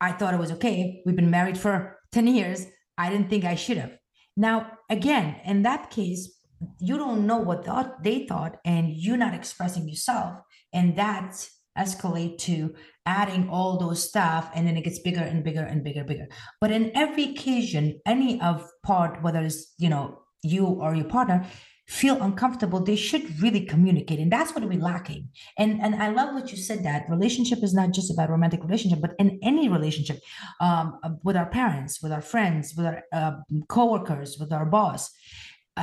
i 0.00 0.12
thought 0.12 0.34
it 0.34 0.40
was 0.40 0.52
okay. 0.52 1.02
We've 1.04 1.16
been 1.16 1.30
married 1.30 1.58
for 1.58 1.98
10 2.12 2.26
years. 2.26 2.66
I 2.98 3.10
didn't 3.10 3.30
think 3.30 3.44
i 3.44 3.54
should 3.54 3.78
have. 3.78 3.96
Now 4.36 4.72
again 4.88 5.40
in 5.44 5.62
that 5.62 5.90
case 5.90 6.36
you 6.78 6.98
don't 6.98 7.26
know 7.26 7.38
what 7.38 7.64
they 8.02 8.26
thought 8.26 8.56
and 8.64 8.90
you're 8.94 9.16
not 9.16 9.34
expressing 9.34 9.88
yourself. 9.88 10.40
And 10.72 10.96
that 10.96 11.48
escalate 11.78 12.38
to 12.38 12.74
adding 13.06 13.48
all 13.48 13.78
those 13.78 14.06
stuff 14.06 14.50
and 14.54 14.66
then 14.66 14.76
it 14.76 14.84
gets 14.84 14.98
bigger 14.98 15.20
and 15.20 15.42
bigger 15.42 15.62
and 15.62 15.82
bigger 15.82 16.00
and 16.00 16.08
bigger. 16.08 16.28
But 16.60 16.70
in 16.70 16.92
every 16.94 17.24
occasion 17.30 18.00
any 18.06 18.40
of 18.40 18.68
part 18.82 19.22
whether 19.22 19.40
it's 19.40 19.74
you 19.78 19.88
know 19.88 20.18
you 20.42 20.66
or 20.66 20.94
your 20.94 21.04
partner 21.04 21.46
feel 21.90 22.22
uncomfortable 22.22 22.80
they 22.80 22.94
should 22.94 23.24
really 23.42 23.64
communicate 23.66 24.20
and 24.20 24.32
that's 24.32 24.54
what 24.54 24.64
we're 24.64 24.78
lacking. 24.78 25.28
And 25.58 25.80
and 25.82 25.94
i 25.96 26.08
love 26.08 26.34
what 26.34 26.50
you 26.52 26.56
said 26.56 26.84
that 26.84 27.10
relationship 27.10 27.60
is 27.62 27.74
not 27.74 27.90
just 27.90 28.12
about 28.12 28.30
romantic 28.30 28.62
relationship 28.62 29.00
but 29.00 29.14
in 29.18 29.38
any 29.42 29.68
relationship 29.68 30.18
um, 30.60 30.98
with 31.24 31.36
our 31.36 31.50
parents 31.60 32.00
with 32.02 32.12
our 32.12 32.22
friends 32.22 32.74
with 32.76 32.86
our 32.86 33.02
uh, 33.12 33.32
co-workers 33.68 34.38
with 34.38 34.52
our 34.52 34.66
boss 34.66 35.10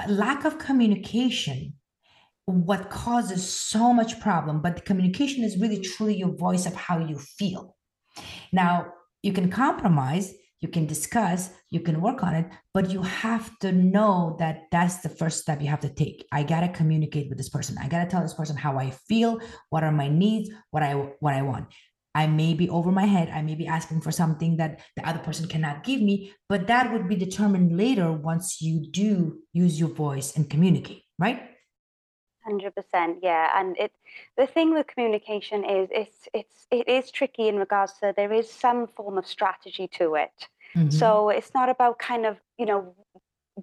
lack 0.07 0.45
of 0.45 0.57
communication 0.57 1.73
what 2.47 2.89
causes 2.89 3.47
so 3.47 3.93
much 3.93 4.21
problem 4.21 4.61
but 4.61 4.75
the 4.77 4.81
communication 4.81 5.43
is 5.43 5.59
really 5.59 5.81
truly 5.81 6.15
your 6.15 6.33
voice 6.35 6.65
of 6.65 6.73
how 6.73 6.97
you 6.97 7.17
feel. 7.17 7.75
Now 8.53 8.87
you 9.21 9.33
can 9.33 9.49
compromise 9.49 10.33
you 10.61 10.67
can 10.67 10.85
discuss 10.85 11.49
you 11.69 11.79
can 11.79 12.01
work 12.01 12.23
on 12.23 12.33
it 12.33 12.45
but 12.73 12.89
you 12.89 13.01
have 13.01 13.57
to 13.59 13.71
know 13.71 14.35
that 14.39 14.63
that's 14.71 14.97
the 14.97 15.09
first 15.09 15.39
step 15.39 15.61
you 15.61 15.67
have 15.67 15.79
to 15.81 15.89
take. 15.89 16.25
I 16.31 16.43
got 16.43 16.61
to 16.61 16.69
communicate 16.69 17.29
with 17.29 17.37
this 17.37 17.49
person. 17.49 17.77
I 17.79 17.87
got 17.87 18.03
to 18.03 18.09
tell 18.09 18.21
this 18.21 18.33
person 18.33 18.57
how 18.57 18.77
i 18.77 18.89
feel 18.89 19.39
what 19.69 19.83
are 19.83 19.91
my 19.91 20.07
needs 20.07 20.49
what 20.71 20.83
i 20.83 20.93
what 20.93 21.33
i 21.33 21.41
want. 21.41 21.67
I 22.15 22.25
may 22.25 22.55
be 22.55 22.67
over 22.69 22.91
my 22.91 23.05
head. 23.05 23.29
I 23.29 23.43
may 23.43 23.53
be 23.53 23.67
asking 23.67 24.01
for 24.01 24.11
something 24.11 24.57
that 24.57 24.79
the 24.95 25.07
other 25.07 25.19
person 25.19 25.47
cannot 25.47 25.83
give 25.83 26.01
me 26.01 26.33
but 26.49 26.67
that 26.67 26.91
would 26.91 27.07
be 27.07 27.15
determined 27.15 27.77
later 27.77 28.11
once 28.11 28.61
you 28.61 28.87
do 28.89 29.39
use 29.53 29.79
your 29.79 29.89
voice 29.89 30.35
and 30.35 30.49
communicate 30.49 31.03
right 31.19 31.46
100% 32.47 33.17
yeah 33.21 33.49
and 33.55 33.77
it 33.77 33.91
the 34.37 34.47
thing 34.47 34.73
with 34.73 34.87
communication 34.87 35.63
is 35.63 35.89
it's 35.91 36.27
it's 36.33 36.67
it 36.71 36.87
is 36.87 37.11
tricky 37.11 37.47
in 37.47 37.57
regards 37.57 37.93
to 37.99 38.13
there 38.15 38.33
is 38.33 38.49
some 38.49 38.87
form 38.87 39.17
of 39.17 39.27
strategy 39.27 39.87
to 39.87 40.15
it 40.15 40.47
mm-hmm. 40.75 40.89
so 40.89 41.29
it's 41.29 41.53
not 41.53 41.69
about 41.69 41.99
kind 41.99 42.25
of 42.25 42.37
you 42.57 42.65
know 42.65 42.93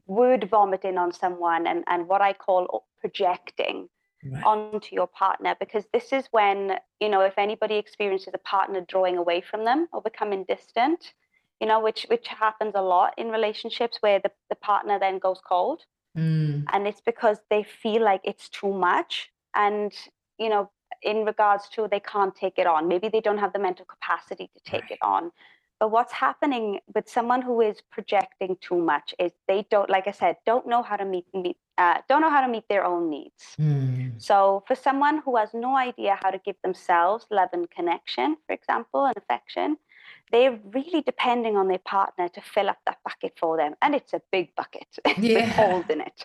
word 0.06 0.48
vomiting 0.50 0.98
on 0.98 1.12
someone 1.12 1.66
and 1.66 1.84
and 1.86 2.08
what 2.08 2.20
i 2.20 2.32
call 2.32 2.84
projecting 3.00 3.88
right. 4.30 4.44
onto 4.44 4.94
your 4.94 5.06
partner 5.06 5.54
because 5.60 5.84
this 5.92 6.12
is 6.12 6.26
when 6.30 6.76
you 7.00 7.08
know 7.08 7.20
if 7.20 7.34
anybody 7.38 7.76
experiences 7.76 8.32
a 8.34 8.38
partner 8.38 8.80
drawing 8.88 9.16
away 9.16 9.40
from 9.40 9.64
them 9.64 9.86
or 9.92 10.02
becoming 10.02 10.44
distant 10.48 11.12
you 11.60 11.66
know 11.66 11.80
which 11.80 12.06
which 12.10 12.26
happens 12.26 12.72
a 12.74 12.82
lot 12.82 13.14
in 13.16 13.28
relationships 13.28 13.98
where 14.00 14.18
the, 14.20 14.30
the 14.48 14.56
partner 14.56 14.98
then 14.98 15.18
goes 15.18 15.40
cold 15.46 15.82
Mm. 16.16 16.64
And 16.72 16.86
it's 16.86 17.00
because 17.00 17.38
they 17.50 17.62
feel 17.62 18.02
like 18.02 18.20
it's 18.24 18.48
too 18.48 18.72
much. 18.72 19.30
And, 19.54 19.92
you 20.38 20.48
know, 20.48 20.70
in 21.02 21.24
regards 21.24 21.68
to 21.70 21.88
they 21.90 22.00
can't 22.00 22.34
take 22.34 22.58
it 22.58 22.66
on, 22.66 22.88
maybe 22.88 23.08
they 23.08 23.20
don't 23.20 23.38
have 23.38 23.52
the 23.52 23.58
mental 23.58 23.84
capacity 23.84 24.50
to 24.54 24.70
take 24.70 24.82
right. 24.82 24.92
it 24.92 24.98
on. 25.02 25.32
But 25.80 25.90
what's 25.90 26.12
happening 26.12 26.80
with 26.94 27.08
someone 27.08 27.42
who 27.42 27.60
is 27.60 27.82
projecting 27.90 28.56
too 28.60 28.78
much 28.78 29.14
is 29.18 29.32
they 29.48 29.66
don't, 29.70 29.90
like 29.90 30.06
I 30.06 30.12
said, 30.12 30.36
don't 30.46 30.66
know 30.66 30.82
how 30.82 30.96
to 30.96 31.04
meet, 31.04 31.26
meet 31.34 31.56
uh, 31.76 31.98
don't 32.08 32.20
know 32.20 32.30
how 32.30 32.40
to 32.40 32.48
meet 32.48 32.64
their 32.68 32.84
own 32.84 33.10
needs. 33.10 33.56
Mm. 33.58 34.12
So 34.22 34.62
for 34.66 34.76
someone 34.76 35.20
who 35.24 35.36
has 35.36 35.50
no 35.52 35.76
idea 35.76 36.18
how 36.22 36.30
to 36.30 36.38
give 36.38 36.54
themselves 36.62 37.26
love 37.30 37.48
and 37.52 37.68
connection, 37.68 38.36
for 38.46 38.52
example, 38.52 39.06
and 39.06 39.16
affection, 39.16 39.76
they're 40.32 40.58
really 40.72 41.02
depending 41.02 41.56
on 41.56 41.68
their 41.68 41.78
partner 41.78 42.28
to 42.28 42.40
fill 42.40 42.68
up 42.68 42.78
that 42.86 42.98
bucket 43.04 43.34
for 43.38 43.56
them. 43.56 43.74
And 43.82 43.94
it's 43.94 44.12
a 44.12 44.20
big 44.32 44.54
bucket 44.56 44.86
yeah. 45.18 45.44
with 45.44 45.48
holes 45.50 45.84
in 45.88 46.00
it. 46.00 46.24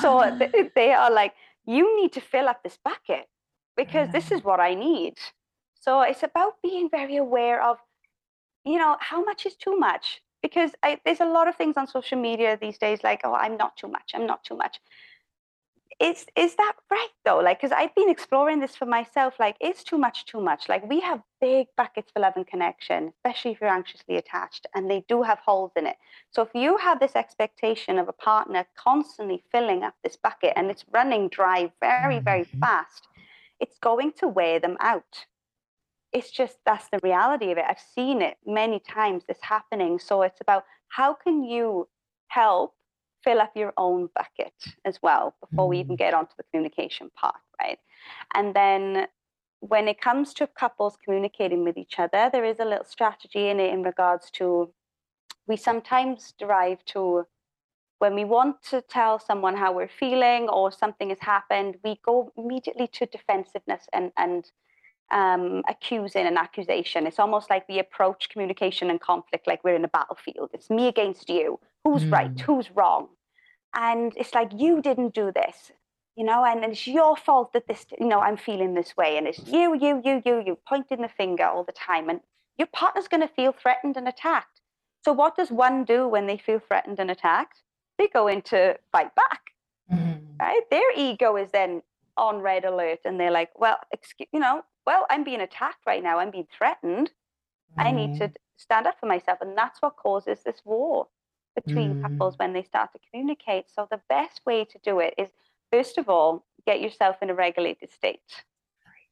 so 0.00 0.36
they, 0.38 0.70
they 0.74 0.92
are 0.92 1.10
like, 1.10 1.34
you 1.66 2.00
need 2.00 2.12
to 2.14 2.20
fill 2.20 2.48
up 2.48 2.62
this 2.62 2.78
bucket 2.82 3.28
because 3.76 4.10
this 4.10 4.32
is 4.32 4.42
what 4.42 4.60
I 4.60 4.74
need. 4.74 5.18
So 5.80 6.00
it's 6.02 6.22
about 6.22 6.54
being 6.62 6.88
very 6.90 7.16
aware 7.16 7.62
of, 7.62 7.78
you 8.64 8.78
know, 8.78 8.96
how 9.00 9.22
much 9.22 9.46
is 9.46 9.54
too 9.54 9.76
much? 9.78 10.20
Because 10.42 10.72
I, 10.82 11.00
there's 11.04 11.20
a 11.20 11.26
lot 11.26 11.48
of 11.48 11.56
things 11.56 11.76
on 11.76 11.86
social 11.86 12.18
media 12.18 12.58
these 12.60 12.78
days 12.78 13.00
like, 13.04 13.20
oh, 13.24 13.34
I'm 13.34 13.56
not 13.56 13.76
too 13.76 13.88
much, 13.88 14.12
I'm 14.14 14.26
not 14.26 14.42
too 14.44 14.56
much 14.56 14.80
is 16.00 16.26
is 16.36 16.54
that 16.56 16.74
right 16.90 17.08
though? 17.24 17.40
Like 17.40 17.60
because 17.60 17.72
i've 17.72 17.94
been 17.94 18.08
exploring 18.08 18.60
this 18.60 18.76
for 18.76 18.86
myself 18.86 19.34
like 19.40 19.56
is 19.60 19.82
too 19.82 19.98
much 19.98 20.26
too 20.26 20.40
much. 20.40 20.68
Like 20.68 20.88
we 20.88 21.00
have 21.00 21.22
big 21.40 21.66
buckets 21.76 22.12
for 22.12 22.20
love 22.20 22.34
and 22.36 22.46
connection 22.46 23.12
especially 23.16 23.52
if 23.52 23.60
you're 23.60 23.70
anxiously 23.70 24.16
attached 24.16 24.66
and 24.74 24.90
they 24.90 25.04
do 25.08 25.22
have 25.22 25.38
holes 25.38 25.72
in 25.76 25.86
it. 25.86 25.96
So 26.30 26.42
if 26.42 26.50
you 26.54 26.76
have 26.76 27.00
this 27.00 27.16
expectation 27.16 27.98
of 27.98 28.08
a 28.08 28.12
partner 28.12 28.66
constantly 28.76 29.42
filling 29.50 29.82
up 29.82 29.94
this 30.04 30.16
bucket 30.16 30.52
and 30.56 30.70
it's 30.70 30.84
running 30.92 31.28
dry 31.28 31.72
very 31.80 32.20
very 32.20 32.44
mm-hmm. 32.44 32.60
fast 32.60 33.08
it's 33.60 33.78
going 33.78 34.12
to 34.12 34.28
wear 34.28 34.60
them 34.60 34.76
out. 34.80 35.26
It's 36.12 36.30
just 36.30 36.58
that's 36.64 36.88
the 36.90 37.00
reality 37.02 37.50
of 37.50 37.58
it. 37.58 37.64
I've 37.68 37.82
seen 37.94 38.22
it 38.22 38.36
many 38.46 38.80
times 38.80 39.24
this 39.28 39.38
happening. 39.42 39.98
So 39.98 40.22
it's 40.22 40.40
about 40.40 40.64
how 40.88 41.14
can 41.14 41.44
you 41.44 41.88
help 42.28 42.74
fill 43.28 43.40
up 43.40 43.52
your 43.54 43.74
own 43.76 44.08
bucket 44.14 44.54
as 44.86 44.98
well 45.02 45.34
before 45.40 45.66
mm. 45.66 45.70
we 45.70 45.80
even 45.80 45.96
mm. 45.96 45.98
get 45.98 46.14
onto 46.14 46.32
the 46.38 46.44
communication 46.44 47.10
part, 47.14 47.34
right? 47.60 47.78
And 48.34 48.54
then 48.54 49.06
when 49.60 49.86
it 49.86 50.00
comes 50.00 50.32
to 50.34 50.46
couples 50.46 50.96
communicating 51.04 51.62
with 51.62 51.76
each 51.76 51.98
other, 51.98 52.30
there 52.32 52.44
is 52.44 52.58
a 52.58 52.64
little 52.64 52.86
strategy 52.86 53.48
in 53.48 53.60
it 53.60 53.74
in 53.74 53.82
regards 53.82 54.30
to 54.30 54.72
we 55.46 55.56
sometimes 55.56 56.32
derive 56.38 56.82
to 56.86 57.26
when 57.98 58.14
we 58.14 58.24
want 58.24 58.62
to 58.70 58.80
tell 58.80 59.18
someone 59.18 59.56
how 59.56 59.72
we're 59.72 59.88
feeling 59.88 60.48
or 60.48 60.70
something 60.70 61.08
has 61.10 61.18
happened, 61.20 61.76
we 61.84 62.00
go 62.04 62.32
immediately 62.36 62.86
to 62.86 63.06
defensiveness 63.06 63.88
and 63.92 64.12
and 64.16 64.50
um, 65.10 65.62
accusing 65.68 66.26
and 66.26 66.38
accusation. 66.38 67.06
It's 67.06 67.18
almost 67.18 67.50
like 67.50 67.68
we 67.68 67.78
approach 67.78 68.28
communication 68.28 68.90
and 68.90 69.00
conflict 69.00 69.46
like 69.46 69.64
we're 69.64 69.74
in 69.74 69.84
a 69.84 69.88
battlefield. 69.88 70.50
It's 70.52 70.70
me 70.70 70.86
against 70.86 71.28
you. 71.28 71.58
Who's 71.84 72.04
mm. 72.04 72.12
right? 72.12 72.38
Who's 72.40 72.70
wrong? 72.70 73.08
And 73.74 74.12
it's 74.16 74.34
like, 74.34 74.50
you 74.56 74.80
didn't 74.80 75.14
do 75.14 75.30
this, 75.32 75.72
you 76.16 76.24
know, 76.24 76.44
and, 76.44 76.64
and 76.64 76.72
it's 76.72 76.86
your 76.86 77.16
fault 77.16 77.52
that 77.52 77.68
this, 77.68 77.86
you 78.00 78.06
know, 78.06 78.20
I'm 78.20 78.36
feeling 78.36 78.74
this 78.74 78.96
way. 78.96 79.16
And 79.16 79.26
it's 79.26 79.46
you, 79.46 79.74
you, 79.74 80.00
you, 80.04 80.22
you, 80.24 80.42
you 80.44 80.58
pointing 80.66 81.02
the 81.02 81.08
finger 81.08 81.44
all 81.44 81.64
the 81.64 81.72
time. 81.72 82.08
And 82.08 82.20
your 82.56 82.68
partner's 82.68 83.08
going 83.08 83.20
to 83.20 83.32
feel 83.34 83.52
threatened 83.52 83.96
and 83.96 84.08
attacked. 84.08 84.60
So 85.04 85.12
what 85.12 85.36
does 85.36 85.50
one 85.50 85.84
do 85.84 86.08
when 86.08 86.26
they 86.26 86.38
feel 86.38 86.60
threatened 86.60 86.98
and 86.98 87.10
attacked? 87.10 87.62
They 87.98 88.08
go 88.08 88.26
into 88.26 88.76
fight 88.90 89.14
back. 89.14 89.40
Mm-hmm. 89.92 90.36
Right? 90.40 90.62
Their 90.70 90.92
ego 90.96 91.36
is 91.36 91.50
then 91.52 91.82
on 92.16 92.38
red 92.38 92.64
alert 92.64 93.00
and 93.04 93.18
they're 93.18 93.30
like, 93.30 93.50
well, 93.56 93.78
excuse, 93.92 94.28
you 94.32 94.40
know, 94.40 94.62
well, 94.86 95.06
I'm 95.10 95.24
being 95.24 95.40
attacked 95.40 95.86
right 95.86 96.02
now. 96.02 96.18
I'm 96.18 96.30
being 96.30 96.48
threatened. 96.56 97.10
Mm-hmm. 97.78 97.80
I 97.80 97.90
need 97.92 98.18
to 98.18 98.24
mm-hmm. 98.24 98.34
stand 98.56 98.86
up 98.86 98.98
for 98.98 99.06
myself. 99.06 99.38
And 99.40 99.56
that's 99.56 99.80
what 99.80 99.96
causes 99.96 100.40
this 100.44 100.62
war 100.64 101.06
between 101.64 101.96
mm. 101.96 102.02
couples 102.02 102.34
when 102.38 102.52
they 102.52 102.62
start 102.62 102.92
to 102.92 102.98
communicate. 103.10 103.66
So 103.74 103.86
the 103.90 104.00
best 104.08 104.40
way 104.46 104.64
to 104.64 104.78
do 104.84 105.00
it 105.00 105.14
is, 105.18 105.28
first 105.72 105.98
of 105.98 106.08
all, 106.08 106.44
get 106.66 106.80
yourself 106.80 107.16
in 107.22 107.30
a 107.30 107.34
regulated 107.34 107.92
state. 107.92 108.44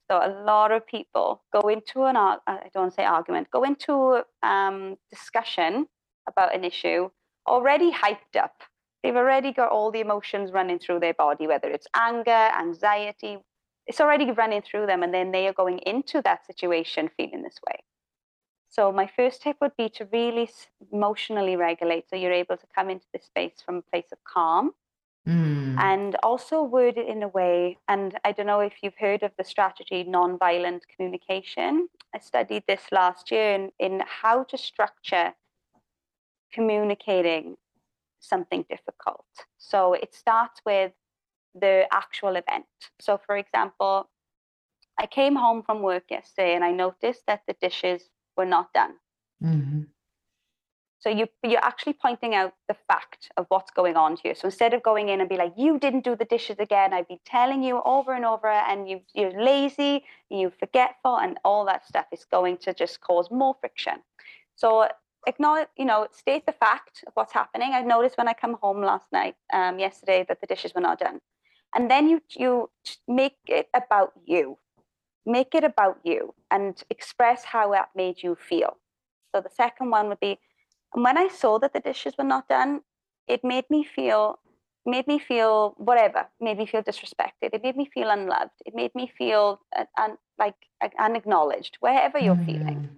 So 0.09 0.19
a 0.19 0.31
lot 0.45 0.71
of 0.71 0.87
people 0.87 1.43
go 1.53 1.69
into 1.69 2.05
an 2.05 2.17
I 2.17 2.71
don't 2.73 2.95
say 2.95 3.05
argument, 3.05 3.51
go 3.51 3.65
into 3.65 4.23
um, 4.43 4.97
discussion 5.11 5.87
about 6.29 6.55
an 6.55 6.65
issue 6.65 7.11
already 7.47 7.93
hyped 7.93 8.37
up. 8.37 8.63
They've 9.03 9.17
already 9.17 9.53
got 9.53 9.71
all 9.71 9.91
the 9.91 10.01
emotions 10.01 10.53
running 10.53 10.79
through 10.79 11.01
their 11.01 11.15
body, 11.15 11.47
whether 11.47 11.69
it's 11.69 11.87
anger, 11.95 12.51
anxiety, 12.59 13.39
it's 13.87 14.01
already 14.01 14.31
running 14.33 14.63
through 14.63 14.87
them, 14.87 15.03
and 15.03 15.15
then 15.15 15.31
they 15.31 15.47
are 15.47 15.53
going 15.53 15.79
into 15.79 16.21
that 16.23 16.45
situation 16.45 17.09
feeling 17.17 17.43
this 17.43 17.59
way. 17.67 17.79
So 18.77 18.93
my 18.93 19.07
first 19.17 19.41
tip 19.41 19.57
would 19.63 19.75
be 19.79 19.89
to 19.97 20.07
really 20.13 20.51
emotionally 20.93 21.57
regulate, 21.57 22.11
so 22.11 22.15
you're 22.15 22.41
able 22.45 22.59
to 22.59 22.67
come 22.75 22.91
into 22.91 23.07
this 23.11 23.25
space 23.25 23.63
from 23.65 23.77
a 23.77 23.91
place 23.91 24.13
of 24.13 24.19
calm, 24.25 24.73
mm. 25.27 25.79
and 25.79 26.15
also 26.23 26.63
word 26.63 26.99
it 26.99 27.09
in 27.09 27.23
a 27.23 27.29
way. 27.29 27.79
And 27.89 28.21
I 28.23 28.33
don't 28.33 28.47
know 28.47 28.61
if 28.61 28.75
you've 28.83 28.99
heard 28.99 29.23
of 29.23 29.33
the 29.39 29.45
strategy 29.45 30.05
nonviolent 30.05 30.83
communication. 30.95 31.89
I 32.15 32.19
studied 32.19 32.65
this 32.69 32.83
last 32.93 33.31
year 33.31 33.55
in, 33.55 33.73
in 33.79 34.03
how 34.07 34.45
to 34.45 34.59
structure 34.59 35.33
communicating 36.53 37.57
something 38.21 38.67
difficult. 38.69 39.25
So 39.57 39.95
it 39.95 40.15
starts 40.15 40.61
with 40.67 40.93
the 41.55 41.87
actual 41.91 42.37
event. 42.37 42.67
So, 43.01 43.19
for 43.25 43.39
example, 43.39 44.11
I 44.99 45.07
came 45.07 45.35
home 45.35 45.63
from 45.63 45.81
work 45.81 46.11
yesterday 46.11 46.55
and 46.55 46.63
I 46.63 46.73
noticed 46.73 47.23
that 47.27 47.41
the 47.47 47.55
dishes 47.59 48.11
were 48.37 48.47
not 48.47 48.73
done. 48.73 48.95
Mm-hmm. 49.43 49.83
So 50.99 51.11
you 51.11 51.29
you're 51.45 51.65
actually 51.65 51.93
pointing 51.93 52.35
out 52.35 52.55
the 52.69 52.77
fact 52.89 53.31
of 53.37 53.47
what's 53.49 53.71
going 53.71 53.97
on 53.97 54.17
here. 54.23 54.35
So 54.35 54.47
instead 54.47 54.75
of 54.75 54.83
going 54.83 55.09
in 55.09 55.21
and 55.21 55.29
be 55.29 55.37
like, 55.37 55.53
"You 55.57 55.79
didn't 55.79 56.05
do 56.05 56.17
the 56.17 56.25
dishes 56.25 56.57
again," 56.59 56.93
I've 56.93 57.07
been 57.07 57.21
telling 57.25 57.63
you 57.63 57.81
over 57.85 58.13
and 58.13 58.25
over, 58.25 58.49
and 58.49 58.89
you 58.89 59.03
you're 59.15 59.31
lazy, 59.31 60.05
you're 60.31 60.51
forgetful, 60.51 61.19
and 61.19 61.39
all 61.45 61.65
that 61.67 61.87
stuff 61.87 62.07
is 62.13 62.25
going 62.25 62.57
to 62.59 62.75
just 62.75 63.01
cause 63.01 63.31
more 63.31 63.55
friction. 63.61 64.03
So 64.57 64.89
acknowledge, 65.29 65.69
you 65.77 65.85
know, 65.85 66.09
state 66.11 66.45
the 66.47 66.53
fact 66.53 67.05
of 67.07 67.13
what's 67.15 67.33
happening. 67.33 67.73
I 67.73 67.83
noticed 67.83 68.17
when 68.19 68.29
I 68.29 68.33
come 68.33 68.55
home 68.63 68.81
last 68.83 69.07
night, 69.13 69.37
um, 69.53 69.79
yesterday, 69.79 70.25
that 70.29 70.41
the 70.41 70.47
dishes 70.47 70.75
were 70.75 70.81
not 70.81 70.99
done, 70.99 71.21
and 71.75 71.91
then 71.91 72.09
you 72.09 72.23
you 72.31 72.71
make 73.07 73.37
it 73.47 73.69
about 73.75 74.13
you 74.25 74.59
make 75.27 75.55
it 75.55 75.65
about 75.65 75.99
you 76.05 76.35
and 76.51 76.83
express 76.89 77.45
how 77.45 77.73
that 77.73 77.89
made 77.95 78.23
you 78.23 78.37
feel. 78.49 78.79
So 79.35 79.41
the 79.43 79.51
second 79.51 79.91
one 79.91 80.09
would 80.09 80.21
be 80.21 80.39
when 80.93 81.19
I 81.19 81.29
saw 81.29 81.59
that 81.59 81.73
the 81.73 81.81
dishes 81.81 82.15
were 82.17 82.25
not 82.25 82.49
done, 82.49 82.81
it 83.27 83.43
made 83.45 83.65
me 83.69 83.85
feel 83.85 84.39
made 84.89 85.09
me 85.09 85.19
feel 85.19 85.75
whatever, 85.79 86.29
made 86.41 86.57
me 86.59 86.65
feel 86.65 86.83
disrespected. 86.83 87.51
It 87.53 87.63
made 87.65 87.77
me 87.77 87.91
feel 87.93 88.09
unloved. 88.09 88.53
It 88.65 88.73
made 88.75 88.95
me 88.95 89.11
feel 89.19 89.61
un, 89.99 90.17
like 90.39 90.55
unacknowledged, 90.97 91.77
wherever 91.81 92.19
you're 92.21 92.37
mm. 92.37 92.47
feeling. 92.47 92.89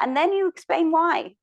And 0.00 0.16
then 0.16 0.32
you 0.32 0.48
explain 0.48 0.90
why. 0.90 1.34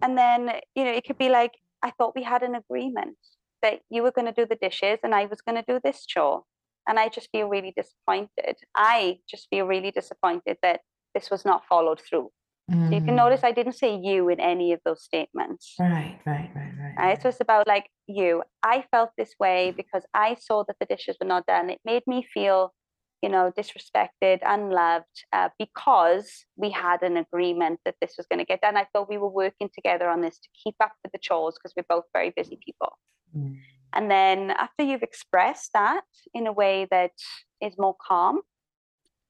And 0.00 0.16
then, 0.16 0.52
you 0.74 0.84
know, 0.84 0.92
it 0.92 1.04
could 1.04 1.18
be 1.18 1.28
like, 1.28 1.52
I 1.82 1.90
thought 1.90 2.16
we 2.16 2.22
had 2.22 2.42
an 2.42 2.54
agreement. 2.54 3.18
that 3.62 3.80
you 3.90 4.02
were 4.02 4.12
going 4.12 4.26
to 4.26 4.32
do 4.32 4.46
the 4.46 4.56
dishes 4.56 4.98
and 5.02 5.14
I 5.14 5.26
was 5.26 5.40
going 5.40 5.56
to 5.56 5.64
do 5.66 5.80
this 5.82 6.06
chore. 6.06 6.44
And 6.88 6.98
I 6.98 7.08
just 7.08 7.28
feel 7.30 7.48
really 7.48 7.74
disappointed. 7.76 8.56
I 8.74 9.18
just 9.28 9.46
feel 9.50 9.66
really 9.66 9.90
disappointed 9.90 10.56
that 10.62 10.80
this 11.14 11.30
was 11.30 11.44
not 11.44 11.62
followed 11.68 12.00
through. 12.00 12.30
Mm. 12.70 12.88
So 12.88 12.94
you 12.94 13.00
can 13.02 13.16
notice 13.16 13.40
I 13.44 13.52
didn't 13.52 13.74
say 13.74 13.96
you 13.96 14.28
in 14.28 14.40
any 14.40 14.72
of 14.72 14.80
those 14.84 15.02
statements. 15.02 15.74
Right, 15.78 16.18
right, 16.26 16.50
right, 16.54 16.72
right. 16.80 16.94
right. 16.98 17.22
So 17.22 17.28
it's 17.28 17.40
about 17.40 17.66
like 17.66 17.86
you. 18.06 18.42
I 18.62 18.84
felt 18.90 19.10
this 19.16 19.34
way 19.38 19.72
because 19.76 20.04
I 20.14 20.34
saw 20.34 20.64
that 20.64 20.76
the 20.80 20.86
dishes 20.86 21.16
were 21.20 21.26
not 21.26 21.46
done. 21.46 21.70
It 21.70 21.80
made 21.84 22.02
me 22.06 22.26
feel, 22.34 22.74
you 23.22 23.30
know, 23.30 23.52
disrespected, 23.56 24.40
unloved, 24.44 25.06
uh, 25.32 25.48
because 25.58 26.44
we 26.56 26.70
had 26.70 27.02
an 27.02 27.16
agreement 27.16 27.80
that 27.84 27.96
this 28.00 28.14
was 28.18 28.26
going 28.26 28.40
to 28.40 28.44
get 28.44 28.60
done. 28.60 28.76
I 28.76 28.86
thought 28.92 29.08
we 29.08 29.18
were 29.18 29.30
working 29.30 29.70
together 29.74 30.08
on 30.08 30.20
this 30.20 30.38
to 30.38 30.48
keep 30.62 30.74
up 30.82 30.92
with 31.02 31.12
the 31.12 31.18
chores 31.18 31.54
because 31.54 31.72
we're 31.76 31.84
both 31.88 32.04
very 32.12 32.32
busy 32.36 32.58
people. 32.64 32.98
Mm. 33.36 33.56
And 33.92 34.10
then 34.10 34.50
after 34.50 34.82
you've 34.82 35.02
expressed 35.02 35.70
that 35.74 36.04
in 36.34 36.46
a 36.46 36.52
way 36.52 36.86
that 36.90 37.12
is 37.60 37.74
more 37.78 37.96
calm, 38.06 38.40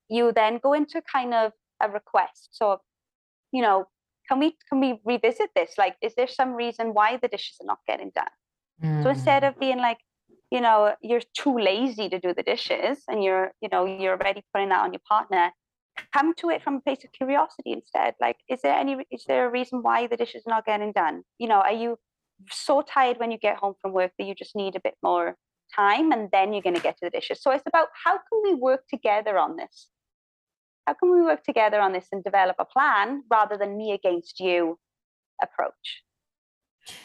you 0.09 0.33
then 0.33 0.59
go 0.63 0.73
into 0.73 1.03
kind 1.13 1.35
of 1.35 1.53
a 1.81 1.89
request. 1.89 2.49
So 2.53 2.81
you 3.53 3.63
know, 3.63 3.87
can 4.29 4.39
we 4.39 4.57
can 4.69 4.81
we 4.81 5.01
revisit 5.05 5.51
this? 5.55 5.73
Like, 5.79 5.97
is 6.03 6.15
there 6.15 6.29
some 6.29 6.53
reason 6.53 6.95
why 6.95 7.19
the 7.21 7.29
dishes 7.29 7.57
are 7.61 7.67
not 7.67 7.79
getting 7.87 8.11
done? 8.15 8.27
Mm. 8.83 9.03
So 9.03 9.11
instead 9.11 9.45
of 9.45 9.59
being 9.59 9.79
like, 9.79 9.99
you 10.51 10.61
know, 10.61 10.95
you're 11.03 11.23
too 11.35 11.59
lazy 11.59 12.09
to 12.09 12.19
do 12.19 12.35
the 12.35 12.43
dishes 12.43 13.03
and 13.09 13.23
you're, 13.23 13.53
you 13.61 13.69
know, 13.71 13.85
you're 13.85 14.17
already 14.17 14.45
putting 14.53 14.69
that 14.71 14.83
on 14.83 14.93
your 14.93 15.01
partner, 15.09 15.51
come 16.13 16.35
to 16.35 16.51
it 16.51 16.63
from 16.63 16.77
a 16.77 16.81
place 16.81 17.05
of 17.05 17.13
curiosity 17.13 17.73
instead. 17.73 18.15
Like, 18.21 18.37
is 18.49 18.61
there 18.63 18.75
any 18.75 18.97
is 19.11 19.25
there 19.27 19.47
a 19.47 19.51
reason 19.51 19.83
why 19.83 20.07
the 20.07 20.17
dishes 20.17 20.43
are 20.47 20.51
not 20.51 20.67
getting 20.67 20.93
done? 20.93 21.23
You 21.39 21.49
know, 21.49 21.61
are 21.61 21.73
you 21.73 21.99
so 22.51 22.83
tired 22.83 23.19
when 23.19 23.31
you 23.31 23.39
get 23.39 23.57
home 23.57 23.75
from 23.81 23.93
work 23.93 24.13
that 24.19 24.25
you 24.25 24.35
just 24.35 24.57
need 24.57 24.77
a 24.77 24.81
bit 24.81 24.95
more 25.03 25.37
time 25.75 26.13
and 26.13 26.31
then 26.33 26.53
you're 26.53 26.63
going 26.63 26.77
to 26.77 26.83
get 26.83 26.97
to 26.99 27.07
the 27.07 27.11
dishes? 27.11 27.43
So 27.43 27.51
it's 27.51 27.67
about 27.67 27.89
how 28.05 28.13
can 28.13 28.43
we 28.43 28.55
work 28.55 28.85
together 28.89 29.39
on 29.39 29.57
this? 29.57 29.89
how 30.89 30.95
can 30.95 31.13
we 31.13 31.21
work 31.21 31.45
together 31.45 31.81
on 31.81 31.93
this 31.93 32.07
and 32.13 32.25
develop 32.25 32.57
a 32.59 32.65
plan 32.65 33.23
rather 33.31 33.59
than 33.59 33.77
me 33.77 33.93
against 33.93 34.41
you 34.41 34.79
approach 35.43 36.03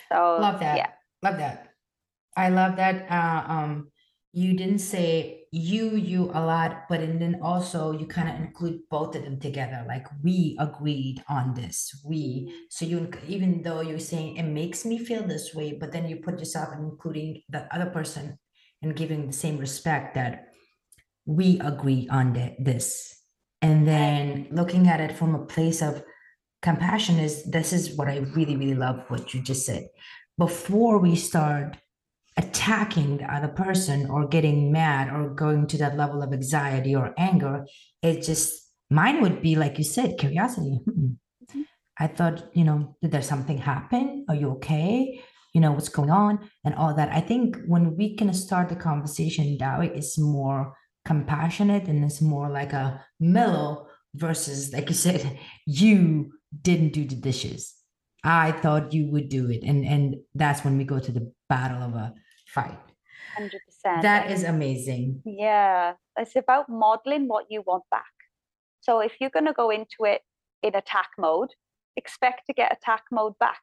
so 0.10 0.38
love 0.40 0.60
that 0.62 0.78
yeah 0.78 0.92
love 1.22 1.38
that 1.38 1.74
i 2.38 2.48
love 2.48 2.78
that 2.78 3.06
uh, 3.12 3.44
um 3.52 3.92
you 4.34 4.58
didn't 4.58 4.80
say 4.80 5.46
you 5.52 5.96
you 5.96 6.32
a 6.34 6.42
lot 6.42 6.86
but 6.90 7.00
and 7.00 7.22
then 7.22 7.40
also 7.44 7.92
you 7.92 8.08
kind 8.08 8.28
of 8.28 8.36
include 8.36 8.80
both 8.90 9.16
of 9.16 9.24
them 9.24 9.40
together 9.40 9.86
like 9.88 10.08
we 10.24 10.58
agreed 10.60 11.24
on 11.30 11.54
this 11.54 12.02
we. 12.04 12.48
Mm-hmm. 12.48 12.56
So 12.70 12.86
you 12.86 13.12
even 13.28 13.62
though 13.62 13.82
you're 13.82 14.00
saying 14.00 14.38
it 14.38 14.44
makes 14.44 14.84
me 14.84 14.98
feel 14.98 15.22
this 15.26 15.54
way 15.54 15.78
but 15.80 15.92
then 15.92 16.08
you 16.08 16.18
put 16.18 16.40
yourself 16.40 16.70
including 16.74 17.44
the 17.50 17.74
other 17.74 17.92
person 17.92 18.40
and 18.82 18.96
giving 18.96 19.28
the 19.28 19.34
same 19.34 19.60
respect 19.60 20.16
that 20.16 20.48
we 21.26 21.60
agree 21.60 22.08
on 22.12 22.34
the, 22.34 22.56
this. 22.60 23.22
And 23.62 23.88
then 23.88 24.48
looking 24.52 24.88
at 24.88 25.00
it 25.00 25.16
from 25.16 25.36
a 25.36 25.46
place 25.46 25.82
of 25.82 26.04
compassion 26.62 27.20
is 27.20 27.44
this 27.44 27.74
is 27.74 27.96
what 27.98 28.08
i 28.08 28.18
really 28.36 28.56
really 28.56 28.74
love 28.74 29.04
what 29.10 29.34
you 29.34 29.42
just 29.42 29.66
said. 29.68 29.88
Before 30.38 30.98
we 30.98 31.16
start 31.16 31.78
attacking 32.38 33.18
the 33.18 33.34
other 33.34 33.48
person 33.48 34.10
or 34.10 34.28
getting 34.28 34.72
mad 34.72 35.14
or 35.14 35.30
going 35.30 35.68
to 35.68 35.78
that 35.78 35.98
level 35.98 36.24
of 36.24 36.34
anxiety 36.34 36.96
or 36.96 37.14
anger 37.18 37.66
it 38.02 38.22
just 38.22 38.70
mine 38.90 39.22
would 39.22 39.42
be 39.42 39.56
like 39.56 39.78
you 39.78 39.84
said 39.84 40.18
curiosity. 40.20 40.80
Hmm. 40.86 40.92
Mm-hmm. 40.92 41.62
i 42.00 42.08
thought 42.08 42.44
you 42.54 42.64
know 42.64 42.96
did 43.02 43.12
there 43.12 43.22
something 43.22 43.58
happen? 43.58 44.26
Are 44.30 44.36
you 44.36 44.52
okay? 44.52 45.22
You 45.54 45.62
know 45.62 45.72
what's 45.72 45.90
going 45.90 46.10
on? 46.10 46.50
And 46.64 46.76
all 46.76 46.94
that. 46.96 47.10
I 47.12 47.22
think 47.22 47.58
when 47.68 47.96
we 47.96 48.16
can 48.16 48.34
start 48.34 48.70
the 48.70 48.76
conversation 48.76 49.58
that 49.60 49.80
way 49.80 49.92
it's 49.94 50.18
more 50.20 50.76
compassionate 51.06 51.88
and 51.88 52.04
it's 52.04 52.22
more 52.22 52.50
like 52.50 52.74
a 52.74 53.04
mellow 53.20 53.88
versus 54.16 54.74
like 54.74 54.90
you 54.90 54.96
said 54.96 55.40
you 55.66 56.32
didn't 56.62 56.94
do 56.94 57.06
the 57.06 57.16
dishes. 57.16 57.74
I 58.24 58.52
thought 58.52 58.94
you 58.94 59.08
would 59.12 59.30
do 59.30 59.50
it. 59.50 59.64
And 59.64 59.86
and 59.86 60.16
that's 60.36 60.64
when 60.64 60.78
we 60.78 60.84
go 60.84 61.00
to 61.00 61.12
the 61.12 61.32
battle 61.50 61.82
of 61.84 61.94
a 61.96 62.14
fight 62.54 62.78
100% 63.40 64.02
that 64.02 64.32
is 64.32 64.44
amazing 64.44 65.22
yeah 65.26 65.94
it's 66.18 66.36
about 66.36 66.70
modeling 66.70 67.28
what 67.28 67.46
you 67.50 67.64
want 67.66 67.84
back 67.90 68.14
so 68.82 69.00
if 69.00 69.14
you're 69.20 69.30
going 69.30 69.46
to 69.46 69.54
go 69.54 69.70
into 69.70 70.04
it 70.04 70.22
in 70.62 70.76
attack 70.76 71.10
mode 71.18 71.50
expect 71.98 72.42
to 72.48 72.54
get 72.54 72.72
attack 72.72 73.04
mode 73.12 73.38
back 73.40 73.62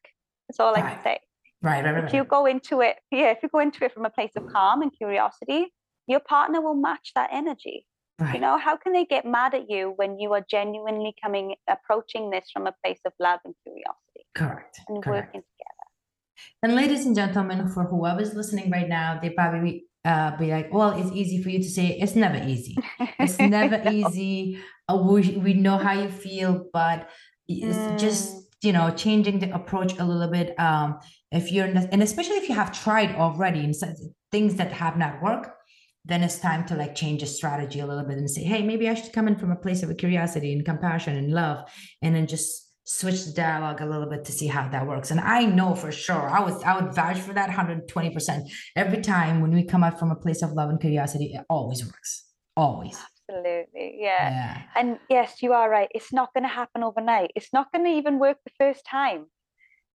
that's 0.49 0.61
all 0.61 0.75
i 0.75 0.81
can 0.81 1.03
say 1.03 1.19
right, 1.63 1.85
right, 1.85 1.95
right 1.95 2.05
if 2.05 2.13
you 2.13 2.25
go 2.25 2.47
into 2.47 2.81
it 2.81 2.97
yeah 3.11 3.31
if 3.31 3.39
you 3.43 3.49
go 3.49 3.61
into 3.61 3.85
it 3.85 3.93
from 3.93 4.05
a 4.05 4.11
place 4.11 4.33
of 4.37 4.47
calm 4.47 4.83
and 4.83 4.93
curiosity 4.97 5.67
your 6.11 6.21
partner 6.21 6.61
will 6.61 6.75
match 6.75 7.13
that 7.15 7.31
energy. 7.33 7.87
Right. 8.19 8.35
You 8.35 8.41
know, 8.41 8.59
how 8.59 8.77
can 8.77 8.93
they 8.93 9.07
get 9.07 9.25
mad 9.25 9.55
at 9.55 9.71
you 9.71 9.95
when 9.97 10.19
you 10.19 10.33
are 10.35 10.45
genuinely 10.51 11.15
coming, 11.23 11.55
approaching 11.69 12.31
this 12.31 12.51
from 12.53 12.67
a 12.67 12.75
place 12.85 12.99
of 13.07 13.13
love 13.21 13.39
and 13.45 13.55
curiosity? 13.63 14.27
Correct. 14.35 14.81
And 14.89 15.03
Correct. 15.03 15.29
working 15.29 15.43
together. 15.43 15.70
And 16.63 16.75
ladies 16.75 17.07
and 17.07 17.15
gentlemen, 17.15 17.69
for 17.69 17.85
whoever's 17.85 18.35
listening 18.35 18.71
right 18.71 18.89
now, 18.89 19.19
they 19.21 19.31
probably 19.31 19.87
uh, 20.05 20.37
be 20.37 20.51
like, 20.51 20.73
well, 20.73 20.91
it's 20.91 21.15
easy 21.15 21.43
for 21.43 21.51
you 21.51 21.59
to 21.59 21.69
say. 21.69 21.99
It's 21.99 22.17
never 22.17 22.43
easy. 22.47 22.77
It's 23.19 23.39
never 23.59 23.83
easy. 23.91 24.59
Uh, 24.89 24.97
we, 24.97 25.37
we 25.37 25.55
know 25.55 25.79
how 25.79 25.93
you 25.93 26.09
feel, 26.09 26.67
but 26.73 27.09
it's 27.49 27.77
mm. 27.77 27.99
just, 27.99 28.37
you 28.63 28.73
know, 28.73 28.91
changing 28.91 29.39
the 29.39 29.55
approach 29.55 29.99
a 29.99 30.05
little 30.05 30.31
bit. 30.31 30.59
Um, 30.59 30.99
if 31.33 31.53
you're, 31.53 31.73
the, 31.73 31.89
and 31.93 32.03
especially 32.03 32.37
if 32.37 32.49
you 32.49 32.55
have 32.55 32.73
tried 32.73 33.15
already 33.15 33.61
and 33.61 33.75
things 34.33 34.57
that 34.57 34.73
have 34.73 34.97
not 34.97 35.23
worked, 35.23 35.51
then 36.05 36.23
it's 36.23 36.39
time 36.39 36.65
to 36.67 36.75
like 36.75 36.95
change 36.95 37.23
a 37.23 37.27
strategy 37.27 37.81
a 37.81 37.87
little 37.87 38.05
bit 38.05 38.19
and 38.19 38.31
say, 38.31 38.43
hey, 38.43 38.63
maybe 38.63 38.89
I 38.89 38.95
should 38.95 39.13
come 39.13 39.29
in 39.29 39.37
from 39.37 39.53
a 39.53 39.57
place 39.57 39.83
of 39.83 39.95
curiosity 39.97 40.53
and 40.53 40.65
compassion 40.65 41.17
and 41.17 41.33
love, 41.33 41.71
and 42.01 42.15
then 42.15 42.27
just 42.27 42.70
switch 42.85 43.25
the 43.25 43.33
dialogue 43.33 43.81
a 43.81 43.87
little 43.87 44.09
bit 44.09 44.25
to 44.25 44.33
see 44.33 44.47
how 44.47 44.69
that 44.69 44.87
works. 44.87 45.11
And 45.11 45.21
I 45.21 45.45
know 45.45 45.75
for 45.75 45.93
sure, 45.93 46.29
I 46.29 46.41
was 46.41 46.63
I 46.63 46.81
would 46.81 46.95
vouch 46.95 47.19
for 47.19 47.33
that 47.33 47.51
120%. 47.51 48.51
Every 48.77 49.01
time 49.01 49.41
when 49.41 49.53
we 49.53 49.65
come 49.65 49.85
out 49.85 49.99
from 49.99 50.11
a 50.11 50.17
place 50.17 50.43
of 50.43 50.53
love 50.53 50.71
and 50.71 50.81
curiosity, 50.81 51.33
it 51.35 51.45
always 51.49 51.85
works. 51.85 52.27
Always. 52.57 52.99
Absolutely. 53.29 53.97
Yeah. 53.99 54.31
yeah. 54.31 54.63
And 54.75 54.99
yes, 55.09 55.43
you 55.43 55.53
are 55.53 55.71
right. 55.71 55.89
It's 55.95 56.13
not 56.13 56.35
going 56.35 56.45
to 56.45 56.49
happen 56.49 56.83
overnight. 56.83 57.31
It's 57.37 57.53
not 57.53 57.73
going 57.73 57.85
to 57.85 57.91
even 57.91 58.19
work 58.19 58.39
the 58.45 58.53
first 58.59 58.85
time. 58.85 59.27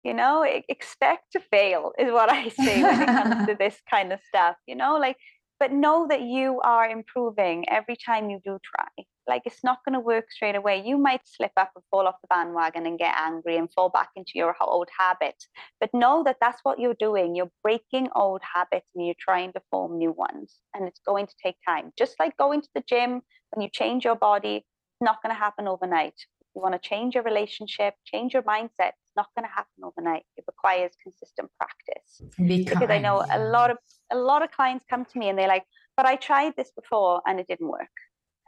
You 0.03 0.13
know, 0.13 0.45
expect 0.69 1.31
to 1.31 1.39
fail 1.39 1.91
is 1.97 2.11
what 2.11 2.31
I 2.31 2.49
say 2.49 2.83
when 2.83 3.01
it 3.01 3.07
comes 3.07 3.47
to 3.47 3.55
this 3.59 3.81
kind 3.89 4.13
of 4.13 4.19
stuff. 4.29 4.55
You 4.67 4.75
know, 4.75 4.97
like 4.97 5.17
but 5.59 5.71
know 5.71 6.07
that 6.09 6.21
you 6.21 6.59
are 6.63 6.87
improving 6.87 7.65
every 7.69 7.95
time 7.95 8.29
you 8.29 8.39
do 8.43 8.59
try. 8.63 9.05
Like 9.27 9.43
it's 9.45 9.63
not 9.63 9.79
going 9.85 9.93
to 9.93 9.99
work 9.99 10.31
straight 10.31 10.55
away. 10.55 10.83
You 10.85 10.97
might 10.97 11.21
slip 11.25 11.51
up 11.57 11.71
and 11.75 11.83
fall 11.89 12.07
off 12.07 12.21
the 12.21 12.27
bandwagon 12.27 12.85
and 12.85 12.99
get 12.99 13.15
angry 13.17 13.57
and 13.57 13.71
fall 13.73 13.89
back 13.89 14.09
into 14.15 14.33
your 14.35 14.55
old 14.61 14.89
habits. 14.97 15.47
But 15.79 15.93
know 15.93 16.23
that 16.25 16.37
that's 16.39 16.59
what 16.63 16.79
you're 16.79 16.95
doing. 16.99 17.35
You're 17.35 17.51
breaking 17.63 18.09
old 18.15 18.41
habits 18.53 18.87
and 18.95 19.05
you're 19.05 19.15
trying 19.19 19.53
to 19.53 19.61
form 19.71 19.97
new 19.97 20.11
ones. 20.11 20.59
And 20.73 20.87
it's 20.87 21.01
going 21.05 21.27
to 21.27 21.33
take 21.43 21.55
time. 21.67 21.91
Just 21.97 22.15
like 22.19 22.37
going 22.37 22.61
to 22.61 22.69
the 22.75 22.83
gym, 22.87 23.21
when 23.51 23.63
you 23.63 23.69
change 23.71 24.05
your 24.05 24.15
body, 24.15 24.57
it's 24.57 25.01
not 25.01 25.21
going 25.23 25.33
to 25.33 25.39
happen 25.39 25.67
overnight. 25.67 26.13
You 26.55 26.61
want 26.61 26.73
to 26.81 26.89
change 26.89 27.15
your 27.15 27.23
relationship, 27.23 27.95
change 28.05 28.33
your 28.33 28.43
mindset. 28.43 28.93
It's 28.95 29.15
not 29.17 29.27
going 29.37 29.45
to 29.45 29.53
happen 29.53 29.83
overnight. 29.83 30.23
It 30.37 30.45
requires 30.47 30.91
consistent 31.03 31.49
practice. 31.59 32.21
because 32.65 32.89
I 32.89 32.97
know 32.99 33.25
a 33.29 33.39
lot 33.49 33.71
of 33.71 33.77
a 34.11 34.15
lot 34.15 34.41
of 34.41 34.51
clients 34.51 34.85
come 34.89 35.03
to 35.03 35.19
me 35.19 35.27
and 35.29 35.37
they're 35.37 35.49
like, 35.49 35.65
"But 35.97 36.05
I 36.05 36.15
tried 36.15 36.53
this 36.55 36.71
before 36.71 37.21
and 37.25 37.39
it 37.41 37.47
didn't 37.47 37.67
work." 37.67 37.89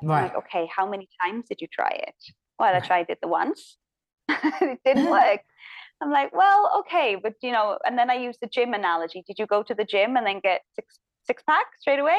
Right. 0.01 0.23
Like, 0.23 0.35
okay, 0.37 0.69
how 0.73 0.89
many 0.89 1.07
times 1.23 1.45
did 1.49 1.61
you 1.61 1.67
try 1.71 1.89
it? 1.89 2.15
Well, 2.59 2.71
right. 2.71 2.83
I 2.83 2.85
tried 2.85 3.09
it 3.09 3.19
the 3.21 3.27
once. 3.27 3.77
it 4.29 4.79
didn't 4.85 5.09
work. 5.09 5.41
I'm 6.01 6.11
like, 6.11 6.35
well, 6.35 6.81
okay, 6.81 7.17
but 7.21 7.33
you 7.41 7.51
know, 7.51 7.77
and 7.83 7.97
then 7.97 8.09
I 8.09 8.15
use 8.15 8.37
the 8.39 8.47
gym 8.47 8.73
analogy. 8.73 9.23
Did 9.25 9.39
you 9.39 9.47
go 9.47 9.63
to 9.63 9.73
the 9.73 9.83
gym 9.83 10.15
and 10.15 10.27
then 10.27 10.39
get 10.43 10.61
six 10.75 10.99
six 11.27 11.43
pack 11.43 11.65
straight 11.79 11.99
away. 11.99 12.17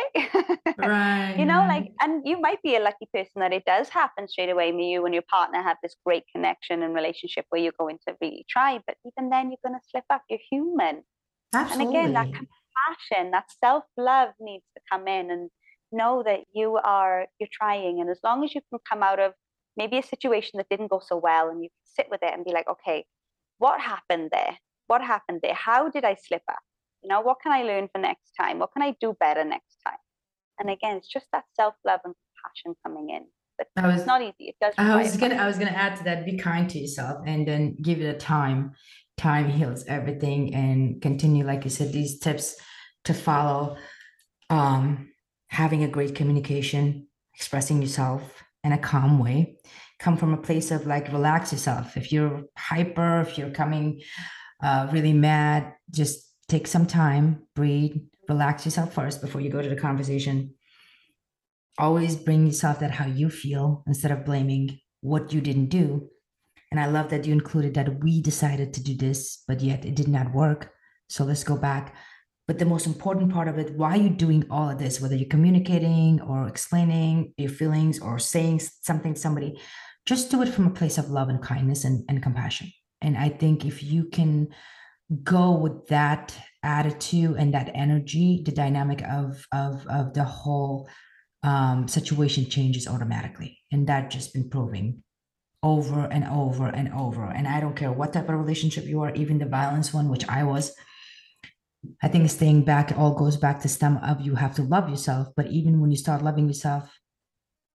right. 0.76 1.34
You 1.38 1.46
know, 1.46 1.64
like, 1.68 1.92
and 2.00 2.26
you 2.26 2.40
might 2.40 2.60
be 2.62 2.76
a 2.76 2.80
lucky 2.80 3.08
person 3.12 3.36
that 3.36 3.52
it 3.52 3.64
does 3.64 3.88
happen 3.88 4.28
straight 4.28 4.50
away. 4.50 4.72
Me, 4.72 4.92
you 4.92 5.04
and 5.04 5.14
your 5.14 5.22
partner 5.30 5.62
have 5.62 5.76
this 5.82 5.94
great 6.04 6.24
connection 6.34 6.82
and 6.82 6.94
relationship 6.94 7.46
where 7.48 7.60
you're 7.60 7.78
going 7.78 7.98
to 8.06 8.16
really 8.20 8.44
try. 8.48 8.80
But 8.86 8.96
even 9.06 9.30
then, 9.30 9.50
you're 9.50 9.64
going 9.64 9.78
to 9.78 9.88
slip 9.88 10.04
up. 10.10 10.22
You're 10.28 10.40
human. 10.50 11.04
Absolutely. 11.54 11.96
And 11.96 11.96
again, 11.96 12.12
that 12.14 12.26
compassion, 12.26 13.30
that 13.30 13.46
self 13.60 13.84
love 13.96 14.30
needs 14.40 14.64
to 14.76 14.82
come 14.90 15.06
in 15.08 15.30
and 15.30 15.50
know 15.92 16.22
that 16.24 16.40
you 16.54 16.76
are 16.76 17.26
you're 17.38 17.48
trying. 17.52 18.00
And 18.00 18.10
as 18.10 18.20
long 18.22 18.44
as 18.44 18.54
you 18.54 18.60
can 18.70 18.78
come 18.88 19.02
out 19.02 19.18
of 19.18 19.32
maybe 19.76 19.98
a 19.98 20.02
situation 20.02 20.58
that 20.58 20.68
didn't 20.68 20.90
go 20.90 21.00
so 21.04 21.16
well, 21.16 21.48
and 21.48 21.62
you 21.62 21.68
can 21.68 21.94
sit 21.96 22.06
with 22.10 22.22
it 22.22 22.32
and 22.32 22.44
be 22.44 22.52
like, 22.52 22.68
okay, 22.68 23.04
what 23.58 23.80
happened 23.80 24.30
there? 24.32 24.58
What 24.86 25.02
happened 25.02 25.40
there? 25.42 25.54
How 25.54 25.88
did 25.88 26.04
I 26.04 26.14
slip 26.14 26.42
up? 26.48 26.58
You 27.02 27.08
know, 27.08 27.20
what 27.20 27.38
can 27.42 27.52
I 27.52 27.62
learn 27.62 27.88
for 27.92 28.00
next 28.00 28.32
time? 28.40 28.58
What 28.58 28.72
can 28.72 28.82
I 28.82 28.96
do 29.00 29.16
better 29.20 29.44
next 29.44 29.76
time? 29.86 29.98
And 30.58 30.70
again, 30.70 30.96
it's 30.96 31.08
just 31.08 31.26
that 31.32 31.44
self 31.54 31.74
love 31.84 32.00
and 32.04 32.14
compassion 32.14 32.74
coming 32.84 33.10
in. 33.10 33.26
But 33.56 33.68
I 33.76 33.88
was, 33.88 33.96
it's 34.00 34.06
not 34.06 34.22
easy. 34.22 34.50
It 34.50 34.56
does. 34.60 34.74
I 34.78 34.96
was 34.96 35.16
gonna. 35.16 35.36
I 35.36 35.46
was 35.46 35.58
gonna 35.58 35.70
add 35.70 35.96
to 35.96 36.04
that. 36.04 36.24
Be 36.24 36.36
kind 36.36 36.70
to 36.70 36.78
yourself, 36.78 37.22
and 37.26 37.46
then 37.46 37.76
give 37.82 38.00
it 38.00 38.14
a 38.14 38.18
time. 38.18 38.72
Time 39.16 39.48
heals 39.48 39.84
everything, 39.86 40.54
and 40.54 41.02
continue. 41.02 41.44
Like 41.44 41.64
you 41.64 41.70
said, 41.70 41.92
these 41.92 42.20
tips 42.20 42.56
to 43.04 43.14
follow 43.14 43.76
um, 44.50 45.08
having 45.48 45.82
a 45.82 45.88
great 45.88 46.14
communication, 46.14 47.08
expressing 47.34 47.82
yourself 47.82 48.44
in 48.64 48.72
a 48.72 48.78
calm 48.78 49.18
way. 49.18 49.56
Come 49.98 50.16
from 50.16 50.32
a 50.32 50.38
place 50.38 50.70
of 50.70 50.86
like 50.86 51.12
relax 51.12 51.52
yourself. 51.52 51.96
If 51.96 52.12
you're 52.12 52.44
hyper, 52.56 53.20
if 53.20 53.36
you're 53.36 53.50
coming 53.50 54.00
uh, 54.62 54.88
really 54.92 55.12
mad, 55.12 55.74
just 55.90 56.32
take 56.48 56.66
some 56.66 56.86
time, 56.86 57.42
breathe, 57.54 57.96
relax 58.28 58.64
yourself 58.64 58.92
first 58.94 59.20
before 59.20 59.40
you 59.40 59.50
go 59.50 59.62
to 59.62 59.68
the 59.68 59.76
conversation. 59.76 60.54
Always 61.78 62.16
bring 62.16 62.46
yourself 62.46 62.80
that 62.80 62.90
how 62.90 63.06
you 63.06 63.30
feel 63.30 63.84
instead 63.86 64.10
of 64.10 64.24
blaming 64.24 64.78
what 65.00 65.32
you 65.32 65.40
didn't 65.40 65.68
do. 65.68 66.08
And 66.70 66.80
I 66.80 66.86
love 66.86 67.10
that 67.10 67.24
you 67.24 67.32
included 67.32 67.74
that 67.74 68.02
we 68.02 68.20
decided 68.20 68.74
to 68.74 68.82
do 68.82 68.94
this, 68.94 69.42
but 69.46 69.60
yet 69.60 69.84
it 69.84 69.94
did 69.94 70.08
not 70.08 70.34
work. 70.34 70.72
So 71.08 71.24
let's 71.24 71.44
go 71.44 71.56
back. 71.56 71.94
But 72.48 72.58
the 72.58 72.64
most 72.64 72.86
important 72.86 73.30
part 73.30 73.46
of 73.46 73.58
it, 73.58 73.74
why 73.74 73.90
are 73.90 74.02
you 74.02 74.08
doing 74.08 74.46
all 74.50 74.70
of 74.70 74.78
this, 74.78 75.00
whether 75.00 75.14
you're 75.14 75.28
communicating 75.28 76.20
or 76.22 76.48
explaining 76.48 77.34
your 77.36 77.50
feelings 77.50 78.00
or 78.00 78.18
saying 78.18 78.62
something 78.80 79.14
to 79.14 79.20
somebody, 79.20 79.60
just 80.06 80.30
do 80.30 80.40
it 80.42 80.48
from 80.48 80.66
a 80.66 80.70
place 80.70 80.96
of 80.96 81.10
love 81.10 81.28
and 81.28 81.42
kindness 81.42 81.84
and, 81.84 82.06
and 82.08 82.22
compassion. 82.22 82.72
And 83.02 83.18
I 83.18 83.28
think 83.28 83.66
if 83.66 83.82
you 83.82 84.04
can 84.04 84.48
go 85.22 85.52
with 85.52 85.88
that 85.88 86.34
attitude 86.62 87.36
and 87.36 87.52
that 87.52 87.70
energy, 87.74 88.42
the 88.44 88.52
dynamic 88.52 89.02
of 89.02 89.46
of 89.52 89.86
of 89.86 90.14
the 90.14 90.24
whole 90.24 90.88
um, 91.42 91.86
situation 91.86 92.48
changes 92.48 92.88
automatically, 92.88 93.58
and 93.70 93.86
that 93.86 94.10
just 94.10 94.32
been 94.32 94.48
proving 94.48 95.02
over 95.62 96.00
and 96.06 96.24
over 96.24 96.66
and 96.66 96.92
over. 96.94 97.24
And 97.24 97.46
I 97.46 97.60
don't 97.60 97.76
care 97.76 97.92
what 97.92 98.12
type 98.14 98.28
of 98.28 98.34
relationship 98.38 98.86
you 98.86 99.02
are, 99.02 99.14
even 99.14 99.38
the 99.38 99.46
violence 99.46 99.92
one, 99.92 100.08
which 100.08 100.26
I 100.28 100.44
was. 100.44 100.74
I 102.02 102.08
think 102.08 102.28
staying 102.30 102.64
back 102.64 102.92
all 102.96 103.14
goes 103.14 103.36
back 103.36 103.60
to 103.60 103.68
stem 103.68 103.98
of 103.98 104.20
you 104.20 104.34
have 104.34 104.54
to 104.56 104.62
love 104.62 104.88
yourself. 104.88 105.28
But 105.36 105.46
even 105.48 105.80
when 105.80 105.90
you 105.90 105.96
start 105.96 106.22
loving 106.22 106.48
yourself, 106.48 106.98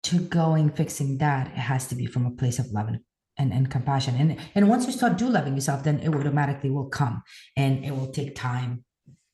to 0.05 0.19
going 0.19 0.71
fixing 0.71 1.19
that, 1.19 1.49
it 1.49 1.59
has 1.59 1.87
to 1.89 1.95
be 1.95 2.07
from 2.07 2.27
a 2.27 2.31
place 2.31 2.59
of 2.59 2.67
love 2.73 2.89
and 2.89 3.01
and, 3.37 3.53
and 3.53 3.71
compassion. 3.71 4.17
And 4.17 4.39
and 4.55 4.69
once 4.69 4.87
you 4.87 4.93
start 4.93 5.19
do 5.19 5.29
loving 5.29 5.55
yourself, 5.55 5.85
then 5.85 6.01
it 6.01 6.09
automatically 6.09 6.71
will 6.71 6.89
come 6.89 7.23
and 7.57 7.85
it 7.85 7.93
will 7.93 8.13
take 8.13 8.35
time 8.35 8.85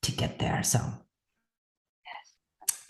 to 0.02 0.12
get 0.12 0.38
there. 0.38 0.62
So 0.62 0.80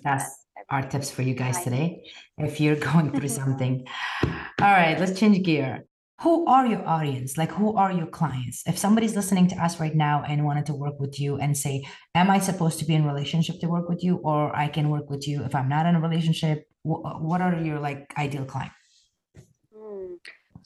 that's 0.03 0.47
our 0.71 0.83
tips 0.83 1.11
for 1.11 1.23
you 1.23 1.35
guys 1.35 1.63
today. 1.63 2.05
If 2.39 2.61
you're 2.61 2.77
going 2.93 3.13
through 3.13 3.29
something. 3.29 3.87
All 4.25 4.73
right, 4.73 4.99
let's 4.99 5.19
change 5.19 5.43
gear. 5.43 5.85
Who 6.23 6.47
are 6.47 6.67
your 6.67 6.87
audience? 6.87 7.37
Like, 7.37 7.53
who 7.53 7.77
are 7.77 7.93
your 7.93 8.07
clients? 8.07 8.63
If 8.67 8.79
somebody's 8.79 9.15
listening 9.15 9.49
to 9.49 9.57
us 9.57 9.79
right 9.79 9.95
now 9.95 10.25
and 10.27 10.45
wanted 10.45 10.67
to 10.67 10.75
work 10.75 10.99
with 10.99 11.21
you 11.21 11.37
and 11.37 11.57
say, 11.57 11.85
Am 12.15 12.31
I 12.31 12.39
supposed 12.39 12.79
to 12.79 12.87
be 12.87 12.95
in 12.95 13.05
relationship 13.05 13.61
to 13.61 13.69
work 13.69 13.89
with 13.89 14.03
you? 14.03 14.17
Or 14.25 14.55
I 14.57 14.69
can 14.69 14.89
work 14.89 15.11
with 15.11 15.29
you 15.29 15.45
if 15.45 15.55
I'm 15.55 15.69
not 15.69 15.85
in 15.85 15.95
a 15.95 16.01
relationship? 16.01 16.67
What 16.83 17.41
are 17.43 17.55
your 17.57 17.81
like 17.81 18.15
ideal 18.17 18.45
client? 18.45 18.73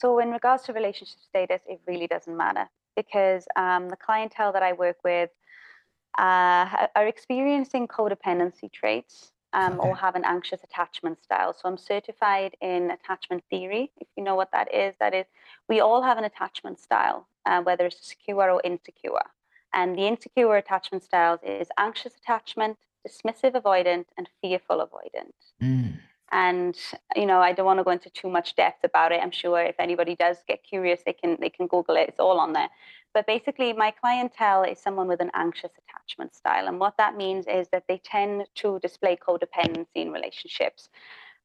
So, 0.01 0.17
in 0.17 0.31
regards 0.31 0.63
to 0.63 0.73
relationship 0.73 1.19
status, 1.19 1.61
it 1.67 1.79
really 1.85 2.07
doesn't 2.07 2.35
matter 2.35 2.67
because 2.95 3.45
um, 3.55 3.87
the 3.87 3.95
clientele 3.95 4.51
that 4.53 4.63
I 4.63 4.73
work 4.73 4.97
with 5.03 5.29
uh, 6.17 6.87
are 6.95 7.07
experiencing 7.07 7.87
codependency 7.87 8.71
traits 8.71 9.31
um, 9.53 9.79
okay. 9.79 9.89
or 9.89 9.95
have 9.95 10.15
an 10.15 10.23
anxious 10.25 10.63
attachment 10.63 11.21
style. 11.23 11.53
So, 11.53 11.69
I'm 11.69 11.77
certified 11.77 12.55
in 12.61 12.91
attachment 12.91 13.43
theory. 13.49 13.91
If 13.97 14.07
you 14.15 14.23
know 14.23 14.35
what 14.35 14.51
that 14.51 14.73
is, 14.73 14.95
that 14.99 15.13
is, 15.13 15.25
we 15.67 15.79
all 15.79 16.01
have 16.01 16.17
an 16.17 16.23
attachment 16.23 16.79
style, 16.79 17.27
uh, 17.45 17.61
whether 17.61 17.85
it's 17.85 18.07
secure 18.07 18.49
or 18.49 18.61
insecure. 18.63 19.27
And 19.73 19.97
the 19.97 20.07
insecure 20.07 20.55
attachment 20.55 21.03
styles 21.03 21.39
is 21.43 21.69
anxious 21.77 22.13
attachment, 22.15 22.77
dismissive 23.07 23.53
avoidant, 23.53 24.05
and 24.17 24.27
fearful 24.41 24.77
avoidant. 24.77 25.31
Mm. 25.61 25.99
And 26.31 26.77
you 27.15 27.25
know, 27.25 27.39
I 27.39 27.51
don't 27.51 27.65
want 27.65 27.79
to 27.79 27.83
go 27.83 27.91
into 27.91 28.09
too 28.09 28.29
much 28.29 28.55
depth 28.55 28.83
about 28.83 29.11
it. 29.11 29.19
I'm 29.21 29.31
sure 29.31 29.61
if 29.61 29.75
anybody 29.79 30.15
does 30.15 30.37
get 30.47 30.63
curious, 30.63 31.01
they 31.05 31.13
can 31.13 31.37
they 31.39 31.49
can 31.49 31.67
Google 31.67 31.95
it. 31.95 32.09
It's 32.09 32.19
all 32.19 32.39
on 32.39 32.53
there. 32.53 32.69
But 33.13 33.27
basically, 33.27 33.73
my 33.73 33.91
clientele 33.91 34.63
is 34.63 34.79
someone 34.79 35.07
with 35.07 35.19
an 35.19 35.31
anxious 35.33 35.71
attachment 35.81 36.33
style, 36.33 36.67
and 36.67 36.79
what 36.79 36.95
that 36.97 37.17
means 37.17 37.45
is 37.47 37.67
that 37.73 37.83
they 37.87 37.97
tend 37.97 38.45
to 38.55 38.79
display 38.79 39.17
codependency 39.17 39.87
in 39.95 40.11
relationships. 40.11 40.89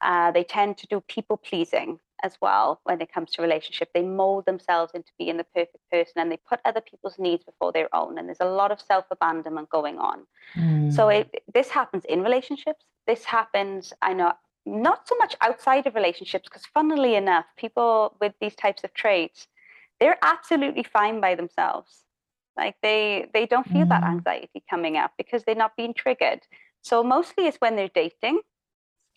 Uh, 0.03 0.31
they 0.31 0.45
tend 0.45 0.77
to 0.79 0.87
do 0.87 1.01
people 1.01 1.37
pleasing 1.37 1.99
as 2.23 2.37
well 2.41 2.81
when 2.85 3.01
it 3.01 3.13
comes 3.13 3.31
to 3.33 3.43
relationship. 3.43 3.91
They 3.93 4.03
mold 4.03 4.47
themselves 4.47 4.93
into 4.95 5.11
being 5.19 5.37
the 5.37 5.45
perfect 5.45 5.91
person 5.91 6.15
and 6.17 6.31
they 6.31 6.37
put 6.37 6.61
other 6.65 6.81
people's 6.81 7.19
needs 7.19 7.45
before 7.45 7.73
their 7.73 7.95
own. 7.95 8.19
And 8.19 8.29
there's 8.29 8.41
a 8.41 8.47
lot 8.47 8.71
of 8.73 8.81
self 8.81 9.05
abandonment 9.11 9.71
going 9.71 9.99
on. 9.99 10.27
Mm. 10.55 10.93
So 10.93 11.09
it, 11.09 11.43
this 11.53 11.69
happens 11.71 12.05
in 12.07 12.23
relationships. 12.23 12.85
This 13.07 13.25
happens, 13.25 13.93
I 14.03 14.13
know, 14.13 14.33
not 14.67 15.07
so 15.09 15.17
much 15.17 15.37
outside 15.41 15.87
of 15.87 15.95
relationships, 15.95 16.49
because 16.49 16.67
funnily 16.75 17.15
enough, 17.15 17.47
people 17.57 18.17
with 18.21 18.35
these 18.41 18.57
types 18.57 18.83
of 18.85 18.93
traits, 18.93 19.47
they're 20.01 20.19
absolutely 20.23 20.83
fine 20.83 21.21
by 21.21 21.35
themselves. 21.35 22.03
Like 22.57 22.75
they 22.83 23.29
they 23.33 23.47
don't 23.47 23.69
feel 23.69 23.87
mm. 23.87 23.89
that 23.91 24.03
anxiety 24.03 24.63
coming 24.69 24.97
up 24.97 25.13
because 25.17 25.45
they're 25.45 25.55
not 25.55 25.77
being 25.77 25.95
triggered. 25.95 26.41
So 26.83 27.03
mostly 27.03 27.47
it's 27.47 27.59
when 27.59 27.77
they're 27.77 27.91
dating. 27.95 28.41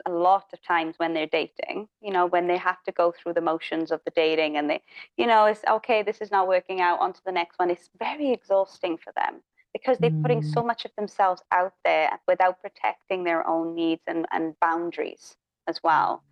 A 0.05 0.11
lot 0.11 0.45
of 0.53 0.61
times 0.61 0.95
when 0.97 1.13
they're 1.13 1.27
dating, 1.27 1.89
you 2.01 2.11
know, 2.11 2.25
when 2.25 2.47
they 2.47 2.55
have 2.55 2.81
to 2.83 2.91
go 2.93 3.11
through 3.11 3.33
the 3.33 3.41
motions 3.41 3.91
of 3.91 3.99
the 4.05 4.11
dating 4.15 4.55
and 4.55 4.69
they, 4.69 4.81
you 5.17 5.27
know, 5.27 5.45
it's 5.45 5.61
okay, 5.69 6.03
this 6.03 6.21
is 6.21 6.31
not 6.31 6.47
working 6.47 6.79
out, 6.79 6.99
on 7.01 7.11
to 7.11 7.19
the 7.25 7.33
next 7.33 7.59
one. 7.59 7.69
It's 7.69 7.89
very 7.99 8.31
exhausting 8.31 8.97
for 8.97 9.11
them 9.13 9.41
because 9.73 9.97
they're 9.99 10.09
mm. 10.09 10.21
putting 10.21 10.41
so 10.41 10.61
mm. 10.61 10.67
much 10.67 10.85
of 10.85 10.91
themselves 10.97 11.41
out 11.51 11.73
there 11.83 12.11
without 12.27 12.61
protecting 12.61 13.23
their 13.23 13.47
own 13.47 13.75
needs 13.75 14.01
and, 14.07 14.25
and 14.31 14.59
boundaries 14.59 15.35
as 15.67 15.79
well. 15.83 16.23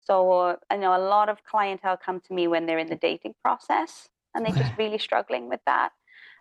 So 0.00 0.30
uh, 0.32 0.56
I 0.70 0.76
know 0.76 0.96
a 0.96 1.02
lot 1.02 1.28
of 1.28 1.44
clientele 1.44 1.96
come 1.96 2.20
to 2.20 2.32
me 2.32 2.46
when 2.48 2.66
they're 2.66 2.78
in 2.78 2.88
the 2.88 2.96
dating 2.96 3.34
process 3.42 4.08
and 4.34 4.44
they're 4.44 4.54
just 4.54 4.72
really 4.78 4.98
struggling 4.98 5.48
with 5.48 5.60
that. 5.66 5.90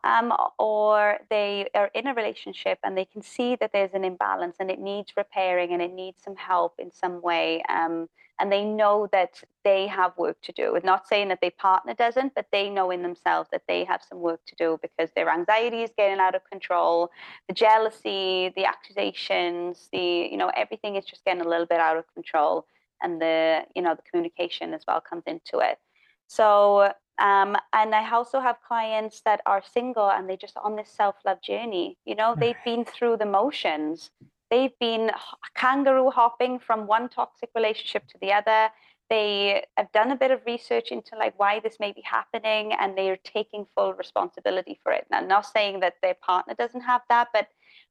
Um, 0.03 0.31
or 0.59 1.17
they 1.31 1.67
are 1.73 1.89
in 1.95 2.05
a 2.05 2.13
relationship 2.13 2.77
and 2.83 2.95
they 2.95 3.05
can 3.05 3.23
see 3.23 3.55
that 3.55 3.71
there's 3.73 3.95
an 3.95 4.05
imbalance 4.05 4.57
and 4.59 4.69
it 4.69 4.79
needs 4.79 5.13
repairing 5.17 5.73
and 5.73 5.81
it 5.81 5.91
needs 5.91 6.21
some 6.23 6.35
help 6.35 6.75
in 6.77 6.91
some 6.91 7.23
way. 7.23 7.63
Um, 7.67 8.07
and 8.39 8.51
they 8.51 8.63
know 8.63 9.07
that 9.11 9.41
they 9.63 9.87
have 9.87 10.17
work 10.17 10.37
to 10.43 10.51
do. 10.51 10.75
It's 10.75 10.85
not 10.85 11.07
saying 11.07 11.29
that 11.29 11.39
their 11.41 11.51
partner 11.51 11.93
doesn't, 11.93 12.35
but 12.35 12.47
they 12.51 12.69
know 12.69 12.91
in 12.91 13.01
themselves 13.01 13.49
that 13.51 13.63
they 13.67 13.83
have 13.85 14.01
some 14.07 14.19
work 14.19 14.41
to 14.47 14.55
do 14.55 14.77
because 14.81 15.09
their 15.15 15.29
anxiety 15.29 15.83
is 15.83 15.91
getting 15.97 16.19
out 16.19 16.35
of 16.35 16.41
control, 16.49 17.11
the 17.47 17.53
jealousy, 17.53 18.51
the 18.55 18.65
accusations, 18.65 19.89
the 19.91 20.29
you 20.31 20.37
know 20.37 20.51
everything 20.55 20.95
is 20.95 21.05
just 21.05 21.23
getting 21.25 21.41
a 21.41 21.47
little 21.47 21.65
bit 21.65 21.79
out 21.79 21.97
of 21.97 22.05
control, 22.13 22.65
and 23.01 23.21
the 23.21 23.63
you 23.75 23.81
know 23.81 23.95
the 23.95 24.03
communication 24.09 24.73
as 24.73 24.83
well 24.87 25.01
comes 25.01 25.23
into 25.27 25.59
it. 25.59 25.79
So 26.27 26.91
um, 27.17 27.55
and 27.71 27.95
I 27.95 28.09
also 28.11 28.39
have 28.41 28.57
clients 28.67 29.21
that 29.21 29.41
are 29.45 29.63
single 29.73 30.09
and 30.09 30.27
they're 30.27 30.35
just 30.35 30.57
on 30.57 30.75
this 30.75 30.89
self 30.89 31.15
love 31.25 31.41
journey. 31.41 31.97
You 32.05 32.15
know, 32.15 32.35
they've 32.37 32.55
been 32.65 32.83
through 32.83 33.17
the 33.17 33.25
motions. 33.25 34.11
They've 34.51 34.77
been 34.79 35.11
kangaroo 35.55 36.11
hopping 36.11 36.59
from 36.59 36.87
one 36.87 37.09
toxic 37.09 37.49
relationship 37.55 38.07
to 38.07 38.17
the 38.21 38.31
other. 38.31 38.69
They 39.09 39.63
have 39.77 39.91
done 39.91 40.11
a 40.11 40.15
bit 40.15 40.31
of 40.31 40.41
research 40.45 40.91
into 40.91 41.15
like 41.17 41.37
why 41.37 41.59
this 41.59 41.77
may 41.79 41.91
be 41.91 42.01
happening 42.01 42.73
and 42.79 42.97
they 42.97 43.09
are 43.09 43.19
taking 43.23 43.65
full 43.75 43.93
responsibility 43.93 44.79
for 44.81 44.91
it. 44.91 45.05
Now, 45.11 45.19
I'm 45.19 45.27
not 45.27 45.45
saying 45.45 45.81
that 45.81 45.93
their 46.01 46.15
partner 46.15 46.55
doesn't 46.55 46.81
have 46.81 47.01
that, 47.09 47.27
but 47.33 47.47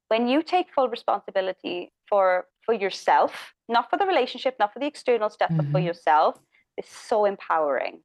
when 0.09 0.27
you 0.27 0.43
take 0.43 0.67
full 0.73 0.89
responsibility 0.89 1.91
for 2.07 2.47
for 2.65 2.73
yourself, 2.73 3.53
not 3.69 3.89
for 3.89 3.97
the 3.97 4.05
relationship, 4.05 4.55
not 4.59 4.73
for 4.73 4.79
the 4.79 4.87
external 4.87 5.29
stuff, 5.29 5.49
mm-hmm. 5.49 5.57
but 5.57 5.65
for 5.67 5.77
mm-hmm. 5.77 5.87
yourself, 5.87 6.39
it's 6.77 6.93
so 6.93 7.25
empowering 7.25 8.01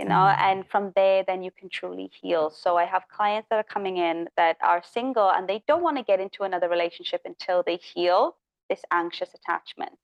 you 0.00 0.06
know 0.06 0.26
mm. 0.32 0.38
and 0.40 0.66
from 0.66 0.92
there 0.96 1.22
then 1.26 1.42
you 1.42 1.50
can 1.50 1.68
truly 1.68 2.10
heal 2.20 2.50
so 2.50 2.76
i 2.76 2.84
have 2.84 3.02
clients 3.16 3.46
that 3.50 3.56
are 3.56 3.72
coming 3.74 3.98
in 3.98 4.28
that 4.36 4.56
are 4.62 4.82
single 4.82 5.30
and 5.30 5.48
they 5.48 5.62
don't 5.68 5.82
want 5.82 5.96
to 5.96 6.02
get 6.02 6.18
into 6.20 6.42
another 6.42 6.68
relationship 6.68 7.20
until 7.26 7.62
they 7.62 7.76
heal 7.76 8.36
this 8.70 8.80
anxious 8.90 9.30
attachment 9.34 10.00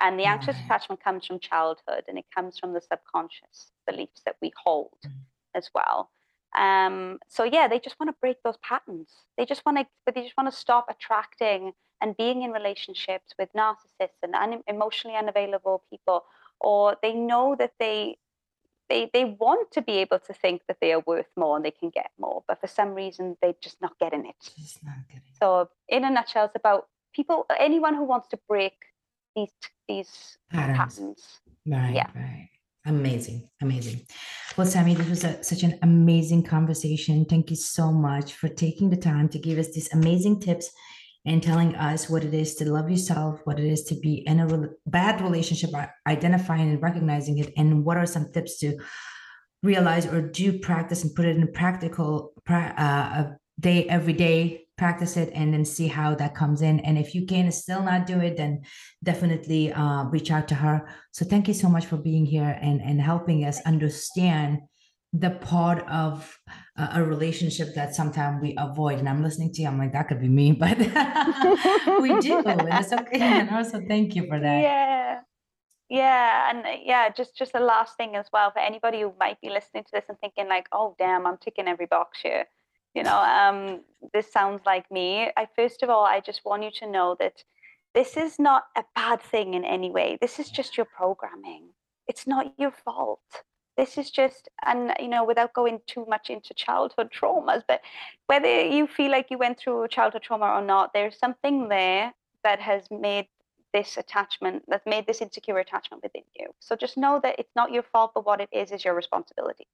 and 0.00 0.18
the 0.18 0.24
anxious 0.24 0.56
right. 0.56 0.64
attachment 0.66 1.02
comes 1.02 1.26
from 1.26 1.38
childhood 1.40 2.04
and 2.08 2.18
it 2.18 2.24
comes 2.34 2.58
from 2.58 2.72
the 2.72 2.80
subconscious 2.80 3.72
beliefs 3.86 4.22
that 4.24 4.36
we 4.40 4.52
hold 4.64 4.96
mm. 5.04 5.10
as 5.54 5.68
well 5.74 6.10
um, 6.56 7.18
so 7.28 7.42
yeah 7.44 7.66
they 7.66 7.80
just 7.80 7.98
want 7.98 8.08
to 8.08 8.16
break 8.20 8.36
those 8.44 8.58
patterns 8.62 9.10
they 9.36 9.44
just 9.44 9.64
want 9.66 9.76
to 9.76 9.86
but 10.06 10.14
they 10.14 10.22
just 10.22 10.36
want 10.36 10.50
to 10.50 10.56
stop 10.56 10.86
attracting 10.88 11.72
and 12.00 12.16
being 12.16 12.42
in 12.42 12.50
relationships 12.50 13.32
with 13.38 13.48
narcissists 13.54 14.22
and 14.22 14.34
un- 14.34 14.62
emotionally 14.68 15.16
unavailable 15.16 15.82
people 15.88 16.24
or 16.60 16.96
they 17.02 17.12
know 17.12 17.56
that 17.58 17.72
they 17.80 18.16
they 18.92 19.10
they 19.12 19.24
want 19.24 19.72
to 19.72 19.80
be 19.82 19.94
able 20.04 20.18
to 20.18 20.32
think 20.34 20.62
that 20.68 20.76
they 20.82 20.92
are 20.92 21.02
worth 21.06 21.30
more 21.36 21.56
and 21.56 21.64
they 21.64 21.70
can 21.70 21.90
get 21.90 22.10
more, 22.18 22.42
but 22.46 22.60
for 22.60 22.66
some 22.66 22.90
reason 23.02 23.36
they're 23.40 23.60
just 23.62 23.80
not 23.80 23.98
getting 23.98 24.26
it. 24.26 24.36
Just 24.58 24.84
not 24.84 24.96
getting 25.08 25.30
it. 25.32 25.38
So 25.40 25.70
in 25.88 26.04
a 26.04 26.10
nutshell, 26.10 26.44
it's 26.46 26.56
about 26.56 26.88
people, 27.14 27.46
anyone 27.58 27.94
who 27.94 28.04
wants 28.04 28.28
to 28.28 28.38
break 28.48 28.74
these 29.34 29.54
these 29.88 30.38
patterns. 30.50 30.78
patterns. 30.78 31.22
Right. 31.66 31.94
Yeah. 31.94 32.08
Right. 32.14 32.50
Amazing, 32.84 33.48
amazing. 33.62 34.04
Well, 34.56 34.66
Sammy, 34.66 34.96
this 34.96 35.08
was 35.08 35.22
a, 35.22 35.42
such 35.44 35.62
an 35.62 35.78
amazing 35.82 36.42
conversation. 36.42 37.24
Thank 37.24 37.48
you 37.50 37.56
so 37.56 37.92
much 37.92 38.32
for 38.32 38.48
taking 38.48 38.90
the 38.90 38.96
time 38.96 39.28
to 39.28 39.38
give 39.38 39.56
us 39.56 39.68
these 39.68 39.92
amazing 39.92 40.40
tips 40.40 40.68
and 41.24 41.42
telling 41.42 41.74
us 41.76 42.10
what 42.10 42.24
it 42.24 42.34
is 42.34 42.56
to 42.56 42.70
love 42.70 42.90
yourself, 42.90 43.40
what 43.44 43.60
it 43.60 43.66
is 43.66 43.84
to 43.84 43.94
be 43.94 44.24
in 44.26 44.40
a 44.40 44.46
re- 44.46 44.68
bad 44.86 45.20
relationship, 45.20 45.70
identifying 46.06 46.70
and 46.70 46.82
recognizing 46.82 47.38
it, 47.38 47.52
and 47.56 47.84
what 47.84 47.96
are 47.96 48.06
some 48.06 48.32
tips 48.32 48.58
to 48.58 48.76
realize 49.62 50.06
or 50.06 50.20
do 50.20 50.58
practice 50.58 51.04
and 51.04 51.14
put 51.14 51.24
it 51.24 51.36
in 51.36 51.42
a 51.42 51.46
practical 51.46 52.32
uh, 52.48 53.24
day 53.60 53.86
every 53.88 54.12
day 54.12 54.62
practice 54.76 55.16
it 55.16 55.30
and 55.32 55.54
then 55.54 55.64
see 55.64 55.86
how 55.86 56.14
that 56.14 56.34
comes 56.34 56.60
in. 56.60 56.80
And 56.80 56.98
if 56.98 57.14
you 57.14 57.24
can 57.26 57.52
still 57.52 57.82
not 57.82 58.06
do 58.06 58.18
it 58.18 58.36
then 58.36 58.62
definitely 59.04 59.72
uh, 59.72 60.04
reach 60.04 60.30
out 60.32 60.48
to 60.48 60.56
her. 60.56 60.88
So 61.12 61.24
thank 61.24 61.46
you 61.46 61.54
so 61.54 61.68
much 61.68 61.86
for 61.86 61.96
being 61.96 62.26
here 62.26 62.58
and 62.60 62.80
and 62.82 63.00
helping 63.00 63.44
us 63.44 63.60
understand 63.64 64.62
the 65.12 65.30
part 65.30 65.86
of 65.88 66.38
a 66.76 67.04
relationship 67.04 67.74
that 67.74 67.94
sometimes 67.94 68.40
we 68.40 68.54
avoid. 68.56 68.98
And 68.98 69.08
I'm 69.08 69.22
listening 69.22 69.52
to 69.52 69.62
you, 69.62 69.68
I'm 69.68 69.78
like, 69.78 69.92
that 69.92 70.08
could 70.08 70.20
be 70.20 70.28
me, 70.28 70.52
but 70.64 70.78
we 72.00 72.18
do. 72.20 72.42
It's 72.46 72.92
okay. 72.92 73.20
And 73.20 73.50
also 73.50 73.82
thank 73.86 74.14
you 74.14 74.26
for 74.26 74.40
that. 74.40 74.62
Yeah. 74.62 75.20
Yeah, 75.90 76.48
and 76.48 76.64
uh, 76.64 76.80
yeah, 76.82 77.10
just 77.10 77.36
just 77.36 77.52
the 77.52 77.60
last 77.60 77.98
thing 77.98 78.16
as 78.16 78.24
well 78.32 78.50
for 78.50 78.60
anybody 78.60 79.02
who 79.02 79.12
might 79.20 79.38
be 79.42 79.50
listening 79.50 79.84
to 79.84 79.90
this 79.92 80.06
and 80.08 80.18
thinking 80.20 80.48
like, 80.48 80.66
oh 80.72 80.94
damn, 80.98 81.26
I'm 81.26 81.36
ticking 81.36 81.68
every 81.68 81.84
box 81.84 82.18
here. 82.22 82.46
You 82.94 83.02
know, 83.02 83.18
um, 83.18 83.82
this 84.14 84.32
sounds 84.32 84.62
like 84.64 84.90
me. 84.90 85.28
I 85.36 85.46
first 85.54 85.82
of 85.82 85.90
all, 85.90 86.06
I 86.06 86.20
just 86.20 86.46
want 86.46 86.62
you 86.62 86.70
to 86.76 86.90
know 86.90 87.14
that 87.20 87.44
this 87.94 88.16
is 88.16 88.38
not 88.38 88.62
a 88.74 88.84
bad 88.94 89.20
thing 89.20 89.52
in 89.52 89.66
any 89.66 89.90
way. 89.90 90.16
This 90.18 90.38
is 90.38 90.48
just 90.48 90.78
your 90.78 90.86
programming. 90.86 91.74
It's 92.08 92.26
not 92.26 92.54
your 92.56 92.70
fault 92.70 93.20
this 93.76 93.96
is 93.98 94.10
just 94.10 94.48
and 94.64 94.92
you 95.00 95.08
know 95.08 95.24
without 95.24 95.52
going 95.52 95.80
too 95.86 96.04
much 96.08 96.30
into 96.30 96.54
childhood 96.54 97.10
traumas 97.10 97.62
but 97.66 97.80
whether 98.26 98.64
you 98.66 98.86
feel 98.86 99.10
like 99.10 99.30
you 99.30 99.38
went 99.38 99.58
through 99.58 99.86
childhood 99.88 100.22
trauma 100.22 100.46
or 100.46 100.62
not 100.62 100.92
there's 100.92 101.18
something 101.18 101.68
there 101.68 102.12
that 102.44 102.60
has 102.60 102.84
made 102.90 103.26
this 103.72 103.96
attachment 103.96 104.62
that 104.68 104.86
made 104.86 105.06
this 105.06 105.22
insecure 105.22 105.58
attachment 105.58 106.02
within 106.02 106.22
you 106.38 106.46
so 106.60 106.76
just 106.76 106.96
know 106.96 107.20
that 107.22 107.36
it's 107.38 107.54
not 107.56 107.72
your 107.72 107.82
fault 107.82 108.12
but 108.14 108.26
what 108.26 108.40
it 108.40 108.48
is 108.52 108.70
is 108.70 108.84
your 108.84 108.94
responsibility 108.94 109.66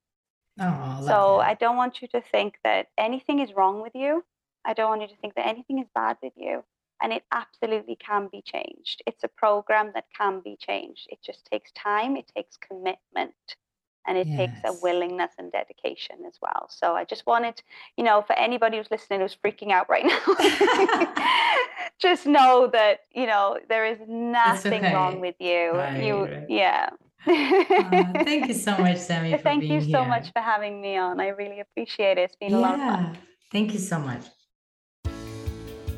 oh, 0.59 0.97
so 1.01 1.37
that. 1.39 1.49
i 1.49 1.53
don't 1.53 1.77
want 1.77 2.01
you 2.01 2.07
to 2.07 2.21
think 2.21 2.55
that 2.63 2.87
anything 2.97 3.39
is 3.39 3.53
wrong 3.53 3.81
with 3.81 3.93
you 3.93 4.23
i 4.65 4.73
don't 4.73 4.89
want 4.89 5.01
you 5.01 5.07
to 5.07 5.17
think 5.17 5.35
that 5.35 5.47
anything 5.47 5.79
is 5.79 5.87
bad 5.93 6.15
with 6.23 6.33
you 6.35 6.63
and 7.01 7.13
it 7.13 7.23
absolutely 7.31 7.95
can 7.95 8.27
be 8.29 8.41
changed. 8.41 9.01
It's 9.07 9.23
a 9.23 9.29
program 9.29 9.91
that 9.93 10.03
can 10.13 10.41
be 10.41 10.57
changed. 10.59 11.07
It 11.09 11.19
just 11.25 11.45
takes 11.49 11.71
time, 11.71 12.17
it 12.17 12.29
takes 12.35 12.57
commitment 12.57 13.33
and 14.09 14.17
it 14.17 14.27
yes. 14.27 14.37
takes 14.37 14.59
a 14.65 14.73
willingness 14.81 15.31
and 15.37 15.51
dedication 15.51 16.17
as 16.27 16.33
well 16.41 16.67
so 16.69 16.95
i 16.95 17.05
just 17.05 17.25
wanted 17.25 17.61
you 17.95 18.03
know 18.03 18.21
for 18.21 18.37
anybody 18.37 18.77
who's 18.77 18.91
listening 18.91 19.21
who's 19.21 19.37
freaking 19.45 19.71
out 19.71 19.87
right 19.87 20.05
now 20.13 21.13
just 21.99 22.25
know 22.25 22.67
that 22.67 23.01
you 23.13 23.25
know 23.25 23.57
there 23.69 23.85
is 23.85 23.99
nothing 24.07 24.83
okay. 24.83 24.93
wrong 24.93 25.21
with 25.21 25.35
you 25.39 25.71
right, 25.71 26.03
you 26.03 26.23
right. 26.23 26.45
yeah 26.49 26.89
uh, 27.27 28.23
thank 28.23 28.47
you 28.47 28.53
so 28.53 28.75
much 28.77 28.97
sammy 29.09 29.37
thank 29.37 29.63
you 29.63 29.79
so 29.79 29.99
here. 29.99 30.05
much 30.05 30.33
for 30.33 30.41
having 30.41 30.81
me 30.81 30.97
on 30.97 31.19
i 31.19 31.27
really 31.27 31.59
appreciate 31.59 32.17
it 32.17 32.21
it's 32.21 32.35
been 32.35 32.51
yeah. 32.51 32.57
a 32.57 32.59
lot 32.59 32.73
of 32.73 32.79
fun 32.79 33.17
thank 33.51 33.71
you 33.71 33.79
so 33.79 33.99
much 33.99 34.25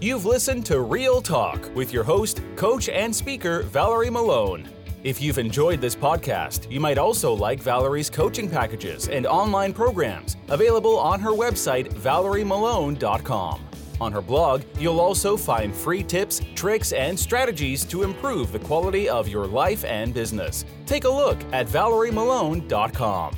You've 0.03 0.25
listened 0.25 0.65
to 0.65 0.81
Real 0.81 1.21
Talk 1.21 1.69
with 1.75 1.93
your 1.93 2.03
host, 2.03 2.41
coach, 2.55 2.89
and 2.89 3.15
speaker, 3.15 3.61
Valerie 3.61 4.09
Malone. 4.09 4.67
If 5.03 5.19
you've 5.19 5.39
enjoyed 5.39 5.81
this 5.81 5.95
podcast, 5.95 6.71
you 6.71 6.79
might 6.79 6.99
also 6.99 7.33
like 7.33 7.59
Valerie's 7.59 8.09
coaching 8.09 8.47
packages 8.47 9.07
and 9.07 9.25
online 9.25 9.73
programs 9.73 10.37
available 10.49 10.95
on 10.99 11.19
her 11.19 11.31
website, 11.31 11.91
valeriemalone.com. 11.93 13.67
On 13.99 14.11
her 14.11 14.21
blog, 14.21 14.61
you'll 14.77 14.99
also 14.99 15.35
find 15.35 15.75
free 15.75 16.03
tips, 16.03 16.41
tricks, 16.53 16.91
and 16.91 17.19
strategies 17.19 17.83
to 17.85 18.03
improve 18.03 18.51
the 18.51 18.59
quality 18.59 19.09
of 19.09 19.27
your 19.27 19.47
life 19.47 19.83
and 19.85 20.13
business. 20.13 20.65
Take 20.85 21.05
a 21.05 21.09
look 21.09 21.39
at 21.51 21.65
valeriemalone.com. 21.65 23.35